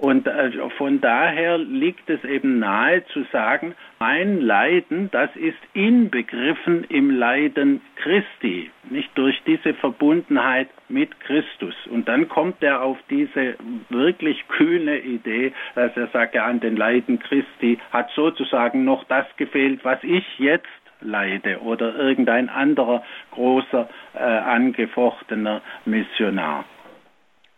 Und 0.00 0.26
äh, 0.26 0.50
von 0.78 1.02
daher 1.02 1.58
liegt 1.58 2.08
es 2.08 2.24
eben 2.24 2.58
nahe 2.58 3.04
zu 3.08 3.22
sagen, 3.32 3.74
mein 3.98 4.40
Leiden, 4.40 5.10
das 5.10 5.28
ist 5.36 5.58
inbegriffen 5.74 6.84
im 6.84 7.10
Leiden 7.10 7.82
Christi, 7.96 8.70
nicht 8.88 9.10
durch 9.16 9.38
diese 9.46 9.74
Verbundenheit 9.74 10.68
mit 10.88 11.20
Christus. 11.20 11.74
Und 11.90 12.08
dann 12.08 12.30
kommt 12.30 12.62
er 12.62 12.80
auf 12.80 12.96
diese 13.10 13.56
wirklich 13.90 14.48
kühne 14.48 15.00
Idee, 15.00 15.52
dass 15.74 15.94
er 15.98 16.06
sagt, 16.08 16.34
ja, 16.34 16.46
an 16.46 16.60
den 16.60 16.76
Leiden 16.76 17.18
Christi 17.18 17.78
hat 17.92 18.10
sozusagen 18.12 18.86
noch 18.86 19.04
das 19.04 19.26
gefehlt, 19.36 19.84
was 19.84 20.02
ich 20.02 20.24
jetzt 20.38 20.66
leide 21.00 21.60
oder 21.60 21.94
irgendein 21.94 22.48
anderer 22.48 23.02
großer 23.32 23.88
äh, 24.14 24.18
angefochtener 24.18 25.62
Missionar. 25.84 26.64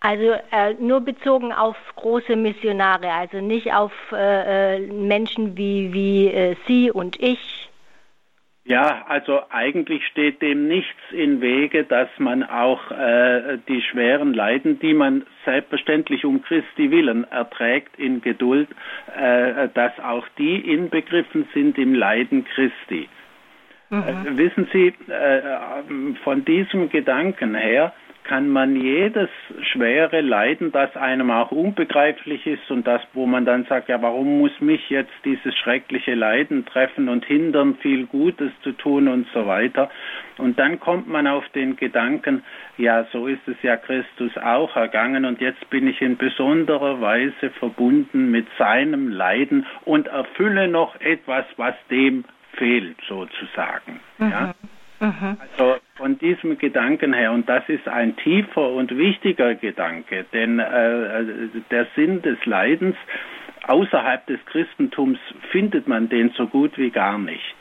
Also 0.00 0.32
äh, 0.50 0.74
nur 0.80 1.00
bezogen 1.00 1.52
auf 1.52 1.76
große 1.94 2.34
Missionare, 2.34 3.12
also 3.12 3.40
nicht 3.40 3.72
auf 3.72 3.92
äh, 4.12 4.76
äh, 4.76 4.80
Menschen 4.80 5.56
wie, 5.56 5.92
wie 5.92 6.26
äh, 6.26 6.56
Sie 6.66 6.90
und 6.90 7.20
ich. 7.22 7.68
Ja, 8.64 9.04
also 9.08 9.42
eigentlich 9.50 10.06
steht 10.06 10.40
dem 10.40 10.68
nichts 10.68 11.00
im 11.10 11.40
Wege, 11.40 11.82
dass 11.82 12.08
man 12.18 12.44
auch 12.44 12.92
äh, 12.92 13.58
die 13.68 13.82
schweren 13.82 14.34
Leiden, 14.34 14.78
die 14.78 14.94
man 14.94 15.24
selbstverständlich 15.44 16.24
um 16.24 16.42
Christi 16.42 16.90
willen 16.92 17.24
erträgt 17.24 17.98
in 17.98 18.20
Geduld, 18.20 18.68
äh, 19.16 19.68
dass 19.74 19.92
auch 19.98 20.26
die 20.38 20.72
inbegriffen 20.72 21.48
sind 21.54 21.76
im 21.76 21.94
Leiden 21.94 22.44
Christi. 22.44 23.08
Mhm. 23.92 24.38
wissen 24.38 24.68
Sie, 24.72 24.94
von 26.24 26.44
diesem 26.46 26.88
Gedanken 26.88 27.54
her, 27.54 27.92
kann 28.24 28.48
man 28.48 28.76
jedes 28.76 29.28
schwere 29.72 30.20
Leiden, 30.20 30.72
das 30.72 30.96
einem 30.96 31.30
auch 31.30 31.50
unbegreiflich 31.50 32.46
ist 32.46 32.70
und 32.70 32.86
das, 32.86 33.02
wo 33.14 33.26
man 33.26 33.44
dann 33.44 33.64
sagt, 33.64 33.88
ja, 33.88 34.00
warum 34.00 34.38
muss 34.38 34.52
mich 34.60 34.88
jetzt 34.90 35.12
dieses 35.24 35.54
schreckliche 35.58 36.14
Leiden 36.14 36.64
treffen 36.64 37.08
und 37.08 37.24
hindern, 37.24 37.76
viel 37.82 38.06
Gutes 38.06 38.50
zu 38.62 38.72
tun 38.72 39.08
und 39.08 39.26
so 39.34 39.46
weiter. 39.46 39.90
Und 40.38 40.58
dann 40.58 40.78
kommt 40.80 41.08
man 41.08 41.26
auf 41.26 41.46
den 41.50 41.76
Gedanken, 41.76 42.44
ja, 42.78 43.04
so 43.12 43.26
ist 43.26 43.46
es 43.46 43.56
ja 43.62 43.76
Christus 43.76 44.36
auch 44.38 44.76
ergangen 44.76 45.24
und 45.24 45.40
jetzt 45.40 45.68
bin 45.68 45.86
ich 45.86 46.00
in 46.00 46.16
besonderer 46.16 47.00
Weise 47.00 47.50
verbunden 47.58 48.30
mit 48.30 48.46
seinem 48.56 49.08
Leiden 49.08 49.66
und 49.84 50.06
erfülle 50.06 50.68
noch 50.68 50.98
etwas, 51.00 51.44
was 51.56 51.74
dem 51.90 52.24
fehlt, 52.56 52.96
sozusagen. 53.08 54.00
Mhm. 54.18 54.30
Ja? 54.30 54.54
Mhm. 55.00 55.36
Also 55.40 55.76
von 55.96 56.18
diesem 56.18 56.58
Gedanken 56.58 57.12
her, 57.12 57.32
und 57.32 57.48
das 57.48 57.68
ist 57.68 57.88
ein 57.88 58.16
tiefer 58.16 58.68
und 58.70 58.96
wichtiger 58.96 59.54
Gedanke, 59.54 60.24
denn 60.32 60.60
äh, 60.60 61.48
der 61.70 61.86
Sinn 61.96 62.22
des 62.22 62.44
Leidens 62.46 62.96
außerhalb 63.66 64.26
des 64.26 64.38
Christentums 64.46 65.18
findet 65.50 65.88
man 65.88 66.08
den 66.08 66.30
so 66.36 66.46
gut 66.46 66.78
wie 66.78 66.90
gar 66.90 67.18
nicht. 67.18 67.54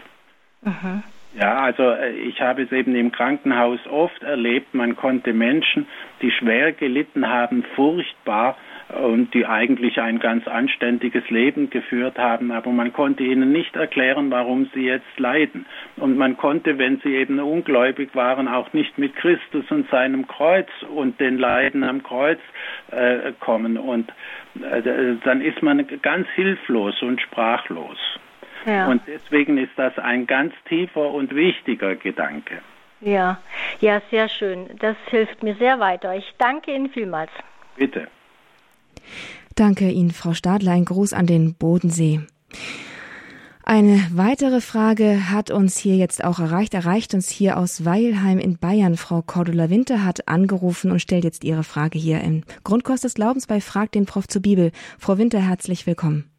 Mhm. 0.61 1.03
Ja, 1.33 1.61
also 1.61 1.83
äh, 1.83 2.11
ich 2.11 2.41
habe 2.41 2.63
es 2.63 2.71
eben 2.71 2.95
im 2.95 3.11
Krankenhaus 3.11 3.79
oft 3.89 4.21
erlebt, 4.21 4.73
man 4.73 4.95
konnte 4.95 5.33
Menschen, 5.33 5.87
die 6.21 6.31
schwer 6.31 6.73
gelitten 6.73 7.27
haben, 7.27 7.63
furchtbar 7.75 8.57
und 8.91 9.33
die 9.33 9.45
eigentlich 9.45 9.99
ein 9.99 10.19
ganz 10.19 10.47
anständiges 10.47 11.29
Leben 11.29 11.69
geführt 11.69 12.17
haben, 12.17 12.51
aber 12.51 12.71
man 12.71 12.93
konnte 12.93 13.23
ihnen 13.23 13.51
nicht 13.51 13.75
erklären, 13.75 14.31
warum 14.31 14.69
sie 14.73 14.85
jetzt 14.85 15.19
leiden. 15.19 15.65
Und 15.97 16.17
man 16.17 16.37
konnte, 16.37 16.77
wenn 16.77 16.99
sie 16.99 17.15
eben 17.15 17.39
ungläubig 17.39 18.15
waren, 18.15 18.47
auch 18.47 18.73
nicht 18.73 18.97
mit 18.97 19.15
Christus 19.15 19.69
und 19.69 19.89
seinem 19.89 20.27
Kreuz 20.27 20.67
und 20.93 21.19
den 21.19 21.37
Leiden 21.37 21.83
am 21.83 22.03
Kreuz 22.03 22.39
äh, 22.91 23.31
kommen. 23.39 23.77
Und 23.77 24.09
äh, 24.61 25.15
dann 25.23 25.41
ist 25.41 25.61
man 25.61 25.85
ganz 26.01 26.27
hilflos 26.35 27.01
und 27.01 27.21
sprachlos. 27.21 27.97
Ja. 28.65 28.87
Und 28.87 29.01
deswegen 29.07 29.57
ist 29.57 29.71
das 29.75 29.97
ein 29.97 30.27
ganz 30.27 30.53
tiefer 30.67 31.11
und 31.11 31.33
wichtiger 31.33 31.95
Gedanke. 31.95 32.59
Ja, 32.99 33.39
ja, 33.79 33.99
sehr 34.11 34.29
schön. 34.29 34.69
Das 34.79 34.95
hilft 35.09 35.41
mir 35.41 35.55
sehr 35.55 35.79
weiter. 35.79 36.15
Ich 36.15 36.35
danke 36.37 36.73
Ihnen 36.73 36.89
vielmals. 36.89 37.31
Bitte. 37.75 38.07
Danke 39.55 39.89
Ihnen, 39.89 40.11
Frau 40.11 40.33
Stadler. 40.33 40.71
Ein 40.71 40.85
Gruß 40.85 41.13
an 41.13 41.25
den 41.25 41.55
Bodensee. 41.55 42.21
Eine 43.63 44.05
weitere 44.11 44.59
Frage 44.59 45.29
hat 45.29 45.51
uns 45.51 45.77
hier 45.77 45.95
jetzt 45.95 46.23
auch 46.23 46.39
erreicht, 46.39 46.73
erreicht 46.73 47.13
uns 47.13 47.29
hier 47.29 47.57
aus 47.57 47.85
Weilheim 47.85 48.39
in 48.39 48.57
Bayern. 48.57 48.97
Frau 48.97 49.21
Cordula 49.21 49.69
Winter 49.69 50.03
hat 50.03 50.27
angerufen 50.27 50.91
und 50.91 50.99
stellt 50.99 51.23
jetzt 51.23 51.43
ihre 51.43 51.63
Frage 51.63 51.99
hier 51.99 52.21
im 52.21 52.43
Grundkurs 52.63 53.01
des 53.01 53.13
Glaubens 53.13 53.47
bei 53.47 53.61
Frag 53.61 53.91
den 53.91 54.05
Prof 54.05 54.27
zur 54.27 54.41
Bibel. 54.41 54.71
Frau 54.97 55.17
Winter, 55.17 55.39
herzlich 55.39 55.85
willkommen. 55.85 56.29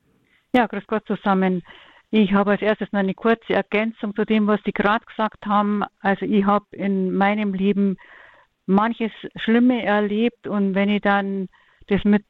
Ja, 0.53 0.67
grüß 0.67 0.87
Gott 0.87 1.07
zusammen. 1.07 1.63
Ich 2.11 2.35
habe 2.35 2.51
als 2.51 2.61
erstes 2.61 2.93
noch 2.93 3.01
eine 3.01 3.15
kurze 3.15 3.55
Ergänzung 3.55 4.15
zu 4.15 4.27
dem, 4.27 4.47
was 4.47 4.61
Sie 4.67 4.73
gerade 4.73 5.07
gesagt 5.07 5.47
haben. 5.47 5.85
Also 6.01 6.27
ich 6.27 6.45
habe 6.45 6.67
in 6.73 7.15
meinem 7.15 7.55
Leben 7.55 7.97
manches 8.67 9.13
Schlimme 9.37 9.83
erlebt 9.83 10.47
und 10.47 10.75
wenn 10.75 10.91
ich 10.91 11.01
dann 11.01 11.49
das 11.87 12.05
mit 12.05 12.27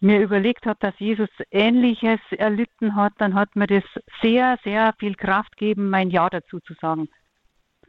mir 0.00 0.20
überlegt 0.20 0.66
habe, 0.66 0.78
dass 0.80 0.98
Jesus 0.98 1.28
Ähnliches 1.50 2.20
erlitten 2.30 2.94
hat, 2.94 3.12
dann 3.18 3.34
hat 3.34 3.56
mir 3.56 3.66
das 3.66 3.84
sehr, 4.22 4.58
sehr 4.62 4.94
viel 4.98 5.14
Kraft 5.14 5.56
gegeben, 5.56 5.90
mein 5.90 6.10
Ja 6.10 6.28
dazu 6.30 6.60
zu 6.60 6.74
sagen. 6.74 7.08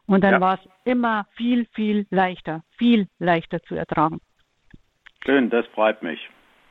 Und 0.07 0.23
dann 0.23 0.33
Ja. 0.35 0.41
war 0.41 0.53
es 0.55 0.69
immer 0.85 1.27
viel, 1.35 1.67
viel 1.73 2.07
leichter, 2.09 2.63
viel 2.77 3.07
leichter 3.19 3.61
zu 3.63 3.75
ertragen. 3.75 4.19
Schön, 5.23 5.49
das 5.49 5.67
freut 5.67 6.01
mich. 6.01 6.19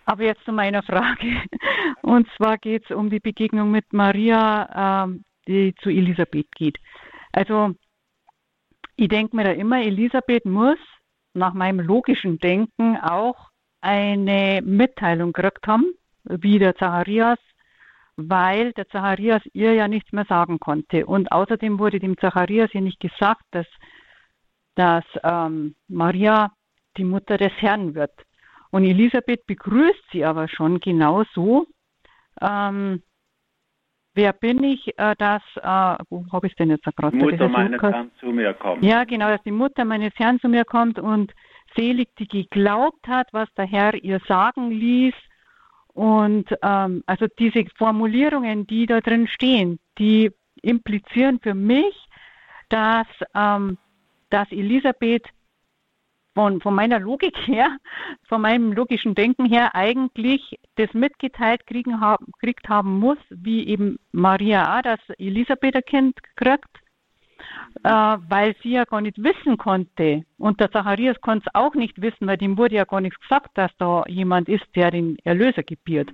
Aber 0.06 0.24
jetzt 0.24 0.44
zu 0.44 0.52
meiner 0.52 0.82
Frage. 0.82 1.42
Und 2.02 2.28
zwar 2.36 2.56
geht 2.58 2.84
es 2.84 2.96
um 2.96 3.10
die 3.10 3.20
Begegnung 3.20 3.70
mit 3.70 3.92
Maria, 3.92 5.04
ähm, 5.04 5.22
die 5.46 5.74
zu 5.82 5.90
Elisabeth 5.90 6.50
geht. 6.52 6.78
Also 7.32 7.74
ich 8.96 9.08
denke 9.08 9.36
mir 9.36 9.44
da 9.44 9.52
immer, 9.52 9.80
Elisabeth 9.82 10.44
muss 10.44 10.78
nach 11.34 11.54
meinem 11.54 11.78
logischen 11.80 12.38
Denken 12.38 12.96
auch 12.96 13.47
eine 13.80 14.60
Mitteilung 14.62 15.32
gekriegt 15.32 15.66
haben, 15.66 15.86
wie 16.24 16.58
der 16.58 16.76
Zacharias, 16.76 17.38
weil 18.16 18.72
der 18.72 18.88
Zacharias 18.88 19.42
ihr 19.52 19.74
ja 19.74 19.88
nichts 19.88 20.12
mehr 20.12 20.26
sagen 20.28 20.58
konnte. 20.58 21.06
Und 21.06 21.30
außerdem 21.30 21.78
wurde 21.78 22.00
dem 22.00 22.18
Zacharias 22.18 22.72
ja 22.72 22.80
nicht 22.80 23.00
gesagt, 23.00 23.44
dass, 23.52 23.66
dass 24.74 25.04
ähm, 25.22 25.74
Maria 25.88 26.52
die 26.96 27.04
Mutter 27.04 27.38
des 27.38 27.52
Herrn 27.58 27.94
wird. 27.94 28.12
Und 28.70 28.84
Elisabeth 28.84 29.46
begrüßt 29.46 30.04
sie 30.12 30.24
aber 30.24 30.48
schon 30.48 30.80
genauso. 30.80 31.66
Ähm, 32.40 33.02
wer 34.14 34.32
bin 34.32 34.62
ich, 34.64 34.98
äh, 34.98 35.14
dass, 35.16 35.42
äh, 35.56 36.04
wo 36.10 36.26
habe 36.32 36.48
ich 36.48 36.54
denn 36.56 36.70
jetzt 36.70 36.84
gerade? 36.84 37.16
Die 37.16 37.24
Mutter 37.24 37.48
meines. 37.48 37.80
Herrn 37.80 38.10
zu 38.20 38.26
mir 38.26 38.52
kommt. 38.54 38.82
Ja, 38.82 39.04
genau, 39.04 39.28
dass 39.28 39.42
die 39.44 39.52
Mutter 39.52 39.84
meines 39.84 40.12
Herrn 40.16 40.38
zu 40.40 40.48
mir 40.48 40.64
kommt 40.64 40.98
und 40.98 41.32
selig, 41.76 42.14
die 42.16 42.28
geglaubt 42.28 43.06
hat, 43.06 43.28
was 43.32 43.52
der 43.54 43.66
Herr 43.66 43.94
ihr 43.94 44.20
sagen 44.26 44.70
ließ. 44.70 45.14
Und 45.88 46.46
ähm, 46.62 47.02
also 47.06 47.26
diese 47.38 47.64
Formulierungen, 47.76 48.66
die 48.66 48.86
da 48.86 49.00
drin 49.00 49.26
stehen, 49.26 49.78
die 49.98 50.30
implizieren 50.62 51.40
für 51.40 51.54
mich, 51.54 51.94
dass, 52.68 53.06
ähm, 53.34 53.78
dass 54.30 54.50
Elisabeth 54.52 55.26
von, 56.34 56.60
von 56.60 56.74
meiner 56.74 57.00
Logik 57.00 57.36
her, 57.48 57.78
von 58.28 58.42
meinem 58.42 58.72
logischen 58.72 59.16
Denken 59.16 59.46
her 59.46 59.74
eigentlich 59.74 60.56
das 60.76 60.92
mitgeteilt 60.94 61.66
kriegen, 61.66 62.00
haben, 62.00 62.26
kriegt 62.38 62.68
haben 62.68 63.00
muss, 63.00 63.18
wie 63.30 63.66
eben 63.66 63.98
Maria 64.12 64.80
dass 64.82 65.00
Elisabeth 65.18 65.74
ein 65.74 65.84
Kind 65.84 66.16
kriegt, 66.36 66.68
äh, 67.84 67.88
weil 67.90 68.54
sie 68.62 68.72
ja 68.72 68.84
gar 68.84 69.00
nicht 69.00 69.22
wissen 69.22 69.56
konnte. 69.56 70.24
Und 70.38 70.60
der 70.60 70.70
Zacharias 70.70 71.20
konnte 71.20 71.46
es 71.46 71.54
auch 71.54 71.74
nicht 71.74 72.00
wissen, 72.00 72.26
weil 72.26 72.36
dem 72.36 72.56
wurde 72.58 72.76
ja 72.76 72.84
gar 72.84 73.00
nichts 73.00 73.20
gesagt, 73.20 73.50
dass 73.54 73.74
da 73.78 74.04
jemand 74.06 74.48
ist, 74.48 74.64
der 74.74 74.90
den 74.90 75.16
Erlöser 75.24 75.62
gebiert. 75.62 76.10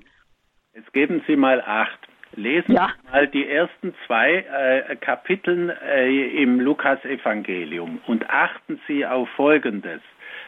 Jetzt 0.74 0.92
geben 0.92 1.22
Sie 1.26 1.36
mal 1.36 1.60
acht. 1.60 1.98
Lesen 2.36 2.74
Ja. 2.74 2.90
Sie 3.02 3.12
mal 3.12 3.28
die 3.28 3.48
ersten 3.48 3.94
zwei 4.06 4.38
äh, 4.38 4.96
Kapiteln 4.96 5.70
äh, 5.70 6.42
im 6.42 6.60
Lukas-Evangelium 6.60 8.00
und 8.06 8.28
achten 8.28 8.80
Sie 8.88 9.06
auf 9.06 9.28
Folgendes, 9.30 10.00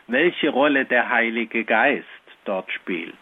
welche 0.08 0.50
Rolle 0.50 0.84
der 0.84 1.08
Heilige 1.08 1.64
Geist 1.64 2.06
dort 2.44 2.70
spielt. 2.72 3.16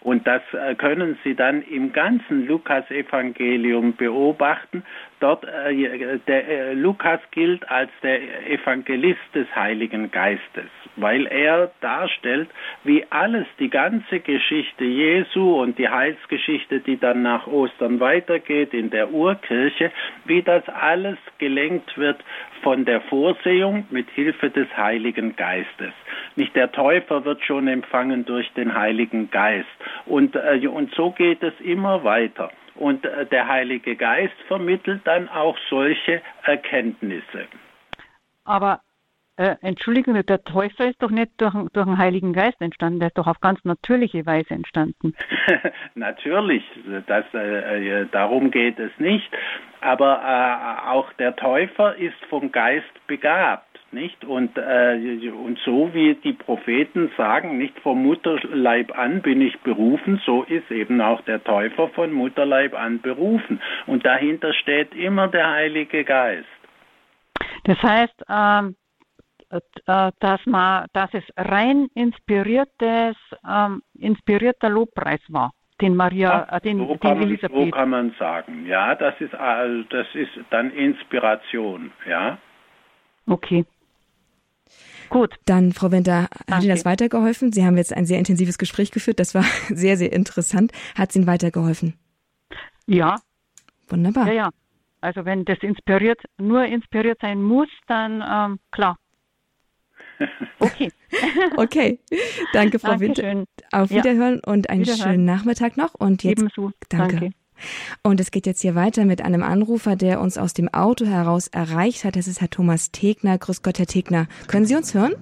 Und 0.00 0.26
das 0.26 0.42
äh, 0.52 0.74
können 0.74 1.18
Sie 1.24 1.34
dann 1.34 1.62
im 1.62 1.92
ganzen 1.92 2.46
Lukas-Evangelium 2.46 3.96
beobachten. 3.96 4.82
Dort, 5.20 5.44
äh, 5.44 6.18
der 6.26 6.48
äh, 6.48 6.72
Lukas 6.72 7.20
gilt 7.30 7.70
als 7.70 7.90
der 8.02 8.50
Evangelist 8.50 9.20
des 9.34 9.46
Heiligen 9.54 10.10
Geistes, 10.10 10.70
weil 10.96 11.26
er 11.26 11.70
darstellt, 11.82 12.48
wie 12.84 13.04
alles, 13.10 13.46
die 13.58 13.68
ganze 13.68 14.20
Geschichte 14.20 14.84
Jesu 14.84 15.60
und 15.60 15.78
die 15.78 15.90
Heilsgeschichte, 15.90 16.80
die 16.80 16.98
dann 16.98 17.22
nach 17.22 17.46
Ostern 17.46 18.00
weitergeht 18.00 18.72
in 18.72 18.88
der 18.88 19.12
Urkirche, 19.12 19.92
wie 20.24 20.42
das 20.42 20.66
alles 20.70 21.18
gelenkt 21.36 21.98
wird 21.98 22.24
von 22.62 22.86
der 22.86 23.02
Vorsehung 23.02 23.86
mit 23.90 24.08
Hilfe 24.10 24.48
des 24.48 24.74
Heiligen 24.74 25.36
Geistes. 25.36 25.92
Nicht 26.36 26.56
der 26.56 26.72
Täufer 26.72 27.26
wird 27.26 27.44
schon 27.44 27.68
empfangen 27.68 28.24
durch 28.24 28.50
den 28.52 28.74
Heiligen 28.74 29.30
Geist. 29.30 29.68
Und, 30.06 30.34
äh, 30.34 30.66
und 30.66 30.94
so 30.94 31.10
geht 31.10 31.42
es 31.42 31.58
immer 31.60 32.04
weiter. 32.04 32.50
Und 32.80 33.04
äh, 33.04 33.26
der 33.26 33.46
Heilige 33.46 33.94
Geist 33.94 34.34
vermittelt 34.48 35.02
dann 35.04 35.28
auch 35.28 35.56
solche 35.68 36.22
Erkenntnisse. 36.44 37.46
Aber 38.44 38.80
äh, 39.36 39.56
Entschuldigung, 39.60 40.14
der 40.26 40.44
Täufer 40.44 40.88
ist 40.88 41.02
doch 41.02 41.10
nicht 41.10 41.30
durch, 41.38 41.54
durch 41.72 41.86
den 41.86 41.98
Heiligen 41.98 42.32
Geist 42.32 42.60
entstanden, 42.60 42.98
der 42.98 43.08
ist 43.08 43.18
doch 43.18 43.26
auf 43.26 43.40
ganz 43.40 43.62
natürliche 43.64 44.26
Weise 44.26 44.54
entstanden. 44.54 45.14
Natürlich, 45.94 46.64
das, 47.06 47.24
äh, 47.34 48.02
äh, 48.02 48.06
darum 48.12 48.50
geht 48.50 48.78
es 48.78 48.90
nicht. 48.98 49.30
Aber 49.82 50.20
äh, 50.22 50.88
auch 50.90 51.12
der 51.14 51.36
Täufer 51.36 51.96
ist 51.96 52.22
vom 52.28 52.50
Geist 52.50 53.06
begabt. 53.06 53.69
Nicht? 53.92 54.24
Und, 54.24 54.56
äh, 54.56 55.30
und 55.30 55.58
so 55.64 55.92
wie 55.92 56.14
die 56.14 56.32
Propheten 56.32 57.10
sagen, 57.16 57.58
nicht 57.58 57.76
vom 57.80 58.02
Mutterleib 58.02 58.96
an 58.96 59.20
bin 59.20 59.40
ich 59.40 59.58
berufen, 59.60 60.20
so 60.24 60.44
ist 60.44 60.70
eben 60.70 61.00
auch 61.00 61.20
der 61.22 61.42
Täufer 61.42 61.88
von 61.88 62.12
Mutterleib 62.12 62.72
an 62.74 63.00
berufen. 63.00 63.60
Und 63.86 64.06
dahinter 64.06 64.52
steht 64.52 64.94
immer 64.94 65.26
der 65.26 65.50
Heilige 65.50 66.04
Geist. 66.04 66.46
Das 67.64 67.82
heißt, 67.82 68.24
ähm, 68.28 68.76
äh, 69.50 70.12
dass, 70.20 70.46
man, 70.46 70.86
dass 70.92 71.12
es 71.12 71.24
rein 71.36 71.88
inspiriertes, 71.94 73.16
ähm, 73.48 73.82
inspirierter 73.98 74.68
Lobpreis 74.68 75.20
war, 75.28 75.50
den 75.80 75.96
Maria, 75.96 76.46
äh, 76.48 76.60
den, 76.60 76.78
So 76.78 76.86
den 76.86 77.00
kann, 77.00 77.18
man, 77.18 77.22
so 77.22 77.28
Elisabeth. 77.28 77.72
kann 77.72 77.90
man 77.90 78.14
sagen. 78.18 78.66
Ja, 78.66 78.94
das 78.94 79.20
ist, 79.20 79.34
äh, 79.34 79.84
das 79.90 80.06
ist 80.14 80.30
dann 80.50 80.70
Inspiration. 80.70 81.90
Ja. 82.08 82.38
Okay. 83.26 83.64
Gut. 85.10 85.34
Dann, 85.44 85.72
Frau 85.72 85.90
Winter, 85.90 86.22
hat 86.22 86.30
Danke. 86.46 86.64
Ihnen 86.66 86.74
das 86.76 86.84
weitergeholfen? 86.84 87.52
Sie 87.52 87.64
haben 87.64 87.76
jetzt 87.76 87.92
ein 87.92 88.06
sehr 88.06 88.18
intensives 88.18 88.56
Gespräch 88.58 88.90
geführt. 88.92 89.18
Das 89.20 89.34
war 89.34 89.44
sehr, 89.68 89.96
sehr 89.96 90.12
interessant. 90.12 90.72
Hat 90.94 91.10
es 91.10 91.16
Ihnen 91.16 91.26
weitergeholfen? 91.26 91.94
Ja, 92.86 93.16
Wunderbar. 93.88 94.26
ja, 94.28 94.32
ja. 94.32 94.50
Also 95.00 95.24
wenn 95.24 95.44
das 95.44 95.58
inspiriert, 95.62 96.20
nur 96.38 96.64
inspiriert 96.64 97.18
sein 97.20 97.42
muss, 97.42 97.68
dann 97.86 98.22
ähm, 98.26 98.58
klar. 98.70 98.96
Okay. 100.58 100.92
Okay. 101.56 101.98
Danke, 102.52 102.78
Frau 102.78 103.00
Winter. 103.00 103.22
Dankeschön. 103.22 103.46
Auf 103.72 103.90
Ja. 103.90 103.96
Wiederhören 103.98 104.40
und 104.40 104.70
einen 104.70 104.82
Wiederhören. 104.82 105.12
schönen 105.12 105.24
Nachmittag 105.24 105.76
noch. 105.76 105.94
Und 105.94 106.22
jetzt, 106.22 106.38
Ebenso. 106.38 106.70
danke. 106.88 107.16
Danke. 107.16 107.30
Und 108.02 108.20
es 108.20 108.30
geht 108.30 108.46
jetzt 108.46 108.62
hier 108.62 108.74
weiter 108.74 109.04
mit 109.04 109.22
einem 109.22 109.42
Anrufer, 109.42 109.96
der 109.96 110.20
uns 110.20 110.38
aus 110.38 110.54
dem 110.54 110.72
Auto 110.72 111.06
heraus 111.06 111.48
erreicht 111.48 112.04
hat. 112.04 112.16
Das 112.16 112.26
ist 112.26 112.40
Herr 112.40 112.50
Thomas 112.50 112.90
Tegner. 112.90 113.38
Grüß 113.38 113.62
Gott, 113.62 113.78
Herr 113.78 113.86
Tegner. 113.86 114.26
Können 114.46 114.66
Sie 114.66 114.76
uns 114.76 114.94
hören? 114.94 115.14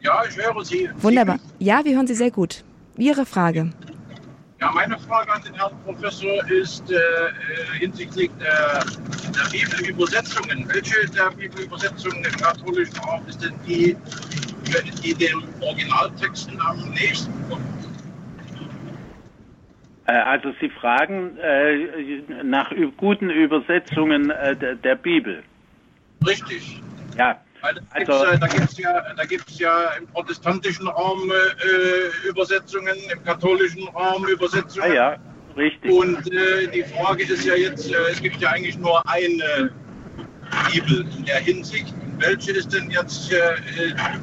Ja, 0.00 0.22
ich 0.28 0.36
höre 0.36 0.64
Sie. 0.64 0.88
Wunderbar. 0.98 1.38
Ja, 1.58 1.84
wir 1.84 1.96
hören 1.96 2.06
Sie 2.06 2.14
sehr 2.14 2.30
gut. 2.30 2.64
Ihre 2.96 3.26
Frage. 3.26 3.72
Ja, 4.60 4.70
meine 4.72 4.98
Frage 4.98 5.32
an 5.32 5.42
den 5.42 5.54
Herrn 5.54 5.74
Professor 5.84 6.48
ist 6.50 6.90
äh, 6.90 6.94
äh, 6.94 7.78
hinsichtlich 7.78 8.30
der, 8.40 8.84
der 9.34 9.50
Bibelübersetzungen. 9.50 10.66
Welche 10.72 11.06
der 11.10 11.30
Bibelübersetzungen 11.30 12.24
im 12.24 12.36
katholischen 12.36 12.96
Raum 13.00 13.20
ist 13.28 13.42
denn 13.42 13.52
die, 13.66 13.94
die 15.02 15.14
dem 15.14 15.44
Originaltexten 15.60 16.58
am 16.62 16.88
nächsten 16.90 17.32
kommt? 17.50 17.75
Äh, 20.06 20.12
Also 20.12 20.52
Sie 20.60 20.70
fragen 20.70 21.36
äh, 21.38 22.22
nach 22.42 22.72
guten 22.96 23.30
Übersetzungen 23.30 24.30
äh, 24.30 24.56
der, 24.56 24.74
der 24.76 24.94
Bibel. 24.96 25.42
Richtig. 26.26 26.80
Ja, 27.18 27.40
Also- 27.90 28.24
äh, 28.24 28.38
da 28.38 28.46
gibt 28.46 28.70
es 28.70 28.78
ja, 28.78 29.02
ja 29.58 29.90
im 29.98 30.06
protestantischen 30.08 30.88
Raum 30.88 31.30
äh, 31.30 32.28
Übersetzungen, 32.28 32.96
im 33.12 33.24
katholischen 33.24 33.88
Raum 33.88 34.24
ah, 34.24 34.30
Übersetzungen. 34.30 34.92
ja 34.92 35.16
richtig. 35.56 35.90
Und 35.90 36.32
äh, 36.32 36.68
die 36.72 36.84
Frage 36.84 37.24
ist 37.24 37.44
ja 37.44 37.54
jetzt, 37.54 37.90
äh, 37.90 37.96
es 38.10 38.20
gibt 38.22 38.36
ja 38.40 38.50
eigentlich 38.50 38.78
nur 38.78 39.02
eine 39.08 39.70
Bibel 40.72 41.04
in 41.16 41.24
der 41.24 41.38
Hinsicht. 41.40 41.92
Welche 42.18 42.52
ist 42.52 42.72
denn 42.72 42.90
jetzt 42.90 43.32
äh, 43.32 43.36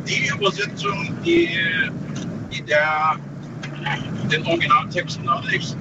die 0.08 0.28
Übersetzung, 0.30 1.16
die, 1.26 1.50
die 2.52 2.62
der, 2.64 3.18
den 4.34 4.46
Originaltexten 4.46 5.30
nächsten? 5.50 5.80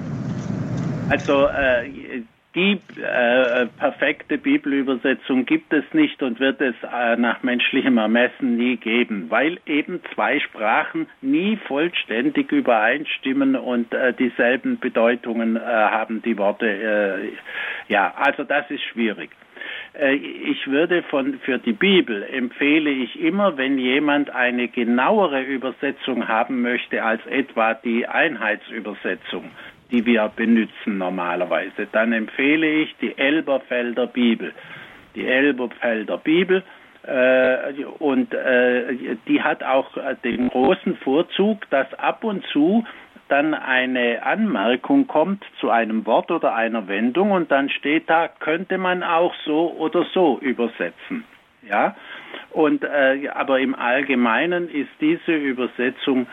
Also 1.09 1.47
äh, 1.47 2.21
die 2.55 2.79
äh, 3.01 3.65
perfekte 3.79 4.37
Bibelübersetzung 4.37 5.45
gibt 5.45 5.73
es 5.73 5.83
nicht 5.93 6.21
und 6.21 6.39
wird 6.39 6.61
es 6.61 6.75
äh, 6.83 7.15
nach 7.15 7.41
menschlichem 7.41 7.97
Ermessen 7.97 8.57
nie 8.57 8.77
geben, 8.77 9.25
weil 9.29 9.59
eben 9.65 10.01
zwei 10.13 10.39
Sprachen 10.39 11.07
nie 11.21 11.57
vollständig 11.67 12.51
übereinstimmen 12.51 13.55
und 13.55 13.91
äh, 13.93 14.13
dieselben 14.13 14.79
Bedeutungen 14.79 15.55
äh, 15.55 15.59
haben 15.59 16.21
die 16.21 16.37
Worte. 16.37 16.67
Äh, 16.67 17.91
ja, 17.91 18.13
also 18.15 18.43
das 18.43 18.69
ist 18.69 18.83
schwierig. 18.83 19.31
Äh, 19.93 20.15
Ich 20.15 20.67
würde 20.67 21.03
von, 21.03 21.39
für 21.39 21.57
die 21.57 21.73
Bibel 21.73 22.23
empfehle 22.23 22.89
ich 22.89 23.19
immer, 23.19 23.57
wenn 23.57 23.77
jemand 23.77 24.29
eine 24.29 24.67
genauere 24.67 25.41
Übersetzung 25.41 26.27
haben 26.27 26.61
möchte 26.61 27.03
als 27.03 27.25
etwa 27.27 27.73
die 27.73 28.07
Einheitsübersetzung, 28.07 29.51
die 29.91 30.05
wir 30.05 30.31
benutzen 30.35 30.97
normalerweise, 30.97 31.87
dann 31.91 32.13
empfehle 32.13 32.67
ich 32.67 32.95
die 33.01 33.17
Elberfelder 33.17 34.07
Bibel. 34.07 34.53
Die 35.15 35.27
Elberfelder 35.27 36.17
Bibel 36.17 36.63
Äh, 37.05 37.83
und 37.99 38.33
äh, 38.33 39.17
die 39.27 39.41
hat 39.41 39.61
auch 39.61 39.89
den 40.23 40.47
großen 40.47 40.95
Vorzug, 40.97 41.69
dass 41.69 41.93
ab 41.95 42.23
und 42.23 42.45
zu 42.47 42.85
dann 43.33 43.55
eine 43.55 44.21
Anmerkung 44.21 45.07
kommt 45.07 45.43
zu 45.59 45.71
einem 45.71 46.05
Wort 46.05 46.29
oder 46.29 46.53
einer 46.53 46.87
Wendung 46.87 47.31
und 47.31 47.49
dann 47.49 47.67
steht 47.71 48.07
da, 48.07 48.27
könnte 48.27 48.77
man 48.77 49.01
auch 49.01 49.33
so 49.43 49.73
oder 49.75 50.05
so 50.13 50.37
übersetzen. 50.39 51.23
Ja, 51.67 51.95
und 52.51 52.83
äh, 52.83 53.29
aber 53.33 53.59
im 53.59 53.73
Allgemeinen 53.73 54.69
ist 54.69 54.91
diese 55.01 55.33
Übersetzung 55.33 56.27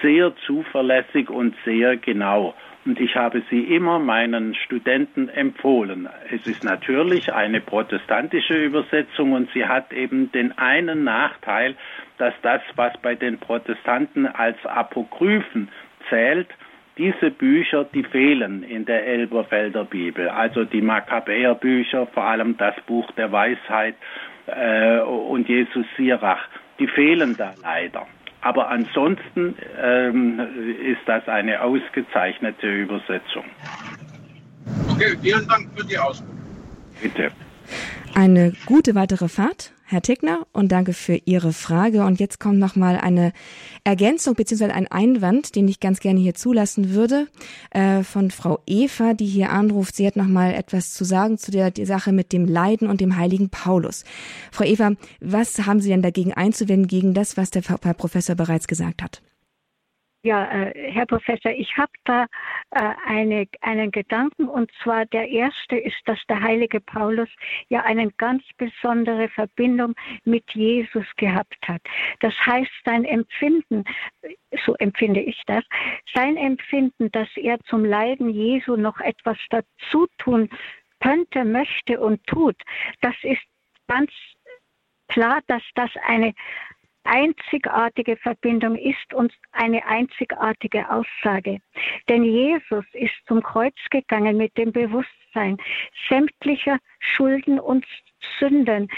sehr 0.00 0.32
zuverlässig 0.46 1.28
und 1.28 1.56
sehr 1.64 1.96
genau. 1.96 2.54
Und 2.86 3.00
ich 3.00 3.16
habe 3.16 3.42
sie 3.50 3.62
immer 3.62 3.98
meinen 3.98 4.54
Studenten 4.54 5.28
empfohlen. 5.30 6.08
Es 6.30 6.46
ist 6.46 6.62
natürlich 6.62 7.32
eine 7.32 7.60
protestantische 7.62 8.62
Übersetzung 8.62 9.32
und 9.32 9.50
sie 9.52 9.66
hat 9.66 9.92
eben 9.92 10.30
den 10.30 10.56
einen 10.56 11.02
Nachteil, 11.02 11.74
dass 12.18 12.34
das, 12.42 12.60
was 12.76 12.92
bei 12.98 13.16
den 13.16 13.38
Protestanten 13.38 14.26
als 14.26 14.58
Apokryphen 14.64 15.70
zählt, 16.08 16.48
diese 16.96 17.30
Bücher, 17.30 17.84
die 17.84 18.04
fehlen 18.04 18.62
in 18.62 18.84
der 18.84 19.06
Elberfelder 19.06 19.84
Bibel. 19.84 20.28
Also 20.28 20.64
die 20.64 20.80
Makkabäerbücher, 20.80 22.06
vor 22.06 22.24
allem 22.24 22.56
das 22.56 22.74
Buch 22.86 23.10
der 23.12 23.32
Weisheit 23.32 23.96
äh, 24.46 25.00
und 25.00 25.48
Jesus 25.48 25.86
Sirach, 25.96 26.46
die 26.78 26.86
fehlen 26.86 27.36
da 27.36 27.54
leider. 27.62 28.06
Aber 28.42 28.68
ansonsten 28.68 29.56
ähm, 29.82 30.38
ist 30.84 31.00
das 31.06 31.26
eine 31.28 31.62
ausgezeichnete 31.62 32.66
Übersetzung. 32.66 33.44
Okay, 34.90 35.16
vielen 35.20 35.48
Dank 35.48 35.68
für 35.76 35.84
die 35.86 35.98
Auskunft. 35.98 36.34
Bitte. 37.02 37.30
Eine 38.14 38.52
gute 38.66 38.94
weitere 38.94 39.28
Fahrt, 39.28 39.72
Herr 39.86 40.00
Tickner, 40.00 40.46
und 40.52 40.72
danke 40.72 40.94
für 40.94 41.20
Ihre 41.26 41.52
Frage. 41.52 42.04
Und 42.04 42.18
jetzt 42.18 42.40
kommt 42.40 42.58
noch 42.58 42.74
mal 42.74 42.96
eine 42.96 43.32
Ergänzung 43.84 44.34
bzw. 44.34 44.70
ein 44.70 44.88
Einwand, 44.88 45.54
den 45.56 45.68
ich 45.68 45.78
ganz 45.78 46.00
gerne 46.00 46.20
hier 46.20 46.34
zulassen 46.34 46.94
würde, 46.94 47.28
äh, 47.70 48.02
von 48.02 48.30
Frau 48.30 48.60
Eva, 48.66 49.12
die 49.12 49.26
hier 49.26 49.50
anruft. 49.50 49.96
Sie 49.96 50.06
hat 50.06 50.16
noch 50.16 50.26
mal 50.26 50.54
etwas 50.54 50.94
zu 50.94 51.04
sagen 51.04 51.36
zu 51.36 51.50
der 51.50 51.72
Sache 51.84 52.12
mit 52.12 52.32
dem 52.32 52.46
Leiden 52.46 52.88
und 52.88 53.02
dem 53.02 53.16
heiligen 53.16 53.50
Paulus. 53.50 54.04
Frau 54.50 54.64
Eva, 54.64 54.92
was 55.20 55.66
haben 55.66 55.80
Sie 55.80 55.90
denn 55.90 56.02
dagegen 56.02 56.32
einzuwenden 56.32 56.88
gegen 56.88 57.12
das, 57.12 57.36
was 57.36 57.50
der 57.50 57.62
Herr 57.62 57.94
Professor 57.94 58.34
bereits 58.34 58.66
gesagt 58.66 59.02
hat? 59.02 59.20
Ja, 60.24 60.50
äh, 60.50 60.90
Herr 60.90 61.04
Professor, 61.04 61.52
ich 61.52 61.76
habe 61.76 61.92
da 62.04 62.24
äh, 62.70 62.94
eine, 63.04 63.46
einen 63.60 63.90
Gedanken 63.90 64.48
und 64.48 64.72
zwar 64.82 65.04
der 65.04 65.28
erste 65.28 65.76
ist, 65.76 66.00
dass 66.06 66.18
der 66.30 66.40
heilige 66.40 66.80
Paulus 66.80 67.28
ja 67.68 67.82
eine 67.82 68.10
ganz 68.12 68.42
besondere 68.56 69.28
Verbindung 69.28 69.94
mit 70.24 70.50
Jesus 70.52 71.04
gehabt 71.18 71.58
hat. 71.68 71.82
Das 72.20 72.32
heißt, 72.46 72.70
sein 72.86 73.04
Empfinden, 73.04 73.84
so 74.64 74.74
empfinde 74.76 75.20
ich 75.20 75.42
das, 75.46 75.62
sein 76.14 76.38
Empfinden, 76.38 77.12
dass 77.12 77.28
er 77.36 77.60
zum 77.68 77.84
Leiden 77.84 78.30
Jesu 78.30 78.76
noch 78.76 78.98
etwas 79.00 79.36
dazu 79.50 80.06
tun 80.16 80.48
könnte, 81.00 81.44
möchte 81.44 82.00
und 82.00 82.26
tut, 82.26 82.56
das 83.02 83.14
ist 83.24 83.42
ganz 83.88 84.10
klar, 85.08 85.40
dass 85.48 85.62
das 85.74 85.90
eine 86.06 86.32
einzigartige 87.04 88.16
Verbindung 88.16 88.76
ist 88.76 89.14
und 89.14 89.32
eine 89.52 89.86
einzigartige 89.86 90.90
Aussage. 90.90 91.60
Denn 92.08 92.24
Jesus 92.24 92.84
ist 92.92 93.14
zum 93.26 93.42
Kreuz 93.42 93.76
gegangen 93.90 94.36
mit 94.36 94.56
dem 94.56 94.72
Bewusstsein 94.72 95.58
sämtlicher 96.08 96.78
Schulden 96.98 97.60
und 97.60 97.86
Sünden, 98.38 98.88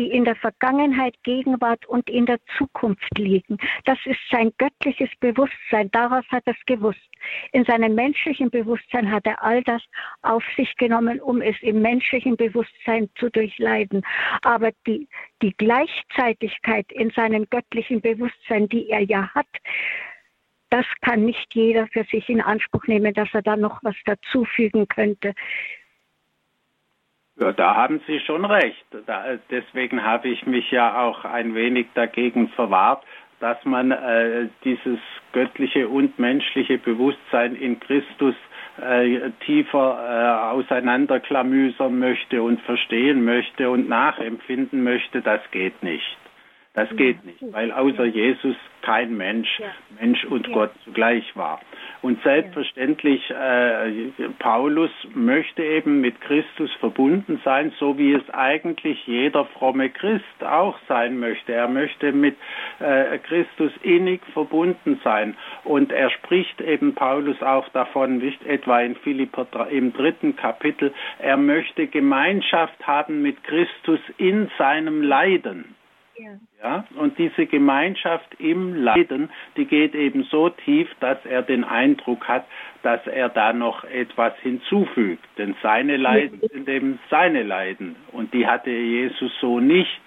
die 0.00 0.10
in 0.10 0.24
der 0.24 0.36
Vergangenheit, 0.36 1.14
Gegenwart 1.24 1.84
und 1.84 2.08
in 2.08 2.24
der 2.24 2.38
Zukunft 2.56 3.18
liegen. 3.18 3.58
Das 3.84 3.98
ist 4.06 4.18
sein 4.30 4.50
göttliches 4.56 5.10
Bewusstsein. 5.20 5.90
Daraus 5.90 6.24
hat 6.30 6.42
er 6.46 6.54
es 6.58 6.64
gewusst. 6.64 6.98
In 7.52 7.66
seinem 7.66 7.94
menschlichen 7.94 8.48
Bewusstsein 8.48 9.10
hat 9.10 9.26
er 9.26 9.42
all 9.42 9.62
das 9.62 9.82
auf 10.22 10.42
sich 10.56 10.74
genommen, 10.76 11.20
um 11.20 11.42
es 11.42 11.54
im 11.60 11.82
menschlichen 11.82 12.38
Bewusstsein 12.38 13.10
zu 13.16 13.28
durchleiden. 13.28 14.00
Aber 14.40 14.70
die, 14.86 15.06
die 15.42 15.54
Gleichzeitigkeit 15.58 16.90
in 16.92 17.10
seinem 17.10 17.44
göttlichen 17.50 18.00
Bewusstsein, 18.00 18.70
die 18.70 18.88
er 18.88 19.02
ja 19.02 19.28
hat, 19.34 19.48
das 20.70 20.86
kann 21.02 21.26
nicht 21.26 21.52
jeder 21.52 21.88
für 21.88 22.04
sich 22.04 22.26
in 22.30 22.40
Anspruch 22.40 22.86
nehmen, 22.86 23.12
dass 23.12 23.28
er 23.34 23.42
da 23.42 23.56
noch 23.56 23.80
was 23.82 23.96
dazufügen 24.06 24.88
könnte. 24.88 25.34
Ja, 27.40 27.52
da 27.52 27.74
haben 27.74 28.00
Sie 28.06 28.20
schon 28.20 28.44
recht. 28.44 28.84
Da, 29.06 29.38
deswegen 29.50 30.04
habe 30.04 30.28
ich 30.28 30.44
mich 30.46 30.70
ja 30.70 31.02
auch 31.02 31.24
ein 31.24 31.54
wenig 31.54 31.86
dagegen 31.94 32.48
verwahrt, 32.50 33.02
dass 33.40 33.56
man 33.64 33.90
äh, 33.90 34.48
dieses 34.62 34.98
göttliche 35.32 35.88
und 35.88 36.18
menschliche 36.18 36.76
Bewusstsein 36.76 37.56
in 37.56 37.80
Christus 37.80 38.34
äh, 38.78 39.30
tiefer 39.46 40.52
äh, 40.52 40.54
auseinanderklamüsern 40.54 41.98
möchte 41.98 42.42
und 42.42 42.60
verstehen 42.60 43.24
möchte 43.24 43.70
und 43.70 43.88
nachempfinden 43.88 44.84
möchte. 44.84 45.22
Das 45.22 45.40
geht 45.50 45.82
nicht. 45.82 46.18
Das 46.72 46.88
geht 46.96 47.24
nicht, 47.24 47.42
weil 47.52 47.72
außer 47.72 48.04
Jesus 48.04 48.54
kein 48.82 49.16
Mensch. 49.16 49.60
Mensch 50.00 50.24
und. 50.24 50.50
Gott 50.52 50.70
zugleich 50.84 51.24
war. 51.36 51.60
Und 52.00 52.22
selbstverständlich, 52.22 53.28
äh, 53.30 54.12
Paulus 54.38 54.90
möchte 55.12 55.64
eben 55.64 56.00
mit 56.00 56.20
Christus 56.20 56.72
verbunden 56.78 57.40
sein, 57.44 57.72
so 57.78 57.98
wie 57.98 58.12
es 58.12 58.30
eigentlich 58.30 59.04
jeder 59.06 59.46
fromme 59.46 59.90
Christ 59.90 60.44
auch 60.44 60.78
sein 60.86 61.18
möchte. 61.18 61.52
Er 61.52 61.66
möchte 61.66 62.12
mit 62.12 62.36
äh, 62.78 63.18
Christus 63.18 63.72
innig 63.82 64.20
verbunden 64.32 65.00
sein. 65.02 65.36
Und 65.64 65.90
er 65.90 66.10
spricht 66.10 66.60
eben 66.60 66.94
Paulus 66.94 67.42
auch 67.42 67.68
davon, 67.70 68.18
nicht 68.18 68.44
etwa 68.46 68.80
in 68.80 68.94
Philipper 68.94 69.68
im 69.70 69.92
dritten 69.92 70.36
Kapitel, 70.36 70.94
er 71.18 71.36
möchte 71.36 71.88
Gemeinschaft 71.88 72.86
haben 72.86 73.22
mit 73.22 73.42
Christus 73.42 74.00
in 74.18 74.50
seinem 74.56 75.02
Leiden. 75.02 75.74
Ja. 76.62 76.84
und 76.96 77.18
diese 77.18 77.46
Gemeinschaft 77.46 78.34
im 78.38 78.74
Leiden, 78.74 79.30
die 79.56 79.64
geht 79.64 79.94
eben 79.94 80.24
so 80.24 80.50
tief, 80.50 80.88
dass 81.00 81.18
er 81.24 81.42
den 81.42 81.64
Eindruck 81.64 82.28
hat, 82.28 82.44
dass 82.82 83.06
er 83.06 83.28
da 83.28 83.52
noch 83.52 83.84
etwas 83.84 84.34
hinzufügt. 84.42 85.24
Denn 85.38 85.54
seine 85.62 85.96
Leiden 85.96 86.40
sind 86.52 86.68
eben 86.68 86.98
seine 87.08 87.42
Leiden. 87.42 87.96
Und 88.12 88.34
die 88.34 88.46
hatte 88.46 88.70
Jesus 88.70 89.32
so 89.40 89.60
nicht. 89.60 90.00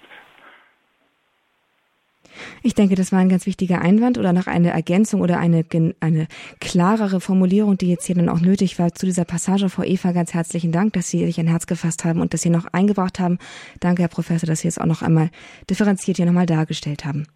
Ich 2.62 2.74
denke, 2.74 2.94
das 2.94 3.12
war 3.12 3.18
ein 3.18 3.28
ganz 3.28 3.46
wichtiger 3.46 3.80
Einwand 3.80 4.18
oder 4.18 4.32
noch 4.32 4.46
eine 4.46 4.70
Ergänzung 4.70 5.20
oder 5.20 5.38
eine, 5.38 5.64
eine 6.00 6.26
klarere 6.60 7.20
Formulierung, 7.20 7.78
die 7.78 7.88
jetzt 7.88 8.06
hier 8.06 8.16
dann 8.16 8.28
auch 8.28 8.40
nötig 8.40 8.78
war 8.78 8.94
zu 8.94 9.06
dieser 9.06 9.24
Passage. 9.24 9.68
Frau 9.68 9.82
Eva, 9.82 10.12
ganz 10.12 10.34
herzlichen 10.34 10.72
Dank, 10.72 10.92
dass 10.94 11.08
Sie 11.08 11.24
sich 11.24 11.38
ein 11.40 11.48
Herz 11.48 11.66
gefasst 11.66 12.04
haben 12.04 12.20
und 12.20 12.34
das 12.34 12.42
hier 12.42 12.52
noch 12.52 12.66
eingebracht 12.72 13.20
haben. 13.20 13.38
Danke, 13.80 14.02
Herr 14.02 14.08
Professor, 14.08 14.46
dass 14.46 14.60
Sie 14.60 14.68
es 14.68 14.78
auch 14.78 14.86
noch 14.86 15.02
einmal 15.02 15.30
differenziert 15.68 16.16
hier 16.16 16.26
nochmal 16.26 16.46
dargestellt 16.46 17.04
haben. 17.04 17.26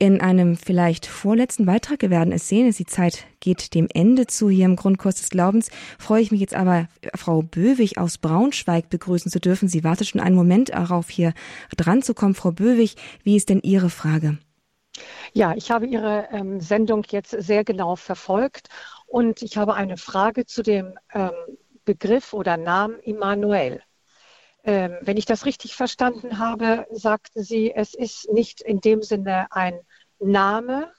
In 0.00 0.20
einem 0.20 0.56
vielleicht 0.56 1.06
vorletzten 1.06 1.66
Beitrag, 1.66 2.02
wir 2.02 2.10
werden 2.10 2.32
es 2.32 2.48
sehen, 2.48 2.72
die 2.72 2.86
Zeit 2.86 3.26
geht 3.40 3.74
dem 3.74 3.88
Ende 3.92 4.28
zu 4.28 4.48
hier 4.48 4.64
im 4.64 4.76
Grundkurs 4.76 5.16
des 5.16 5.30
Glaubens, 5.30 5.70
freue 5.98 6.22
ich 6.22 6.30
mich 6.30 6.40
jetzt 6.40 6.54
aber, 6.54 6.86
Frau 7.16 7.42
Böwig 7.42 7.98
aus 7.98 8.18
Braunschweig 8.18 8.90
begrüßen 8.90 9.30
zu 9.30 9.40
dürfen. 9.40 9.68
Sie 9.68 9.82
wartet 9.82 10.06
schon 10.06 10.20
einen 10.20 10.36
Moment 10.36 10.68
darauf, 10.68 11.10
hier 11.10 11.34
dran 11.76 12.02
zu 12.02 12.14
kommen. 12.14 12.36
Frau 12.36 12.52
Böwig, 12.52 12.94
wie 13.24 13.36
ist 13.36 13.48
denn 13.48 13.60
Ihre 13.60 13.90
Frage? 13.90 14.38
Ja, 15.32 15.54
ich 15.56 15.70
habe 15.70 15.86
Ihre 15.86 16.28
ähm, 16.30 16.60
Sendung 16.60 17.04
jetzt 17.10 17.30
sehr 17.30 17.64
genau 17.64 17.96
verfolgt 17.96 18.68
und 19.06 19.42
ich 19.42 19.56
habe 19.56 19.74
eine 19.74 19.96
Frage 19.96 20.46
zu 20.46 20.62
dem 20.62 20.94
ähm, 21.12 21.30
Begriff 21.84 22.32
oder 22.32 22.56
Namen 22.56 23.00
Immanuel. 23.00 23.82
Ähm, 24.64 24.96
wenn 25.00 25.16
ich 25.16 25.24
das 25.24 25.46
richtig 25.46 25.76
verstanden 25.76 26.38
habe, 26.38 26.86
sagten 26.90 27.42
Sie, 27.42 27.72
es 27.74 27.94
ist 27.94 28.30
nicht 28.32 28.60
in 28.60 28.80
dem 28.80 29.02
Sinne 29.02 29.46
ein 29.50 29.80
Name. 30.18 30.92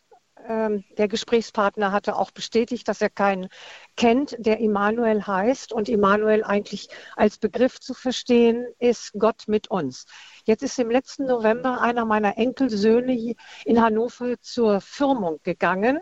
Ähm, 0.47 0.86
der 0.97 1.07
Gesprächspartner 1.07 1.91
hatte 1.91 2.16
auch 2.16 2.32
bestätigt, 2.32 2.88
dass 2.88 3.01
er 3.01 3.10
keinen 3.10 3.49
kennt, 3.97 4.36
der 4.39 4.60
Immanuel 4.60 5.28
heißt 5.28 5.74
und 5.74 5.89
Immanuel 5.89 6.43
eigentlich 6.43 6.88
als 7.16 7.38
Begriff 7.38 7.80
zu 7.80 7.93
verstehen 7.93 8.66
ist 8.80 9.12
Gott 9.20 9.43
mit 9.47 9.70
uns. 9.70 10.05
Jetzt 10.45 10.64
ist 10.64 10.80
im 10.80 10.89
letzten 10.89 11.26
November 11.26 11.82
einer 11.82 12.05
meiner 12.05 12.38
Enkelsöhne 12.38 13.36
in 13.66 13.82
Hannover 13.82 14.39
zur 14.41 14.80
Firmung 14.80 15.39
gegangen 15.43 15.99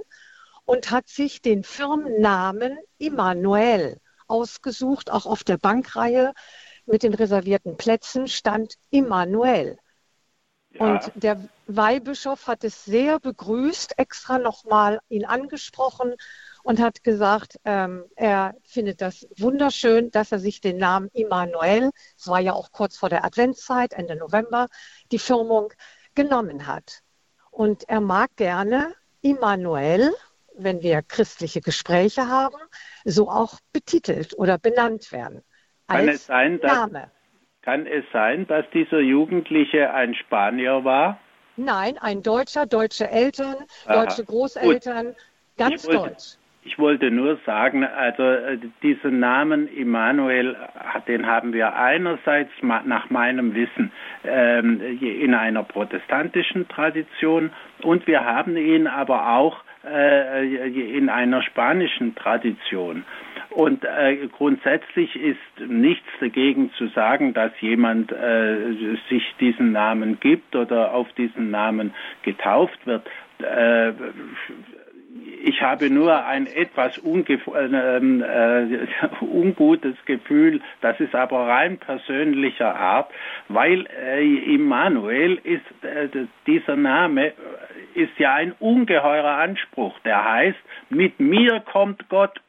und 0.66 0.91
hat 0.91 1.08
sich 1.08 1.41
den 1.41 1.64
Firmennamen 1.64 2.78
Immanuel 2.99 3.99
ausgesucht, 4.28 5.10
auch 5.10 5.26
auf 5.26 5.43
der 5.43 5.58
Bankreihe 5.58 6.34
mit 6.88 7.03
den 7.03 7.13
reservierten 7.13 7.77
Plätzen 7.77 8.27
stand 8.27 8.75
Immanuel. 8.89 9.77
Ja. 10.71 10.85
Und 10.85 11.11
der 11.15 11.47
Weihbischof 11.67 12.47
hat 12.47 12.63
es 12.63 12.85
sehr 12.85 13.19
begrüßt, 13.19 13.97
extra 13.97 14.38
nochmal 14.38 14.99
ihn 15.09 15.25
angesprochen 15.25 16.15
und 16.63 16.79
hat 16.79 17.03
gesagt, 17.03 17.59
ähm, 17.65 18.05
er 18.15 18.55
findet 18.63 19.01
das 19.01 19.27
wunderschön, 19.38 20.11
dass 20.11 20.31
er 20.31 20.39
sich 20.39 20.61
den 20.61 20.77
Namen 20.77 21.09
Immanuel, 21.13 21.91
es 22.17 22.27
war 22.27 22.39
ja 22.39 22.53
auch 22.53 22.71
kurz 22.71 22.97
vor 22.97 23.09
der 23.09 23.23
Adventszeit, 23.23 23.93
Ende 23.93 24.15
November, 24.15 24.67
die 25.11 25.19
Firmung 25.19 25.73
genommen 26.15 26.67
hat. 26.67 27.01
Und 27.51 27.88
er 27.89 28.01
mag 28.01 28.35
gerne 28.35 28.93
Immanuel, 29.21 30.13
wenn 30.57 30.81
wir 30.81 31.01
christliche 31.01 31.61
Gespräche 31.61 32.27
haben, 32.27 32.57
so 33.05 33.29
auch 33.29 33.59
betitelt 33.73 34.38
oder 34.38 34.57
benannt 34.57 35.11
werden. 35.11 35.43
Kann 35.88 36.07
es 36.09 36.25
sein, 36.25 36.59
dass, 36.59 36.73
Name. 36.73 37.11
Kann 37.61 37.85
es 37.85 38.03
sein, 38.11 38.47
dass 38.47 38.65
dieser 38.71 38.99
Jugendliche 38.99 39.93
ein 39.93 40.13
Spanier 40.15 40.83
war? 40.83 41.19
Nein, 41.55 41.97
ein 41.97 42.21
Deutscher, 42.21 42.65
deutsche 42.65 43.09
Eltern, 43.09 43.55
Aha. 43.85 44.05
deutsche 44.05 44.23
Großeltern, 44.25 45.07
Gut. 45.07 45.15
ganz 45.57 45.83
ich 45.83 45.89
wollte, 45.89 46.09
deutsch. 46.09 46.38
Ich 46.63 46.77
wollte 46.77 47.11
nur 47.11 47.39
sagen, 47.45 47.85
also 47.85 48.23
äh, 48.23 48.59
diesen 48.83 49.19
Namen 49.19 49.67
Immanuel, 49.73 50.55
den 51.07 51.25
haben 51.25 51.53
wir 51.53 51.75
einerseits 51.75 52.51
nach 52.61 53.09
meinem 53.09 53.55
Wissen 53.55 53.91
ähm, 54.25 54.81
in 54.99 55.33
einer 55.33 55.63
protestantischen 55.63 56.67
Tradition 56.67 57.51
und 57.83 58.05
wir 58.05 58.25
haben 58.25 58.57
ihn 58.57 58.85
aber 58.85 59.29
auch 59.38 59.63
äh, 59.85 60.97
in 60.97 61.09
einer 61.09 61.41
spanischen 61.41 62.15
Tradition. 62.15 63.05
Und 63.58 63.84
äh, 63.86 64.28
grundsätzlich 64.28 65.16
ist 65.16 65.68
nichts 65.68 66.05
dagegen 66.20 66.72
zu 66.74 66.89
sagen, 66.89 67.34
dass 67.34 67.51
jemand 67.60 68.12
äh, 68.12 68.76
sich 69.10 69.24
diesen 69.39 69.72
Namen 69.72 70.20
gibt 70.20 70.55
oder 70.55 70.93
auf 70.93 71.12
diesen 71.14 71.49
Namen 71.49 71.91
getauft 72.22 72.86
wird. 72.86 73.10
Äh, 73.39 73.93
ich 75.43 75.60
habe 75.64 75.89
nur 75.89 76.24
ein 76.24 76.45
etwas 76.45 76.99
äh, 76.99 77.34
äh, 77.34 78.88
ungutes 79.22 79.95
Gefühl, 80.05 80.62
das 80.82 80.99
ist 80.99 81.16
aber 81.16 81.47
rein 81.47 81.80
persönlicher 81.80 82.76
Art, 82.76 83.12
weil 83.47 83.88
äh, 83.88 84.53
Immanuel 84.53 85.39
ist, 85.43 85.84
äh, 85.84 86.28
dieser 86.45 86.76
Name 86.76 87.34
ist 87.95 88.20
ja 88.20 88.36
ein 88.36 88.53
ungeheurer 88.60 89.38
Anspruch. 89.38 89.97
Der 90.05 90.24
heißt, 90.24 90.60
mit 90.91 91.20
mir 91.20 91.60
kommt 91.62 92.08
Gott 92.10 92.39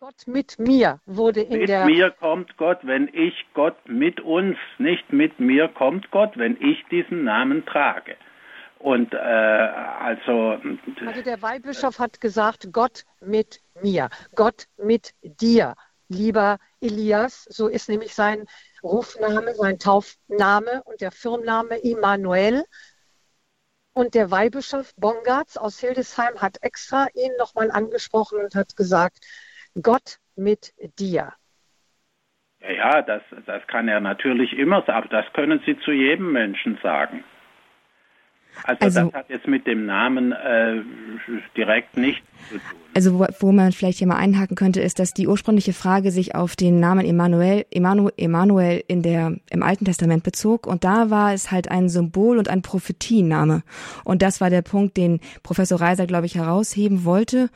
Gott 0.00 0.26
mit 0.26 0.58
mir 0.58 0.98
wurde 1.04 1.42
in 1.42 1.58
mit 1.58 1.68
der. 1.68 1.84
Mit 1.84 1.94
mir 1.94 2.10
kommt 2.10 2.56
Gott, 2.56 2.78
wenn 2.84 3.08
ich 3.12 3.34
Gott 3.52 3.76
mit 3.86 4.18
uns, 4.22 4.56
nicht 4.78 5.12
mit 5.12 5.38
mir 5.38 5.68
kommt 5.68 6.10
Gott, 6.10 6.38
wenn 6.38 6.56
ich 6.58 6.82
diesen 6.90 7.24
Namen 7.24 7.66
trage. 7.66 8.16
Und 8.78 9.12
äh, 9.12 9.18
also. 9.18 10.58
Also 11.04 11.22
der 11.22 11.42
Weihbischof 11.42 11.98
hat 11.98 12.18
gesagt, 12.18 12.72
Gott 12.72 13.04
mit 13.20 13.60
mir, 13.82 14.08
Gott 14.34 14.68
mit 14.78 15.12
dir, 15.22 15.74
lieber 16.08 16.56
Elias, 16.80 17.44
so 17.50 17.68
ist 17.68 17.90
nämlich 17.90 18.14
sein 18.14 18.46
Rufname, 18.82 19.54
sein 19.54 19.78
Taufname 19.78 20.82
und 20.84 21.02
der 21.02 21.12
Firmenname 21.12 21.76
Immanuel. 21.76 22.64
Und 23.92 24.14
der 24.14 24.30
Weihbischof 24.30 24.94
Bongartz 24.96 25.58
aus 25.58 25.78
Hildesheim 25.78 26.40
hat 26.40 26.56
extra 26.62 27.08
ihn 27.12 27.32
nochmal 27.38 27.70
angesprochen 27.70 28.38
und 28.38 28.54
hat 28.54 28.76
gesagt, 28.76 29.26
Gott 29.82 30.18
mit 30.36 30.72
dir. 30.98 31.32
Ja, 32.60 32.70
ja, 32.70 33.02
das, 33.02 33.22
das 33.46 33.66
kann 33.66 33.88
er 33.88 34.00
natürlich 34.00 34.52
immer 34.52 34.82
sagen, 34.82 34.98
aber 34.98 35.08
das 35.08 35.32
können 35.32 35.60
Sie 35.64 35.78
zu 35.80 35.92
jedem 35.92 36.32
Menschen 36.32 36.78
sagen. 36.82 37.24
Also, 38.64 38.84
also, 38.84 39.00
das 39.10 39.14
hat 39.14 39.30
jetzt 39.30 39.46
mit 39.46 39.66
dem 39.66 39.86
Namen 39.86 40.32
äh, 40.32 40.82
direkt 41.56 41.96
nichts 41.96 42.26
zu 42.48 42.58
tun. 42.58 42.80
Also 42.92 43.18
wo, 43.18 43.26
wo, 43.38 43.52
man 43.52 43.70
vielleicht 43.72 43.98
hier 43.98 44.08
mal 44.08 44.16
einhaken 44.16 44.56
könnte, 44.56 44.80
ist, 44.80 44.98
dass 44.98 45.14
die 45.14 45.28
ursprüngliche 45.28 45.72
Frage 45.72 46.10
sich 46.10 46.34
auf 46.34 46.56
den 46.56 46.80
Namen 46.80 47.06
Emanuel, 47.06 47.64
Emanuel, 47.70 48.12
Emanuel 48.16 48.82
in 48.88 49.02
der, 49.02 49.36
im 49.50 49.62
Alten 49.62 49.84
Testament 49.84 50.24
bezog. 50.24 50.66
Und 50.66 50.82
da 50.82 51.08
war 51.08 51.32
es 51.32 51.52
halt 51.52 51.70
ein 51.70 51.88
Symbol 51.88 52.38
und 52.38 52.48
ein 52.48 52.62
Prophetienname. 52.62 53.62
Und 54.04 54.22
das 54.22 54.40
war 54.40 54.50
der 54.50 54.62
Punkt, 54.62 54.96
den 54.96 55.20
Professor 55.42 55.80
Reiser, 55.80 56.06
glaube 56.06 56.26
ich, 56.26 56.34
herausheben 56.34 57.04
wollte. 57.04 57.48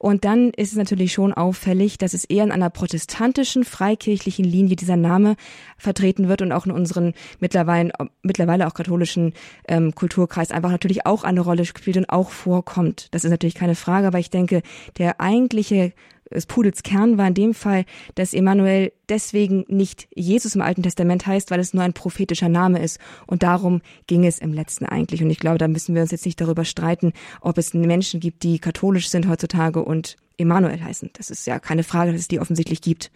Und 0.00 0.24
dann 0.24 0.48
ist 0.56 0.72
es 0.72 0.78
natürlich 0.78 1.12
schon 1.12 1.34
auffällig, 1.34 1.98
dass 1.98 2.14
es 2.14 2.24
eher 2.24 2.44
in 2.44 2.52
einer 2.52 2.70
protestantischen, 2.70 3.64
freikirchlichen 3.64 4.46
Linie 4.46 4.74
dieser 4.74 4.96
Name 4.96 5.36
vertreten 5.76 6.26
wird 6.26 6.40
und 6.40 6.52
auch 6.52 6.64
in 6.64 6.72
unseren 6.72 7.12
mittlerweile, 7.38 7.92
mittlerweile 8.22 8.66
auch 8.66 8.72
katholischen 8.72 9.34
ähm, 9.68 9.94
Kulturkreis 9.94 10.52
einfach 10.52 10.70
natürlich 10.70 11.04
auch 11.04 11.22
eine 11.22 11.42
Rolle 11.42 11.66
spielt 11.66 11.98
und 11.98 12.08
auch 12.08 12.30
vorkommt. 12.30 13.08
Das 13.10 13.24
ist 13.24 13.30
natürlich 13.30 13.54
keine 13.54 13.74
Frage, 13.74 14.06
aber 14.06 14.18
ich 14.18 14.30
denke, 14.30 14.62
der 14.96 15.20
eigentliche 15.20 15.92
des 16.32 16.46
Pudels 16.46 16.82
Kern 16.82 17.18
war 17.18 17.26
in 17.26 17.34
dem 17.34 17.54
Fall, 17.54 17.84
dass 18.14 18.34
Emanuel 18.34 18.92
deswegen 19.08 19.64
nicht 19.68 20.08
Jesus 20.14 20.54
im 20.54 20.62
Alten 20.62 20.82
Testament 20.82 21.26
heißt, 21.26 21.50
weil 21.50 21.60
es 21.60 21.74
nur 21.74 21.82
ein 21.82 21.92
prophetischer 21.92 22.48
Name 22.48 22.80
ist. 22.80 23.00
Und 23.26 23.42
darum 23.42 23.82
ging 24.06 24.24
es 24.24 24.38
im 24.38 24.52
letzten 24.52 24.86
eigentlich. 24.86 25.22
Und 25.22 25.30
ich 25.30 25.40
glaube, 25.40 25.58
da 25.58 25.68
müssen 25.68 25.94
wir 25.94 26.02
uns 26.02 26.12
jetzt 26.12 26.26
nicht 26.26 26.40
darüber 26.40 26.64
streiten, 26.64 27.12
ob 27.40 27.58
es 27.58 27.74
Menschen 27.74 28.20
gibt, 28.20 28.42
die 28.42 28.58
katholisch 28.58 29.08
sind 29.08 29.28
heutzutage 29.28 29.82
und 29.82 30.16
Emanuel 30.38 30.82
heißen. 30.82 31.10
Das 31.16 31.30
ist 31.30 31.46
ja 31.46 31.58
keine 31.58 31.82
Frage, 31.82 32.12
dass 32.12 32.22
es 32.22 32.28
die 32.28 32.40
offensichtlich 32.40 32.80
gibt. 32.80 33.10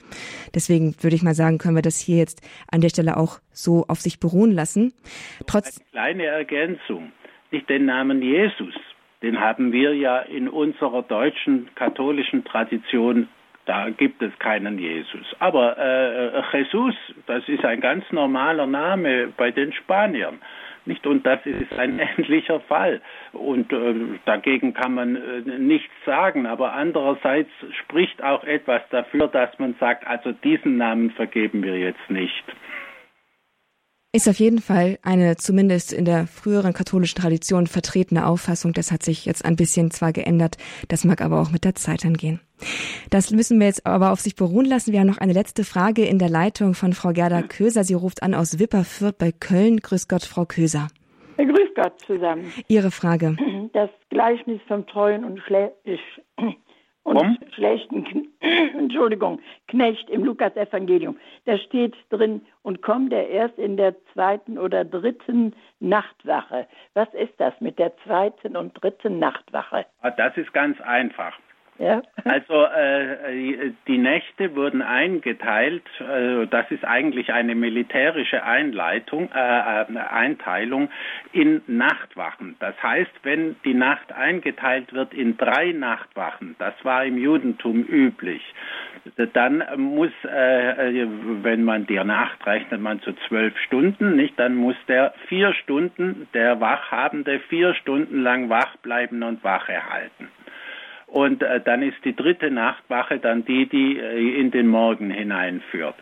Deswegen 0.54 0.94
würde 1.00 1.16
ich 1.16 1.22
mal 1.22 1.34
sagen, 1.34 1.58
können 1.58 1.76
wir 1.76 1.82
das 1.82 1.98
hier 1.98 2.18
jetzt 2.18 2.42
an 2.70 2.82
der 2.82 2.90
Stelle 2.90 3.16
auch 3.16 3.40
so 3.50 3.86
auf 3.88 4.00
sich 4.00 4.20
beruhen 4.20 4.52
lassen. 4.52 4.92
Trotz 5.46 5.78
Eine 5.78 5.90
kleine 5.92 6.24
Ergänzung. 6.26 7.12
Nicht 7.50 7.68
den 7.70 7.86
Namen 7.86 8.20
Jesus 8.20 8.74
den 9.24 9.40
haben 9.40 9.72
wir 9.72 9.94
ja 9.94 10.18
in 10.18 10.48
unserer 10.48 11.02
deutschen 11.02 11.70
katholischen 11.74 12.44
Tradition 12.44 13.28
da 13.66 13.88
gibt 13.88 14.20
es 14.20 14.38
keinen 14.38 14.78
Jesus. 14.78 15.26
Aber 15.38 15.78
äh, 15.78 16.42
Jesus, 16.52 16.94
das 17.26 17.48
ist 17.48 17.64
ein 17.64 17.80
ganz 17.80 18.04
normaler 18.12 18.66
Name 18.66 19.32
bei 19.36 19.50
den 19.50 19.72
Spaniern. 19.72 20.38
Nicht? 20.84 21.06
Und 21.06 21.24
das 21.24 21.40
ist 21.46 21.72
ein 21.78 21.98
ähnlicher 22.18 22.60
Fall. 22.60 23.00
Und 23.32 23.72
äh, 23.72 23.94
dagegen 24.26 24.74
kann 24.74 24.94
man 24.94 25.16
äh, 25.16 25.58
nichts 25.58 25.94
sagen. 26.04 26.44
Aber 26.44 26.74
andererseits 26.74 27.50
spricht 27.80 28.22
auch 28.22 28.44
etwas 28.44 28.82
dafür, 28.90 29.28
dass 29.28 29.58
man 29.58 29.74
sagt, 29.80 30.06
also 30.06 30.32
diesen 30.32 30.76
Namen 30.76 31.10
vergeben 31.12 31.62
wir 31.62 31.78
jetzt 31.78 32.10
nicht. 32.10 32.44
Ist 34.14 34.28
auf 34.28 34.38
jeden 34.38 34.60
Fall 34.60 35.00
eine 35.02 35.34
zumindest 35.34 35.92
in 35.92 36.04
der 36.04 36.28
früheren 36.28 36.72
katholischen 36.72 37.20
Tradition 37.20 37.66
vertretene 37.66 38.28
Auffassung. 38.28 38.72
Das 38.72 38.92
hat 38.92 39.02
sich 39.02 39.26
jetzt 39.26 39.44
ein 39.44 39.56
bisschen 39.56 39.90
zwar 39.90 40.12
geändert, 40.12 40.56
das 40.86 41.04
mag 41.04 41.20
aber 41.20 41.40
auch 41.40 41.50
mit 41.50 41.64
der 41.64 41.74
Zeit 41.74 42.04
angehen. 42.04 42.38
Das 43.10 43.32
müssen 43.32 43.58
wir 43.58 43.66
jetzt 43.66 43.84
aber 43.84 44.12
auf 44.12 44.20
sich 44.20 44.36
beruhen 44.36 44.66
lassen. 44.66 44.92
Wir 44.92 45.00
haben 45.00 45.08
noch 45.08 45.18
eine 45.18 45.32
letzte 45.32 45.64
Frage 45.64 46.04
in 46.04 46.20
der 46.20 46.28
Leitung 46.28 46.74
von 46.74 46.92
Frau 46.92 47.12
Gerda 47.12 47.42
Köser. 47.42 47.82
Sie 47.82 47.94
ruft 47.94 48.22
an 48.22 48.34
aus 48.34 48.60
Wipperfürth 48.60 49.18
bei 49.18 49.32
Köln. 49.32 49.80
Grüß 49.80 50.06
Gott, 50.06 50.22
Frau 50.22 50.44
Köser. 50.44 50.86
Grüß 51.36 51.74
Gott 51.74 51.98
zusammen. 52.06 52.52
Ihre 52.68 52.92
Frage. 52.92 53.36
Das 53.72 53.90
Gleichnis 54.10 54.60
vom 54.68 54.86
treuen 54.86 55.24
und 55.24 55.40
Schle 55.40 55.72
und 57.05 57.18
Komm. 57.18 57.38
schlechten, 57.55 58.28
Entschuldigung, 58.40 59.40
Knecht 59.68 60.11
im 60.11 60.24
Lukas-Evangelium. 60.24 61.16
Da 61.44 61.57
steht 61.59 61.94
drin, 62.11 62.40
und 62.62 62.80
kommt 62.80 63.12
er 63.12 63.28
erst 63.28 63.59
in 63.59 63.76
der 63.76 63.94
zweiten 64.12 64.59
oder 64.59 64.84
dritten 64.84 65.55
Nachtwache. 65.80 66.66
Was 66.94 67.12
ist 67.14 67.34
das 67.38 67.52
mit 67.61 67.78
der 67.78 67.96
zweiten 67.98 68.57
und 68.57 68.72
dritten 68.82 69.18
Nachtwache? 69.18 69.84
Ah, 70.00 70.11
das 70.11 70.36
ist 70.36 70.52
ganz 70.52 70.80
einfach. 70.80 71.38
Ja. 71.78 72.02
Also 72.24 72.66
äh, 72.66 73.72
die 73.88 73.98
Nächte 73.98 74.54
wurden 74.54 74.80
eingeteilt, 74.80 75.82
äh, 76.00 76.46
das 76.46 76.70
ist 76.70 76.84
eigentlich 76.84 77.32
eine 77.32 77.56
militärische 77.56 78.44
Einleitung, 78.44 79.28
äh, 79.34 79.82
äh, 79.82 79.98
Einteilung 79.98 80.88
in 81.32 81.62
Nachtwachen. 81.66 82.54
Das 82.60 82.80
heißt, 82.80 83.10
wenn 83.24 83.56
die 83.64 83.74
Nacht 83.74 84.12
eingeteilt 84.12 84.92
wird 84.92 85.12
in 85.12 85.36
drei 85.36 85.72
Nachtwachen, 85.72 86.54
das 86.60 86.74
war 86.84 87.04
im 87.04 87.18
Judentum 87.18 87.82
üblich, 87.82 88.42
dann 89.32 89.64
muss, 89.76 90.12
äh, 90.24 91.06
wenn 91.42 91.64
man 91.64 91.86
die 91.86 92.02
Nacht 92.02 92.46
rechnet, 92.46 92.80
man 92.80 93.00
zu 93.00 93.12
zwölf 93.26 93.58
Stunden, 93.66 94.14
nicht, 94.14 94.38
dann 94.38 94.54
muss 94.54 94.76
der 94.86 95.12
vier 95.28 95.52
Stunden, 95.54 96.28
der 96.34 96.60
Wachhabende 96.60 97.40
vier 97.48 97.74
Stunden 97.74 98.22
lang 98.22 98.48
wach 98.48 98.76
bleiben 98.76 99.22
und 99.24 99.42
Wache 99.42 99.90
halten. 99.90 100.28
Und 101.14 101.44
äh, 101.44 101.60
dann 101.60 101.82
ist 101.82 102.04
die 102.04 102.16
dritte 102.16 102.50
Nachtwache 102.50 103.20
dann 103.20 103.44
die, 103.44 103.66
die 103.66 104.00
äh, 104.00 104.40
in 104.40 104.50
den 104.50 104.66
Morgen 104.66 105.10
hineinführt. 105.10 105.94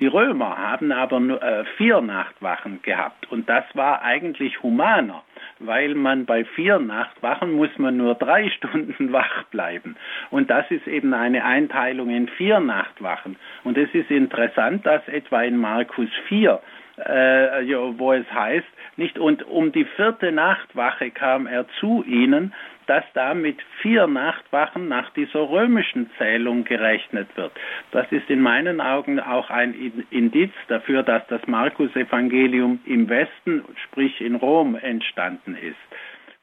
Die 0.00 0.08
Römer 0.08 0.58
haben 0.58 0.90
aber 0.90 1.20
nur 1.20 1.40
äh, 1.40 1.64
vier 1.76 2.00
Nachtwachen 2.00 2.82
gehabt. 2.82 3.30
Und 3.30 3.48
das 3.48 3.62
war 3.74 4.02
eigentlich 4.02 4.60
humaner, 4.60 5.22
weil 5.60 5.94
man 5.94 6.26
bei 6.26 6.44
vier 6.44 6.80
Nachtwachen 6.80 7.52
muss 7.52 7.70
man 7.78 7.98
nur 7.98 8.16
drei 8.16 8.50
Stunden 8.56 9.12
wach 9.12 9.44
bleiben. 9.52 9.94
Und 10.30 10.50
das 10.50 10.68
ist 10.72 10.88
eben 10.88 11.14
eine 11.14 11.44
Einteilung 11.44 12.10
in 12.10 12.26
vier 12.26 12.58
Nachtwachen. 12.58 13.36
Und 13.62 13.78
es 13.78 13.94
ist 13.94 14.10
interessant, 14.10 14.84
dass 14.84 15.06
etwa 15.06 15.40
in 15.42 15.56
Markus 15.56 16.10
4 16.26 16.60
äh, 16.98 17.64
wo 17.96 18.12
es 18.12 18.26
heißt, 18.32 18.66
Nicht? 18.98 19.16
Und 19.16 19.44
um 19.44 19.70
die 19.70 19.84
vierte 19.84 20.32
Nachtwache 20.32 21.12
kam 21.12 21.46
er 21.46 21.66
zu 21.78 22.02
ihnen, 22.02 22.52
dass 22.86 23.04
da 23.14 23.32
mit 23.32 23.62
vier 23.80 24.08
Nachtwachen 24.08 24.88
nach 24.88 25.10
dieser 25.10 25.48
römischen 25.48 26.10
Zählung 26.18 26.64
gerechnet 26.64 27.28
wird. 27.36 27.52
Das 27.92 28.10
ist 28.10 28.28
in 28.28 28.40
meinen 28.40 28.80
Augen 28.80 29.20
auch 29.20 29.50
ein 29.50 30.02
Indiz 30.10 30.50
dafür, 30.66 31.04
dass 31.04 31.24
das 31.28 31.46
Markus-Evangelium 31.46 32.80
im 32.86 33.08
Westen, 33.08 33.64
sprich 33.84 34.20
in 34.20 34.34
Rom, 34.34 34.74
entstanden 34.74 35.54
ist. 35.54 35.76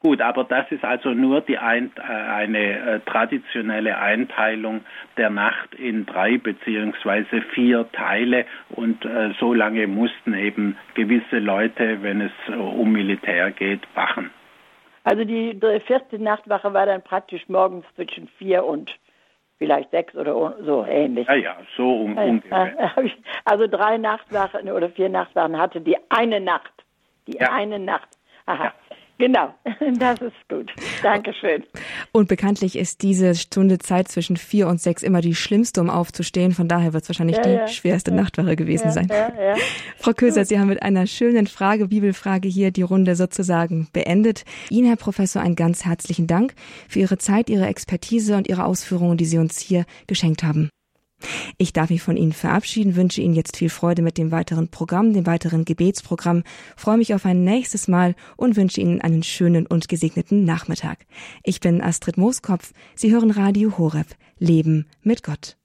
Gut, 0.05 0.21
aber 0.21 0.43
das 0.43 0.71
ist 0.71 0.83
also 0.83 1.15
nur 1.15 1.41
die 1.41 1.57
ein, 1.57 1.91
äh, 1.97 2.01
eine 2.03 2.59
äh, 2.59 2.99
traditionelle 3.07 3.97
Einteilung 3.97 4.81
der 5.17 5.31
Nacht 5.31 5.73
in 5.73 6.05
drei 6.05 6.37
beziehungsweise 6.37 7.41
vier 7.55 7.91
Teile 7.91 8.45
und 8.69 9.03
äh, 9.03 9.33
so 9.39 9.51
lange 9.51 9.87
mussten 9.87 10.35
eben 10.35 10.77
gewisse 10.93 11.39
Leute, 11.39 12.03
wenn 12.03 12.21
es 12.21 12.31
äh, 12.47 12.51
um 12.51 12.91
Militär 12.91 13.49
geht, 13.49 13.81
wachen. 13.95 14.29
Also 15.05 15.23
die 15.23 15.59
vierte 15.87 16.19
Nachtwache 16.21 16.71
war 16.71 16.85
dann 16.85 17.01
praktisch 17.01 17.41
morgens 17.49 17.87
zwischen 17.95 18.27
vier 18.37 18.63
und 18.63 18.91
vielleicht 19.57 19.89
sechs 19.89 20.13
oder 20.13 20.55
so 20.61 20.85
ähnlich. 20.87 21.27
Ja, 21.27 21.33
ja, 21.33 21.57
so 21.75 22.01
um, 22.01 22.15
ungefähr. 22.15 22.93
Also 23.45 23.65
drei 23.65 23.97
Nachtwachen 23.97 24.69
oder 24.69 24.87
vier 24.89 25.09
Nachtwachen 25.09 25.57
hatte 25.57 25.81
die 25.81 25.97
eine 26.09 26.39
Nacht. 26.39 26.73
Die 27.25 27.39
ja. 27.39 27.51
eine 27.51 27.79
Nacht. 27.79 28.09
Aha. 28.45 28.65
Ja. 28.65 28.73
Genau, 29.17 29.53
das 29.97 30.19
ist 30.21 30.35
gut. 30.49 30.71
Dankeschön. 31.01 31.63
Und 32.11 32.27
bekanntlich 32.27 32.75
ist 32.77 33.01
diese 33.01 33.33
Stunde 33.35 33.77
Zeit 33.77 34.09
zwischen 34.09 34.35
vier 34.35 34.67
und 34.67 34.81
sechs 34.81 35.03
immer 35.03 35.21
die 35.21 35.35
schlimmste, 35.35 35.79
um 35.79 35.89
aufzustehen. 35.89 36.51
Von 36.51 36.67
daher 36.67 36.93
wird 36.93 37.03
es 37.03 37.09
wahrscheinlich 37.09 37.37
ja, 37.37 37.43
die 37.43 37.49
ja, 37.51 37.67
schwerste 37.67 38.11
ja. 38.11 38.17
Nachtwache 38.17 38.55
gewesen 38.55 38.91
sein. 38.91 39.07
Frau 39.97 40.11
Köser, 40.11 40.43
Sie 40.43 40.59
haben 40.59 40.67
mit 40.67 40.83
einer 40.83 41.07
schönen 41.07 41.47
Frage, 41.47 41.87
Bibelfrage 41.87 42.49
hier 42.49 42.71
die 42.71 42.81
Runde 42.81 43.15
sozusagen 43.15 43.87
beendet. 43.93 44.43
Ihnen, 44.69 44.87
Herr 44.87 44.97
Professor, 44.97 45.41
einen 45.41 45.55
ganz 45.55 45.85
herzlichen 45.85 46.27
Dank 46.27 46.53
für 46.89 46.99
Ihre 46.99 47.17
Zeit, 47.17 47.49
Ihre 47.49 47.67
Expertise 47.67 48.35
und 48.35 48.49
Ihre 48.49 48.65
Ausführungen, 48.65 49.17
die 49.17 49.25
Sie 49.25 49.37
uns 49.37 49.59
hier 49.59 49.85
geschenkt 50.07 50.43
haben. 50.43 50.69
Ich 51.57 51.73
darf 51.73 51.89
mich 51.89 52.01
von 52.01 52.17
Ihnen 52.17 52.33
verabschieden, 52.33 52.95
wünsche 52.95 53.21
Ihnen 53.21 53.35
jetzt 53.35 53.57
viel 53.57 53.69
Freude 53.69 54.01
mit 54.01 54.17
dem 54.17 54.31
weiteren 54.31 54.69
Programm, 54.69 55.13
dem 55.13 55.25
weiteren 55.25 55.65
Gebetsprogramm, 55.65 56.43
freue 56.75 56.97
mich 56.97 57.13
auf 57.13 57.25
ein 57.25 57.43
nächstes 57.43 57.87
Mal 57.87 58.15
und 58.37 58.55
wünsche 58.55 58.81
Ihnen 58.81 59.01
einen 59.01 59.23
schönen 59.23 59.65
und 59.65 59.87
gesegneten 59.87 60.43
Nachmittag. 60.43 61.05
Ich 61.43 61.59
bin 61.59 61.81
Astrid 61.81 62.17
Mooskopf. 62.17 62.71
Sie 62.95 63.11
hören 63.11 63.31
Radio 63.31 63.77
Horeb. 63.77 64.07
Leben 64.37 64.87
mit 65.01 65.23
Gott. 65.23 65.57